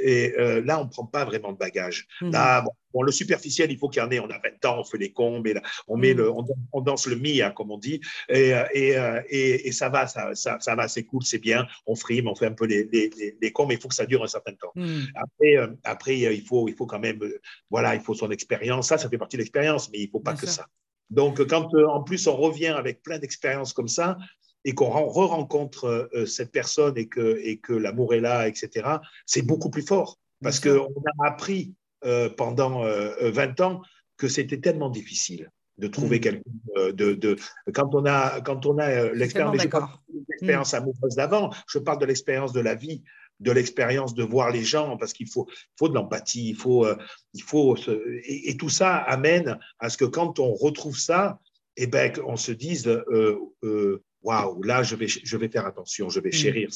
Et 0.00 0.34
là, 0.64 0.80
on 0.80 0.84
ne 0.84 0.90
prend 0.90 1.06
pas 1.06 1.24
vraiment 1.24 1.52
de 1.52 1.58
bagages. 1.58 2.06
Mm-hmm. 2.20 2.32
Là, 2.32 2.64
Bon, 2.92 3.02
le 3.02 3.12
superficiel, 3.12 3.70
il 3.70 3.78
faut 3.78 3.88
qu'il 3.88 4.02
y 4.02 4.04
en 4.04 4.10
ait. 4.10 4.20
On 4.20 4.30
a 4.30 4.38
20 4.38 4.64
ans, 4.66 4.80
on 4.80 4.84
fait 4.84 4.98
les 4.98 5.12
combes, 5.12 5.46
et 5.46 5.54
on, 5.88 5.96
met 5.96 6.14
mm. 6.14 6.18
le, 6.18 6.30
on, 6.72 6.80
danse 6.80 7.06
le 7.06 7.16
mi, 7.16 7.40
hein, 7.40 7.50
comme 7.50 7.70
on 7.70 7.78
dit, 7.78 8.00
et, 8.28 8.52
et, 8.74 9.68
et, 9.68 9.72
ça 9.72 9.88
va, 9.88 10.06
ça, 10.06 10.34
ça, 10.34 10.58
ça 10.60 10.74
va, 10.74 10.88
c'est 10.88 11.04
cool, 11.04 11.22
c'est 11.22 11.38
bien. 11.38 11.66
On 11.86 11.94
frime, 11.94 12.28
on 12.28 12.34
fait 12.34 12.46
un 12.46 12.52
peu 12.52 12.66
les, 12.66 12.84
les, 12.92 13.36
les, 13.40 13.52
combes, 13.52 13.68
mais 13.68 13.74
il 13.74 13.80
faut 13.80 13.88
que 13.88 13.94
ça 13.94 14.06
dure 14.06 14.22
un 14.22 14.28
certain 14.28 14.52
temps. 14.54 14.72
Mm. 14.74 15.04
Après, 15.14 15.56
euh, 15.56 15.68
après 15.84 16.24
euh, 16.26 16.32
il, 16.32 16.44
faut, 16.44 16.68
il 16.68 16.74
faut 16.74 16.86
quand 16.86 16.98
même, 16.98 17.22
euh, 17.22 17.40
voilà, 17.70 17.94
il 17.94 18.00
faut 18.00 18.14
son 18.14 18.30
expérience. 18.30 18.88
Ça, 18.88 18.98
ça 18.98 19.08
fait 19.08 19.18
partie 19.18 19.36
de 19.36 19.42
l'expérience, 19.42 19.90
mais 19.90 19.98
il 19.98 20.06
ne 20.06 20.10
faut 20.10 20.20
pas 20.20 20.34
que 20.34 20.46
ça. 20.46 20.66
Donc, 21.10 21.46
quand 21.46 21.68
en 21.74 22.02
plus 22.02 22.26
on 22.26 22.36
revient 22.36 22.68
avec 22.68 23.02
plein 23.02 23.18
d'expériences 23.18 23.74
comme 23.74 23.88
ça, 23.88 24.16
et 24.64 24.74
qu'on 24.74 24.90
re-rencontre 24.90 26.08
cette 26.26 26.52
personne 26.52 26.96
et 26.96 27.08
que, 27.08 27.38
et 27.42 27.58
que 27.58 27.72
l'amour 27.72 28.14
est 28.14 28.20
là, 28.20 28.46
etc., 28.46 28.88
c'est 29.26 29.42
beaucoup 29.42 29.70
plus 29.70 29.82
fort. 29.82 30.18
Parce 30.42 30.60
qu'on 30.60 30.92
a 31.20 31.26
appris 31.26 31.74
euh, 32.04 32.28
pendant 32.28 32.80
20 32.80 32.84
euh, 32.84 33.64
ans 33.64 33.80
que 34.16 34.26
c'était 34.26 34.58
tellement 34.58 34.90
difficile 34.90 35.50
de 35.78 35.86
trouver 35.86 36.16
mm. 36.16 36.20
quelqu'un 36.20 36.50
euh, 36.76 36.92
de, 36.92 37.12
de, 37.12 37.36
quand 37.72 37.94
on 37.94 38.04
a 38.06 38.40
quand 38.40 38.66
on 38.66 38.78
a 38.78 39.12
l'expérience 39.12 39.56
l'expérience 39.56 40.72
mm. 40.72 40.76
amoureuse 40.76 41.14
d'avant 41.14 41.50
je 41.68 41.78
parle 41.78 42.00
de 42.00 42.06
l'expérience 42.06 42.52
de 42.52 42.58
la 42.58 42.74
vie 42.74 43.04
de 43.38 43.52
l'expérience 43.52 44.14
de 44.14 44.24
voir 44.24 44.50
les 44.50 44.64
gens 44.64 44.96
parce 44.96 45.12
qu'il 45.12 45.28
faut 45.28 45.46
faut 45.78 45.88
de 45.88 45.94
l'empathie 45.94 46.48
il 46.48 46.56
faut 46.56 46.84
il 47.34 47.42
faut 47.42 47.76
et, 48.24 48.56
tout 48.56 48.68
ça 48.68 48.96
amène 48.96 49.56
à 49.78 49.88
ce 49.88 49.96
que 49.96 50.04
quand 50.04 50.40
on 50.40 50.54
retrouve 50.54 50.98
ça 50.98 51.38
et 51.76 51.84
eh 51.84 51.86
ben 51.86 52.12
on 52.26 52.36
se 52.36 52.50
dise 52.50 52.88
waouh 54.22 54.62
là 54.62 54.82
je 54.82 54.96
vais 54.96 55.08
je 55.08 55.36
vais 55.36 55.48
faire 55.48 55.66
attention 55.66 56.08
je 56.08 56.20
vais 56.20 56.30
mm. 56.30 56.32
chérir 56.32 56.68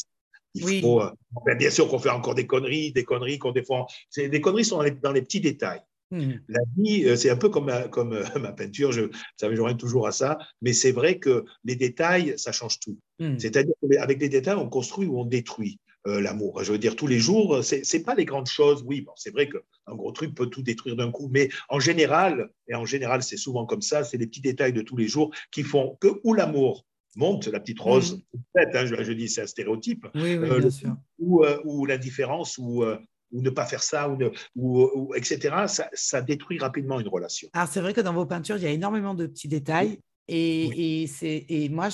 il 0.56 0.80
faut, 0.80 1.02
euh, 1.02 1.10
ben, 1.44 1.56
bien 1.56 1.70
sûr 1.70 1.88
qu'on 1.88 1.98
fait 1.98 2.10
encore 2.10 2.34
des 2.34 2.46
conneries, 2.46 2.92
des 2.92 3.04
conneries 3.04 3.38
qu'on 3.38 3.52
défend. 3.52 3.86
Des 4.16 4.40
conneries 4.40 4.64
sont 4.64 4.82
dans 5.02 5.12
les, 5.12 5.22
petits 5.22 5.40
détails. 5.40 5.82
Hmm. 6.10 6.34
La 6.48 6.60
vie, 6.76 7.16
c'est 7.16 7.30
un 7.30 7.36
peu 7.36 7.48
comme 7.48 7.66
ma, 7.66 7.88
comme 7.88 8.18
ma 8.40 8.52
peinture, 8.52 8.92
je, 8.92 9.10
ça 9.36 9.48
me 9.48 9.56
joint 9.56 9.74
toujours 9.74 10.06
à 10.06 10.12
ça, 10.12 10.38
mais 10.62 10.72
c'est 10.72 10.92
vrai 10.92 11.18
que 11.18 11.44
les 11.64 11.76
détails, 11.76 12.34
ça 12.36 12.52
change 12.52 12.78
tout. 12.80 12.98
Hmm. 13.18 13.38
C'est-à-dire 13.38 13.74
qu'avec 13.90 14.20
les 14.20 14.28
détails, 14.28 14.56
on 14.56 14.68
construit 14.68 15.06
ou 15.06 15.20
on 15.20 15.24
détruit. 15.24 15.78
l'amour. 16.06 16.62
Je 16.62 16.70
veux 16.70 16.78
dire, 16.78 16.94
tous 16.94 17.08
les 17.08 17.18
jours, 17.18 17.64
c'est 17.64 17.82
n'est 17.92 18.04
pas 18.04 18.14
les 18.14 18.24
grandes 18.24 18.46
choses. 18.46 18.84
Oui, 18.86 19.00
bon, 19.00 19.10
c'est 19.16 19.32
vrai 19.32 19.48
qu'un 19.48 19.96
gros 19.96 20.12
truc 20.12 20.36
peut 20.36 20.46
tout 20.46 20.62
détruire 20.62 20.94
d'un 20.94 21.10
coup, 21.10 21.28
mais 21.32 21.48
en 21.68 21.80
général, 21.80 22.48
et 22.68 22.76
en 22.76 22.84
général, 22.84 23.24
c'est 23.24 23.36
souvent 23.36 23.66
comme 23.66 23.82
ça, 23.82 24.04
c'est 24.04 24.16
les 24.16 24.28
petits 24.28 24.40
détails 24.40 24.72
de 24.72 24.82
tous 24.82 24.96
les 24.96 25.08
jours 25.08 25.34
qui 25.50 25.64
font 25.64 25.96
que 26.00 26.20
ou 26.22 26.32
l'amour 26.32 26.86
monte, 27.16 27.46
la 27.48 27.60
petite 27.60 27.80
rose, 27.80 28.22
mmh. 28.54 28.58
hein, 28.74 28.86
je, 28.86 29.12
dis 29.12 29.28
c'est 29.28 29.42
un 29.42 29.46
stéréotype, 29.46 30.06
euh, 30.14 30.70
Ou, 31.18 31.44
euh, 31.44 31.60
ou 31.64 31.86
l'indifférence, 31.86 32.58
ou, 32.58 32.82
euh, 32.84 32.98
ou 33.32 33.42
ne 33.42 33.50
pas 33.50 33.66
faire 33.66 33.82
ça, 33.82 34.08
ou, 34.08 34.18
ou, 34.54 35.14
etc., 35.14 35.64
ça, 35.66 35.88
ça, 35.92 36.20
détruit 36.20 36.58
rapidement 36.58 37.00
une 37.00 37.08
relation. 37.08 37.48
Alors 37.52 37.68
c'est 37.68 37.80
vrai 37.80 37.94
que 37.94 38.00
dans 38.00 38.12
vos 38.12 38.26
peintures, 38.26 38.56
il 38.56 38.62
y 38.62 38.66
a 38.66 38.70
énormément 38.70 39.14
de 39.14 39.26
petits 39.26 39.48
détails. 39.48 39.98
Et, 40.28 41.04
et, 41.04 41.64
et 41.64 41.68
moi, 41.68 41.88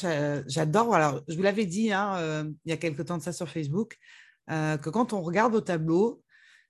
j'adore, 0.47 0.95
alors 0.95 1.23
je 1.29 1.37
vous 1.37 1.43
l'avais 1.43 1.67
dit 1.67 1.93
hein, 1.93 2.47
il 2.65 2.71
y 2.71 2.73
a 2.73 2.79
quelque 2.79 3.03
temps 3.03 3.19
de 3.19 3.23
ça 3.23 3.33
sur 3.33 3.49
Facebook, 3.49 3.99
que 4.49 4.89
quand 4.89 5.13
on 5.13 5.21
regarde 5.21 5.53
vos 5.53 5.61
tableaux, 5.61 6.23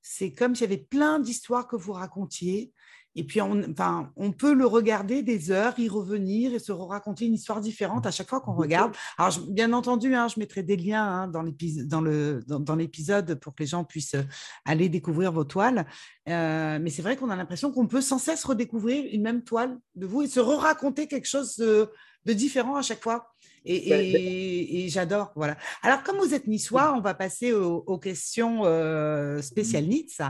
c'est 0.02 0.32
comme 0.32 0.56
s'il 0.56 0.68
y 0.68 0.72
avait 0.74 0.82
plein 0.82 1.20
d'histoires 1.20 1.68
que 1.68 1.76
vous 1.76 1.92
racontiez 1.92 2.72
et 3.14 3.25
puis, 3.25 3.40
on, 3.40 3.62
enfin, 3.70 4.11
on 4.16 4.33
peut 4.33 4.55
le 4.55 4.64
regarder 4.64 5.22
des 5.22 5.51
heures, 5.51 5.79
y 5.79 5.88
revenir 5.88 6.55
et 6.55 6.59
se 6.59 6.72
raconter 6.72 7.27
une 7.27 7.35
histoire 7.35 7.61
différente 7.61 8.07
à 8.07 8.11
chaque 8.11 8.29
fois 8.29 8.40
qu'on 8.40 8.55
regarde. 8.55 8.94
Alors, 9.18 9.38
bien 9.48 9.72
entendu, 9.75 10.14
hein, 10.14 10.29
je 10.29 10.40
mettrai 10.40 10.62
des 10.62 10.77
liens 10.77 11.05
hein, 11.05 11.29
dans 11.29 12.77
l'épisode 12.77 13.35
pour 13.35 13.55
que 13.55 13.62
les 13.62 13.68
gens 13.68 13.85
puissent 13.85 14.14
euh, 14.14 14.22
aller 14.64 14.88
découvrir 14.88 15.31
vos 15.31 15.44
toiles. 15.44 15.87
Euh, 16.29 16.79
mais 16.81 16.90
c'est 16.90 17.03
vrai 17.03 17.16
qu'on 17.16 17.31
a 17.31 17.37
l'impression 17.37 17.70
qu'on 17.70 17.87
peut 17.87 18.01
sans 18.01 18.18
cesse 18.18 18.44
redécouvrir 18.44 19.05
une 19.12 19.22
même 19.22 19.42
toile 19.42 19.79
de 19.94 20.07
vous 20.07 20.22
et 20.22 20.29
se 20.29 20.40
re-raconter 20.40 21.07
quelque 21.07 21.29
chose 21.29 21.57
de, 21.57 21.90
différent 22.33 22.77
à 22.77 22.83
chaque 22.83 23.03
fois. 23.03 23.29
Et, 23.64 23.90
ben, 23.90 24.12
ben 24.12 24.88
j'adore. 24.88 25.33
Voilà. 25.37 25.57
Alors, 25.83 26.03
comme 26.03 26.16
vous 26.16 26.35
êtes 26.35 26.46
niçois, 26.46 26.94
on 26.96 27.01
va 27.01 27.14
passer 27.14 27.53
aux, 27.53 27.98
questions 27.98 28.62
euh, 28.64 29.42
spéciales 29.42 29.87
Nice. 29.87 30.20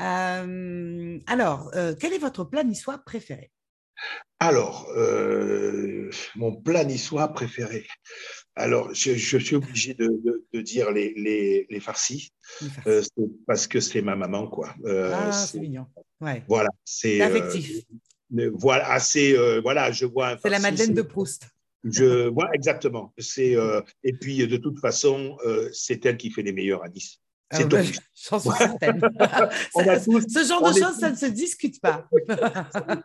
Euh, 0.00 1.18
alors, 1.26 1.70
euh, 1.74 1.94
quel 1.98 2.12
est 2.12 2.18
votre 2.18 2.44
plat 2.44 2.64
niçois 2.64 2.98
préféré? 2.98 3.50
Alors, 4.40 4.88
euh, 4.96 6.10
mon 6.34 6.56
plat 6.56 6.84
niçois 6.84 7.28
préféré. 7.28 7.86
Alors, 8.56 8.92
je, 8.92 9.12
suis 9.38 9.56
obligé 9.56 9.94
de, 9.94 10.42
dire 10.60 10.90
les, 10.90 11.14
les, 11.70 11.80
farcis, 11.80 12.32
parce 13.46 13.66
que 13.66 13.80
c'est 13.80 14.02
ma 14.02 14.16
maman, 14.16 14.48
quoi. 14.48 14.74
ah, 14.86 15.32
c'est 15.32 15.60
mignon. 15.60 15.86
Voilà, 16.48 16.68
c'est 16.84 17.20
affectif. 17.20 17.84
voilà, 18.52 18.90
assez, 18.92 19.36
voilà, 19.60 19.92
je 19.92 20.06
vois. 20.06 20.36
C'est 20.42 20.50
la 20.50 20.58
Madeleine 20.58 20.94
de 20.94 21.02
Proust. 21.02 21.46
Je 21.84 22.28
vois 22.28 22.50
exactement. 22.52 23.14
C'est 23.18 23.56
et 24.04 24.12
puis 24.12 24.46
de 24.46 24.56
toute 24.56 24.80
façon, 24.80 25.38
c'est 25.72 26.04
elle 26.04 26.16
qui 26.16 26.30
fait 26.30 26.42
les 26.42 26.52
meilleurs 26.52 26.84
à 26.84 26.88
Nice. 26.88 27.21
Ah 27.52 27.58
c'est 27.58 27.64
ce 30.28 30.44
genre 30.48 30.62
de 30.62 30.78
choses, 30.78 30.98
ça 30.98 31.10
ne 31.10 31.16
se 31.16 31.26
discute 31.26 31.80
pas. 31.80 32.08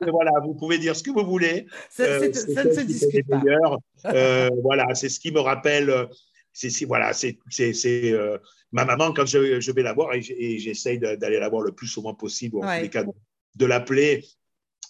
voilà, 0.07 0.31
vous 0.43 0.53
pouvez 0.53 0.77
dire 0.77 0.95
ce 0.95 1.03
que 1.03 1.11
vous 1.11 1.25
voulez. 1.25 1.65
Ça, 1.89 2.03
euh, 2.03 2.31
ça 2.33 2.63
ne 2.63 2.71
se 2.71 2.81
discute 2.81 3.27
pas. 3.27 3.41
Euh, 4.05 4.49
voilà, 4.63 4.93
c'est 4.95 5.09
ce 5.09 5.19
qui 5.19 5.31
me 5.31 5.39
rappelle. 5.39 6.07
C'est 6.53 6.85
voilà, 6.85 7.13
c'est 7.13 7.37
euh, 7.85 8.37
ma 8.71 8.85
maman 8.85 9.13
quand 9.13 9.25
je, 9.25 9.59
je 9.59 9.71
vais 9.71 9.83
la 9.83 9.93
voir 9.93 10.13
et 10.13 10.57
j'essaye 10.57 10.97
d'aller 10.97 11.39
la 11.39 11.49
voir 11.49 11.61
le 11.61 11.71
plus 11.71 11.87
souvent 11.87 12.15
possible, 12.15 12.57
en 12.57 12.61
tous 12.61 12.81
les 12.81 12.89
cas 12.89 13.03
de 13.55 13.65
l'appeler 13.65 14.25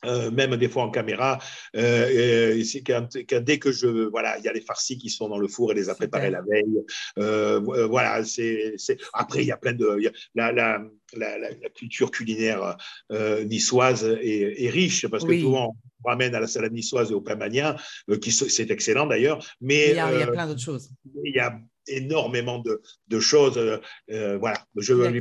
euh, 0.05 0.29
même 0.31 0.55
des 0.57 0.69
fois 0.69 0.83
en 0.83 0.91
caméra, 0.91 1.39
euh, 1.75 2.63
c'est 2.63 2.83
dès 3.41 3.59
que 3.59 3.71
je 3.71 3.87
voilà, 4.09 4.37
il 4.37 4.43
y 4.43 4.47
a 4.47 4.53
les 4.53 4.61
farcis 4.61 4.97
qui 4.97 5.09
sont 5.09 5.27
dans 5.27 5.39
le 5.39 5.47
four 5.47 5.71
et 5.71 5.75
les 5.75 5.89
a 5.89 5.95
préparés 5.95 6.29
la 6.29 6.41
veille. 6.41 6.83
Euh, 7.17 7.59
voilà, 7.87 8.23
c'est 8.23 8.75
après 9.13 9.43
il 9.43 9.47
y 9.47 9.51
a 9.51 9.57
plein 9.57 9.73
de 9.73 9.99
la, 10.35 10.51
la, 10.51 10.79
la, 11.15 11.69
culture 11.75 12.11
culinaire 12.11 12.77
niçoise 13.45 14.03
est, 14.21 14.69
riche 14.69 15.07
parce 15.07 15.25
que 15.25 15.39
souvent 15.39 15.75
on 16.03 16.09
ramène 16.09 16.35
à 16.35 16.39
la 16.39 16.47
salade 16.47 16.73
niçoise 16.73 17.11
et 17.11 17.13
au 17.13 17.21
pain 17.21 17.37
qui 18.21 18.31
c'est 18.31 18.71
excellent 18.71 19.07
d'ailleurs, 19.07 19.43
mais 19.61 19.89
il 19.91 19.95
y 19.95 19.99
a, 19.99 20.13
il 20.13 20.19
y 20.19 20.23
a 20.23 20.27
plein 20.27 20.47
d'autres 20.47 20.61
choses. 20.61 20.89
Il 21.23 21.35
y 21.35 21.39
a 21.39 21.59
énormément 21.87 22.59
de, 22.59 22.81
de 23.07 23.19
choses. 23.19 23.57
Euh, 23.57 23.77
euh, 24.11 24.37
voilà, 24.37 24.65
je 24.75 24.93
vais 24.93 25.19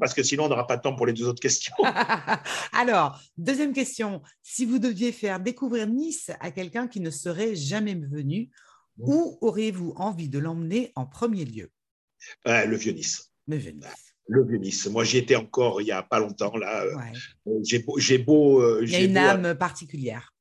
parce 0.00 0.14
que 0.14 0.22
sinon 0.22 0.44
on 0.44 0.48
n'aura 0.48 0.66
pas 0.66 0.76
de 0.76 0.82
temps 0.82 0.94
pour 0.94 1.06
les 1.06 1.12
deux 1.12 1.26
autres 1.26 1.40
questions. 1.40 1.74
Alors, 2.72 3.20
deuxième 3.36 3.72
question. 3.72 4.22
Si 4.42 4.64
vous 4.64 4.78
deviez 4.78 5.12
faire 5.12 5.40
découvrir 5.40 5.86
Nice 5.86 6.30
à 6.40 6.50
quelqu'un 6.50 6.88
qui 6.88 7.00
ne 7.00 7.10
serait 7.10 7.54
jamais 7.54 7.94
venu, 7.94 8.50
où 8.98 9.38
auriez-vous 9.40 9.92
envie 9.96 10.28
de 10.28 10.38
l'emmener 10.38 10.92
en 10.94 11.06
premier 11.06 11.44
lieu? 11.44 11.70
Le 12.44 12.76
Vieux-Nice. 12.76 13.30
Le 13.46 13.56
Vieux-Nice. 13.56 14.14
Le 14.28 14.44
Vieux-Nice. 14.44 14.86
Moi, 14.86 15.04
j'y 15.04 15.18
étais 15.18 15.36
encore 15.36 15.80
il 15.80 15.84
n'y 15.84 15.92
a 15.92 16.02
pas 16.02 16.18
longtemps. 16.18 16.56
là. 16.56 16.84
Euh, 16.84 17.52
j'ai 17.62 17.78
beau. 17.78 17.96
beau 18.24 18.80
il 18.82 18.90
y 18.90 18.96
a 18.96 19.00
une 19.00 19.16
âme 19.16 19.54
particulière. 19.56 20.32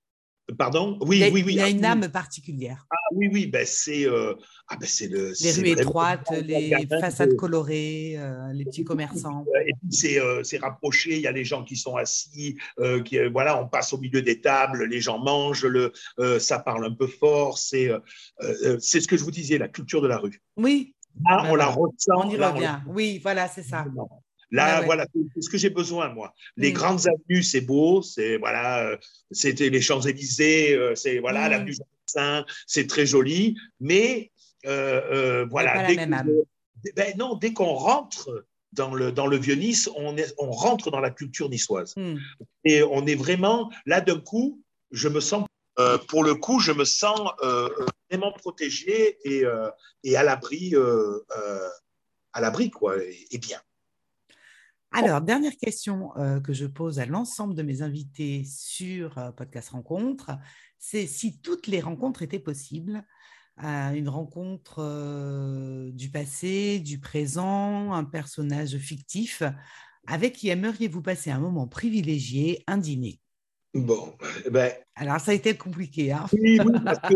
Pardon? 0.57 0.97
Oui, 1.01 1.23
oui, 1.33 1.43
oui. 1.43 1.53
Il 1.53 1.55
y 1.55 1.61
a 1.61 1.69
une 1.69 1.83
âme 1.83 2.07
particulière. 2.09 2.85
Ah 2.91 2.95
oui, 3.13 3.29
oui, 3.33 3.47
ben 3.47 3.65
c'est 3.65 4.05
euh, 4.05 4.35
ah 4.67 4.77
ben 4.79 4.87
le. 5.09 5.33
Les 5.41 5.51
rues 5.51 5.67
étroites, 5.69 6.29
les 6.31 6.87
façades 6.99 7.35
colorées, 7.35 8.15
euh, 8.17 8.53
les 8.53 8.65
petits 8.65 8.83
commerçants. 8.83 9.43
Et 9.65 9.73
puis 9.89 10.19
euh, 10.19 10.43
c'est 10.43 10.57
rapproché. 10.57 11.15
Il 11.15 11.21
y 11.21 11.27
a 11.27 11.31
les 11.31 11.45
gens 11.45 11.63
qui 11.63 11.75
sont 11.75 11.95
assis, 11.95 12.57
qui 13.05 13.17
voilà, 13.31 13.59
on 13.59 13.67
passe 13.67 13.93
au 13.93 13.97
milieu 13.97 14.21
des 14.21 14.39
tables, 14.39 14.85
les 14.85 15.01
gens 15.01 15.17
mangent, 15.17 15.65
le, 15.65 15.91
ça 16.39 16.59
parle 16.59 16.85
un 16.85 16.93
peu 16.93 17.07
fort. 17.07 17.57
C'est 17.57 17.89
c'est 18.79 19.01
ce 19.01 19.07
que 19.07 19.17
je 19.17 19.23
vous 19.23 19.31
disais, 19.31 19.57
la 19.57 19.67
culture 19.67 20.01
de 20.01 20.07
la 20.07 20.17
rue. 20.17 20.41
Oui. 20.57 20.93
Là, 21.23 21.45
on 21.49 21.55
la 21.55 21.67
ressent. 21.67 22.25
On 22.25 22.29
y 22.29 22.37
revient. 22.37 22.79
Oui, 22.87 23.19
voilà, 23.23 23.47
c'est 23.47 23.63
ça. 23.63 23.85
Là, 24.51 24.81
voilà, 24.81 25.05
c'est 25.33 25.41
ce 25.41 25.49
que 25.49 25.57
j'ai 25.57 25.69
besoin, 25.69 26.09
moi. 26.09 26.33
Les 26.57 26.71
mm. 26.71 26.73
grandes 26.73 27.07
avenues, 27.07 27.43
c'est 27.43 27.61
beau, 27.61 28.01
c'est 28.01 28.37
voilà, 28.37 28.87
euh, 28.87 28.97
c'était 29.31 29.69
les 29.69 29.81
Champs-Élysées, 29.81 30.75
euh, 30.75 30.95
c'est 30.95 31.19
voilà, 31.19 31.47
mm. 31.47 31.51
l'avenue 31.51 31.73
Jean 31.73 32.45
c'est 32.67 32.87
très 32.87 33.05
joli, 33.05 33.57
mais 33.79 34.31
euh, 34.65 35.45
voilà. 35.49 35.87
Dès 35.87 36.91
ben 36.95 37.17
non, 37.17 37.35
dès 37.35 37.51
qu'on 37.51 37.73
rentre 37.73 38.45
dans 38.73 38.93
le, 38.93 39.11
dans 39.11 39.25
le 39.25 39.37
vieux 39.37 39.55
Nice, 39.55 39.89
on, 39.95 40.15
est, 40.17 40.33
on 40.37 40.51
rentre 40.51 40.91
dans 40.91 40.99
la 40.99 41.09
culture 41.09 41.49
niçoise. 41.49 41.95
Mm. 41.97 42.17
Et 42.63 42.83
on 42.83 43.05
est 43.07 43.15
vraiment, 43.15 43.71
là 43.85 44.01
d'un 44.01 44.19
coup, 44.19 44.61
je 44.91 45.09
me 45.09 45.19
sens, 45.19 45.47
pour 46.07 46.23
le 46.23 46.35
coup, 46.35 46.59
je 46.59 46.71
me 46.71 46.85
sens 46.85 47.19
vraiment 48.09 48.31
protégé 48.31 49.17
et, 49.25 49.43
et 50.03 50.15
à 50.15 50.23
l'abri, 50.23 50.73
à 52.33 52.41
l'abri, 52.41 52.69
quoi, 52.69 52.95
et 53.03 53.37
bien. 53.39 53.59
Alors, 54.97 55.19
dernière 55.19 55.57
question 55.57 56.15
euh, 56.15 56.39
que 56.39 56.53
je 56.53 56.65
pose 56.65 56.99
à 56.99 57.05
l'ensemble 57.05 57.53
de 57.53 57.63
mes 57.63 57.81
invités 57.81 58.45
sur 58.47 59.17
euh, 59.17 59.29
Podcast 59.33 59.71
Rencontre, 59.71 60.31
c'est 60.79 61.05
si 61.05 61.41
toutes 61.41 61.67
les 61.67 61.81
rencontres 61.81 62.21
étaient 62.21 62.39
possibles, 62.39 63.03
euh, 63.61 63.91
une 63.91 64.07
rencontre 64.07 65.89
du 65.91 66.09
passé, 66.09 66.79
du 66.79 67.01
présent, 67.01 67.91
un 67.91 68.05
personnage 68.05 68.77
fictif, 68.77 69.43
avec 70.07 70.31
qui 70.31 70.47
aimeriez-vous 70.47 71.01
passer 71.01 71.29
un 71.29 71.39
moment 71.39 71.67
privilégié, 71.67 72.63
un 72.65 72.77
dîner 72.77 73.19
Bon, 73.73 74.13
eh 74.45 74.49
ben... 74.49 74.71
Alors, 74.95 75.19
ça 75.19 75.31
a 75.31 75.33
été 75.33 75.57
compliqué. 75.57 76.13
Hein 76.13 76.25
oui, 76.31 76.57
parce 76.85 76.99
que, 76.99 77.15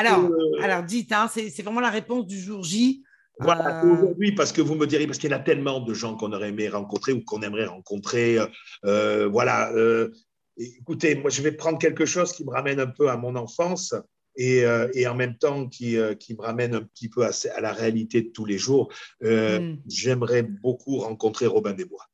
alors, 0.00 0.30
alors, 0.62 0.82
dites, 0.82 1.12
hein, 1.12 1.28
c'est 1.28 1.60
vraiment 1.60 1.80
la 1.80 1.90
réponse 1.90 2.26
du 2.26 2.40
jour 2.40 2.62
J. 2.62 3.04
Voilà, 3.40 3.84
euh, 3.84 3.92
aujourd'hui, 3.92 4.32
parce 4.32 4.52
que 4.52 4.60
vous 4.60 4.74
me 4.74 4.86
direz, 4.86 5.06
parce 5.06 5.18
qu'il 5.18 5.30
y 5.30 5.34
en 5.34 5.36
a 5.36 5.40
tellement 5.40 5.80
de 5.80 5.94
gens 5.94 6.16
qu'on 6.16 6.32
aurait 6.32 6.48
aimé 6.48 6.68
rencontrer 6.68 7.12
ou 7.12 7.22
qu'on 7.22 7.42
aimerait 7.42 7.66
rencontrer. 7.66 8.38
Euh, 8.84 9.28
voilà. 9.28 9.72
Euh, 9.72 10.10
écoutez, 10.56 11.14
moi, 11.14 11.30
je 11.30 11.42
vais 11.42 11.52
prendre 11.52 11.78
quelque 11.78 12.04
chose 12.04 12.32
qui 12.32 12.44
me 12.44 12.50
ramène 12.50 12.80
un 12.80 12.86
peu 12.86 13.08
à 13.10 13.16
mon 13.16 13.36
enfance 13.36 13.94
et, 14.36 14.64
et 14.94 15.06
en 15.08 15.16
même 15.16 15.36
temps 15.36 15.68
qui, 15.68 15.96
qui, 16.20 16.34
me 16.34 16.42
ramène 16.42 16.74
un 16.74 16.82
petit 16.82 17.08
peu 17.08 17.24
à, 17.24 17.30
à, 17.56 17.60
la 17.60 17.72
réalité 17.72 18.22
de 18.22 18.28
tous 18.28 18.44
les 18.44 18.58
jours. 18.58 18.92
Hmm. 19.20 19.76
J'aimerais 19.88 20.42
beaucoup 20.42 20.98
rencontrer 20.98 21.46
Robin 21.46 21.72
des 21.72 21.84
Bois. 21.84 22.06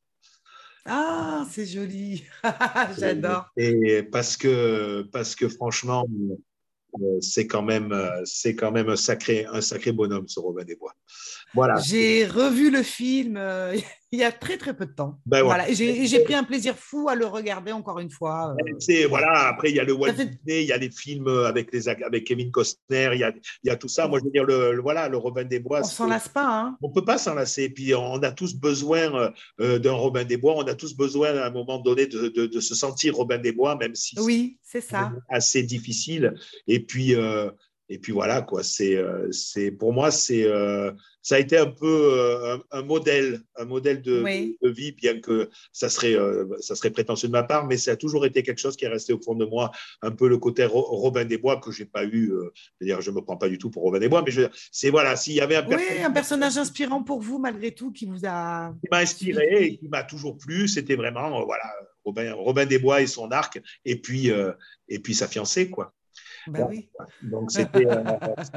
Ah, 0.86 1.46
c'est 1.50 1.66
joli. 1.66 2.24
J'adore. 2.98 3.50
Et 3.56 4.02
parce 4.02 4.36
que, 4.36 5.02
parce 5.12 5.34
que 5.34 5.48
franchement, 5.48 6.06
c'est 7.20 7.46
quand 7.46 7.62
même, 7.62 7.92
euh, 7.92 8.22
c'est 8.24 8.54
quand 8.54 8.72
même 8.72 8.88
un 8.88 8.96
sacré, 8.96 9.46
un 9.52 9.60
sacré 9.60 9.92
bonhomme, 9.92 10.28
ce 10.28 10.40
Robin 10.40 10.64
des 10.64 10.76
Bois. 10.76 10.94
Voilà. 11.54 11.80
J'ai 11.80 12.26
revu 12.26 12.70
le 12.70 12.82
film 12.82 13.36
euh, 13.36 13.76
il 14.14 14.20
y 14.20 14.24
a 14.24 14.32
très 14.32 14.56
très 14.56 14.74
peu 14.74 14.86
de 14.86 14.92
temps. 14.92 15.18
Ben 15.26 15.42
voilà. 15.42 15.66
J'ai 15.72 16.20
pris 16.20 16.34
un 16.34 16.44
plaisir 16.44 16.76
fou 16.76 17.08
à 17.08 17.14
le 17.14 17.26
regarder 17.26 17.72
encore 17.72 17.98
une 17.98 18.10
fois. 18.10 18.54
Euh, 18.88 19.06
voilà. 19.08 19.48
Après, 19.48 19.70
il 19.70 19.76
y 19.76 19.80
a 19.80 19.84
le 19.84 19.92
Walt 19.92 20.12
Disney, 20.12 20.62
il 20.62 20.66
y 20.66 20.72
a 20.72 20.76
les 20.76 20.90
films 20.90 21.28
avec 21.28 21.72
les 21.72 21.88
avec 21.88 22.24
Kevin 22.24 22.50
Costner, 22.50 23.10
il 23.12 23.20
y 23.20 23.24
a, 23.24 23.32
il 23.62 23.68
y 23.68 23.70
a 23.70 23.76
tout 23.76 23.88
ça. 23.88 24.08
Moi, 24.08 24.20
je 24.20 24.24
veux 24.24 24.30
dire 24.30 24.44
le, 24.44 24.80
voilà 24.80 25.08
le 25.08 25.16
Robin 25.16 25.44
des 25.44 25.58
Bois. 25.58 25.80
On 25.80 25.84
s'en 25.84 26.06
lasse 26.06 26.28
pas. 26.28 26.46
Hein. 26.46 26.76
On 26.82 26.90
peut 26.90 27.04
pas 27.04 27.18
s'en 27.18 27.34
lasser. 27.34 27.68
Puis 27.68 27.94
on 27.94 28.22
a 28.22 28.30
tous 28.30 28.54
besoin 28.54 29.14
euh, 29.14 29.30
euh, 29.60 29.78
d'un 29.78 29.92
Robin 29.92 30.24
des 30.24 30.36
Bois. 30.36 30.54
On 30.56 30.62
a 30.62 30.74
tous 30.74 30.96
besoin 30.96 31.36
à 31.36 31.46
un 31.46 31.50
moment 31.50 31.78
donné 31.78 32.06
de, 32.06 32.28
de, 32.28 32.60
se 32.60 32.74
sentir 32.74 33.16
Robin 33.16 33.38
des 33.38 33.52
Bois, 33.52 33.76
même 33.76 33.94
si 33.94 34.16
oui, 34.20 34.58
c'est. 34.62 34.84
Assez 35.28 35.62
difficile. 35.62 36.34
Et 36.68 36.80
puis 36.80 37.14
et 37.88 37.98
puis 37.98 38.12
voilà, 38.12 38.40
quoi. 38.40 38.62
C'est, 38.62 38.96
euh, 38.96 39.30
c'est 39.30 39.70
pour 39.70 39.92
moi, 39.92 40.10
c'est, 40.10 40.44
euh, 40.44 40.90
ça 41.20 41.36
a 41.36 41.38
été 41.38 41.58
un 41.58 41.66
peu 41.66 42.12
euh, 42.12 42.58
un, 42.70 42.82
modèle, 42.82 43.40
un 43.56 43.66
modèle 43.66 44.00
de, 44.00 44.24
vie, 44.62 44.92
bien 44.92 45.20
que 45.20 45.50
ça 45.72 45.88
serait, 45.90 46.16
ça 46.60 46.76
serait 46.76 46.90
prétentieux 46.90 47.28
de 47.28 47.32
ma 47.32 47.42
part, 47.42 47.66
mais 47.66 47.76
ça 47.76 47.92
a 47.92 47.96
toujours 47.96 48.24
été 48.24 48.42
quelque 48.42 48.58
chose 48.58 48.76
qui 48.76 48.86
est 48.86 48.88
resté 48.88 49.12
au 49.12 49.20
fond 49.20 49.34
de 49.34 49.44
moi, 49.44 49.70
un 50.02 50.10
peu 50.10 50.28
le 50.28 50.38
côté 50.38 50.64
Robin 50.64 51.24
des 51.24 51.38
Bois 51.38 51.60
que 51.60 51.70
j'ai 51.72 51.84
pas 51.84 52.04
eu. 52.04 52.32
dire 52.80 53.00
je 53.00 53.10
me 53.10 53.20
prends 53.20 53.36
pas 53.36 53.48
du 53.48 53.58
tout 53.58 53.70
pour 53.70 53.82
Robin 53.82 53.98
des 53.98 54.08
Bois, 54.08 54.22
mais 54.24 54.32
je, 54.32 54.42
c'est 54.72 54.90
voilà, 54.90 55.16
s'il 55.16 55.34
y 55.34 55.40
avait 55.40 55.56
un 55.56 55.62
personnage, 55.62 56.04
un 56.04 56.10
personnage 56.10 56.58
inspirant 56.58 57.02
pour 57.02 57.20
vous 57.20 57.38
malgré 57.38 57.72
tout 57.72 57.92
qui 57.92 58.06
vous 58.06 58.24
a, 58.24 58.74
qui 58.82 58.88
m'a 58.90 58.98
inspiré 58.98 59.64
et 59.64 59.76
qui 59.76 59.88
m'a 59.88 60.04
toujours 60.04 60.38
plu, 60.38 60.68
c'était 60.68 60.96
vraiment 60.96 61.44
voilà 61.44 61.64
Robin, 62.04 62.34
Robin 62.34 62.66
des 62.66 62.78
Bois 62.78 63.02
et 63.02 63.06
son 63.06 63.30
arc, 63.30 63.60
et 63.84 64.00
puis 64.00 64.30
et 64.88 64.98
puis 64.98 65.14
sa 65.14 65.28
fiancée, 65.28 65.68
quoi. 65.68 65.94
Oui. 66.46 66.88
Donc 67.22 67.50
c'était, 67.50 67.86
euh, 67.86 68.02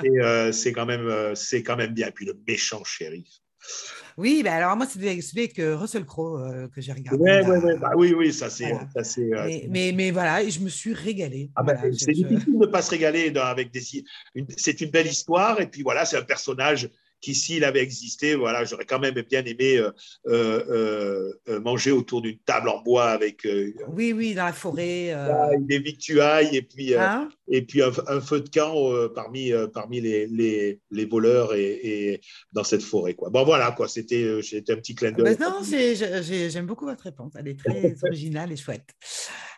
euh, 0.03 0.51
c'est 0.51 0.73
quand 0.73 0.85
même, 0.85 1.07
euh, 1.07 1.35
c'est 1.35 1.63
quand 1.63 1.75
même 1.75 1.93
bien. 1.93 2.11
Puis 2.11 2.25
le 2.25 2.39
méchant 2.47 2.83
shérif. 2.83 3.27
Oui, 4.17 4.41
bah 4.43 4.53
alors 4.53 4.75
moi, 4.75 4.87
c'était 4.87 5.19
celui 5.21 5.41
avec 5.41 5.55
Russell 5.79 6.05
Crowe 6.05 6.69
que 6.73 6.81
j'ai 6.81 6.91
regardé. 6.91 7.21
Ouais, 7.21 7.45
ouais, 7.45 7.57
ouais. 7.57 7.77
Bah, 7.77 7.91
oui, 7.95 8.13
oui, 8.13 8.33
ça 8.33 8.49
c'est. 8.49 8.73
mais, 9.69 9.91
mais, 9.93 10.11
voilà, 10.11 10.47
je 10.47 10.59
me 10.59 10.69
suis 10.69 10.93
régalé. 10.93 11.51
Ah, 11.55 11.63
bah, 11.63 11.75
c'est 11.91 12.13
difficile 12.13 12.53
de 12.53 12.65
ne 12.65 12.65
pas 12.65 12.81
se 12.81 12.91
régaler 12.91 13.31
avec 13.37 13.71
des. 13.71 13.81
C'est 14.57 14.81
une 14.81 14.89
belle 14.89 15.07
histoire, 15.07 15.59
et 15.61 15.67
puis 15.67 15.83
voilà, 15.83 16.05
c'est 16.05 16.17
un 16.17 16.23
personnage 16.23 16.89
qui, 17.21 17.35
s'il 17.35 17.63
avait 17.63 17.81
existé, 17.81 18.35
voilà, 18.35 18.63
j'aurais 18.63 18.85
quand 18.85 18.99
même 18.99 19.15
bien 19.15 19.43
aimé 19.45 19.77
euh, 19.77 19.91
euh, 20.27 21.33
euh, 21.49 21.59
manger 21.59 21.91
autour 21.91 22.21
d'une 22.21 22.37
table 22.39 22.69
en 22.69 22.81
bois 22.81 23.09
avec. 23.09 23.47
oui, 23.89 24.13
oui, 24.13 24.33
dans 24.33 24.45
la 24.45 24.53
forêt. 24.53 25.15
Des 25.59 25.79
victuailles 25.79 26.55
et 26.55 26.61
puis, 26.61 26.95
hein? 26.95 27.29
et 27.49 27.61
puis 27.61 27.81
un, 27.81 27.91
feu 28.21 28.41
de 28.41 28.49
camp 28.49 28.75
parmi, 29.13 29.51
parmi 29.73 30.01
les, 30.01 30.27
les, 30.27 30.79
les 30.91 31.05
voleurs 31.05 31.53
et, 31.55 32.21
dans 32.53 32.63
cette 32.63 32.83
forêt. 32.83 33.13
Quoi. 33.13 33.29
Bon, 33.29 33.43
voilà, 33.43 33.71
quoi, 33.71 33.87
c'était 33.87 34.25
un 34.25 34.75
petit 34.75 34.95
clin 34.95 35.11
d'œil. 35.11 35.37
non, 35.39 35.61
j'aime 35.63 36.65
beaucoup 36.65 36.85
votre 36.85 37.03
réponse. 37.03 37.33
Elle 37.37 37.49
est 37.49 37.59
très 37.59 37.95
originale 38.03 38.51
et 38.51 38.57
chouette. 38.57 38.87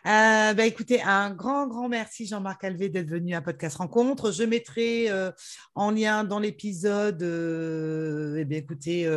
Euh, 0.06 0.54
bah, 0.54 0.64
écoutez, 0.64 1.02
un 1.02 1.30
grand, 1.30 1.66
grand 1.66 1.88
merci 1.88 2.26
Jean-Marc 2.26 2.64
Alvé 2.64 2.88
d'être 2.88 3.08
venu 3.08 3.34
à 3.34 3.42
Podcast 3.42 3.76
Rencontre. 3.76 4.32
Je 4.32 4.44
mettrai 4.44 5.10
euh, 5.10 5.30
en 5.74 5.90
lien 5.90 6.24
dans 6.24 6.38
l'épisode 6.38 7.22
euh, 7.22 8.42
eh 8.50 8.56
écoutez, 8.56 9.08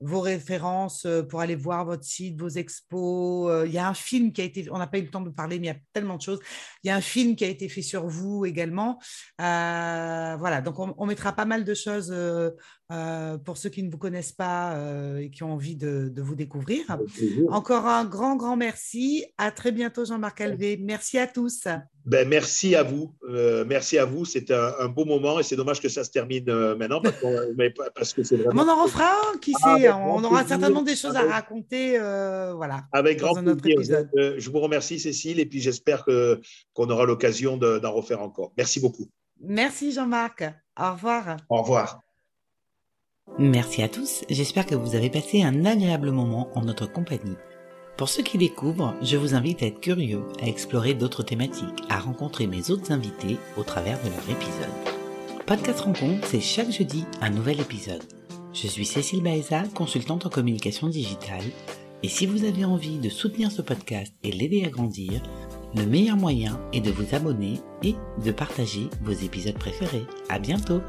vos 0.00 0.20
références 0.20 1.06
pour 1.30 1.40
aller 1.40 1.56
voir 1.56 1.86
votre 1.86 2.04
site, 2.04 2.38
vos 2.38 2.48
expos. 2.48 3.66
Il 3.66 3.72
y 3.72 3.78
a 3.78 3.88
un 3.88 3.94
film 3.94 4.32
qui 4.32 4.42
a 4.42 4.44
été, 4.44 4.68
on 4.70 4.78
n'a 4.78 4.86
pas 4.86 4.98
eu 4.98 5.02
le 5.02 5.10
temps 5.10 5.22
de 5.22 5.30
parler, 5.30 5.58
mais 5.58 5.68
il 5.68 5.70
y 5.70 5.72
a 5.72 5.80
tellement 5.94 6.16
de 6.16 6.22
choses. 6.22 6.40
Il 6.84 6.88
y 6.88 6.90
a 6.90 6.96
un 6.96 7.00
film 7.00 7.34
qui 7.34 7.44
a 7.44 7.48
été 7.48 7.68
fait 7.68 7.82
sur 7.82 8.06
vous 8.06 8.44
également. 8.44 8.98
voilà, 9.38 10.60
donc 10.62 10.78
on, 10.78 10.94
on, 10.98 11.06
mettra 11.06 11.32
pas 11.32 11.46
mal 11.46 11.64
de 11.64 11.74
choses 11.74 12.12
euh, 12.90 13.36
pour 13.36 13.58
ceux 13.58 13.68
qui 13.68 13.82
ne 13.82 13.90
vous 13.90 13.98
connaissent 13.98 14.32
pas 14.32 14.74
euh, 14.74 15.18
et 15.18 15.28
qui 15.28 15.42
ont 15.42 15.52
envie 15.52 15.76
de, 15.76 16.10
vous 16.16 16.34
découvrir. 16.34 16.84
Encore 17.50 17.86
un 17.86 18.06
grand, 18.06 18.34
grand 18.36 18.56
merci. 18.56 19.26
À 19.36 19.50
très 19.50 19.72
bientôt, 19.72 20.06
Jean-Marc 20.06 20.40
Alvé. 20.40 20.78
Merci 20.80 21.18
à 21.18 21.26
tous. 21.26 21.64
Ben, 22.06 22.26
merci 22.26 22.74
à 22.74 22.82
vous. 22.82 23.14
Euh, 23.28 23.66
merci 23.68 23.98
à 23.98 24.06
vous. 24.06 24.24
C'était 24.24 24.54
un, 24.54 24.88
beau 24.88 25.04
moment 25.04 25.38
et 25.38 25.42
c'est 25.42 25.54
dommage 25.54 25.82
que 25.82 25.90
ça 25.90 26.02
se 26.02 26.10
termine 26.10 26.46
maintenant 26.76 27.02
parce, 27.94 28.14
que 28.14 28.22
c'est 28.22 28.36
vraiment. 28.36 28.62
on 28.62 28.68
en 28.68 28.82
refera 28.82 29.12
qui 29.42 29.52
ah, 29.62 29.76
sait. 29.76 29.90
On 29.90 30.24
aura 30.24 30.46
certainement 30.46 30.80
des 30.80 30.96
choses 30.96 31.16
à 31.16 31.24
raconter. 31.24 31.98
voilà. 31.98 32.84
Avec 32.92 33.18
grand 33.18 33.34
plaisir. 33.34 34.08
je 34.14 34.50
vous 34.50 34.60
remercie, 34.60 34.98
Cécile, 34.98 35.40
et 35.40 35.46
puis 35.46 35.60
j'espère 35.60 36.06
qu'on 36.06 36.88
aura 36.88 37.04
l'occasion 37.04 37.58
d'en 37.58 37.92
refaire 37.92 38.22
encore. 38.22 38.54
Merci 38.56 38.80
beaucoup. 38.80 39.10
Merci, 39.40 39.92
Jean-Marc. 39.92 40.42
Au 40.80 40.92
revoir. 40.92 41.36
Au 41.50 41.60
revoir. 41.60 42.00
Merci 43.36 43.82
à 43.82 43.88
tous, 43.88 44.24
j'espère 44.30 44.66
que 44.66 44.74
vous 44.74 44.94
avez 44.94 45.10
passé 45.10 45.42
un 45.42 45.64
agréable 45.64 46.10
moment 46.10 46.48
en 46.54 46.62
notre 46.62 46.86
compagnie. 46.86 47.36
Pour 47.96 48.08
ceux 48.08 48.22
qui 48.22 48.38
découvrent, 48.38 48.94
je 49.02 49.16
vous 49.16 49.34
invite 49.34 49.62
à 49.62 49.66
être 49.66 49.80
curieux, 49.80 50.22
à 50.40 50.46
explorer 50.46 50.94
d'autres 50.94 51.22
thématiques, 51.22 51.82
à 51.88 51.98
rencontrer 51.98 52.46
mes 52.46 52.70
autres 52.70 52.92
invités 52.92 53.36
au 53.56 53.62
travers 53.62 53.98
de 54.02 54.08
leur 54.10 54.30
épisode. 54.30 55.44
Podcast 55.46 55.80
Rencontre, 55.80 56.26
c'est 56.26 56.40
chaque 56.40 56.70
jeudi 56.70 57.04
un 57.20 57.30
nouvel 57.30 57.60
épisode. 57.60 58.02
Je 58.52 58.66
suis 58.66 58.86
Cécile 58.86 59.22
Baeza, 59.22 59.64
consultante 59.74 60.26
en 60.26 60.30
communication 60.30 60.88
digitale, 60.88 61.44
et 62.02 62.08
si 62.08 62.26
vous 62.26 62.44
avez 62.44 62.64
envie 62.64 62.98
de 62.98 63.08
soutenir 63.08 63.50
ce 63.50 63.62
podcast 63.62 64.14
et 64.22 64.30
l'aider 64.30 64.64
à 64.64 64.68
grandir, 64.68 65.20
le 65.74 65.84
meilleur 65.84 66.16
moyen 66.16 66.60
est 66.72 66.80
de 66.80 66.90
vous 66.90 67.14
abonner 67.14 67.60
et 67.82 67.94
de 68.24 68.30
partager 68.30 68.88
vos 69.02 69.12
épisodes 69.12 69.58
préférés. 69.58 70.06
À 70.28 70.38
bientôt! 70.38 70.80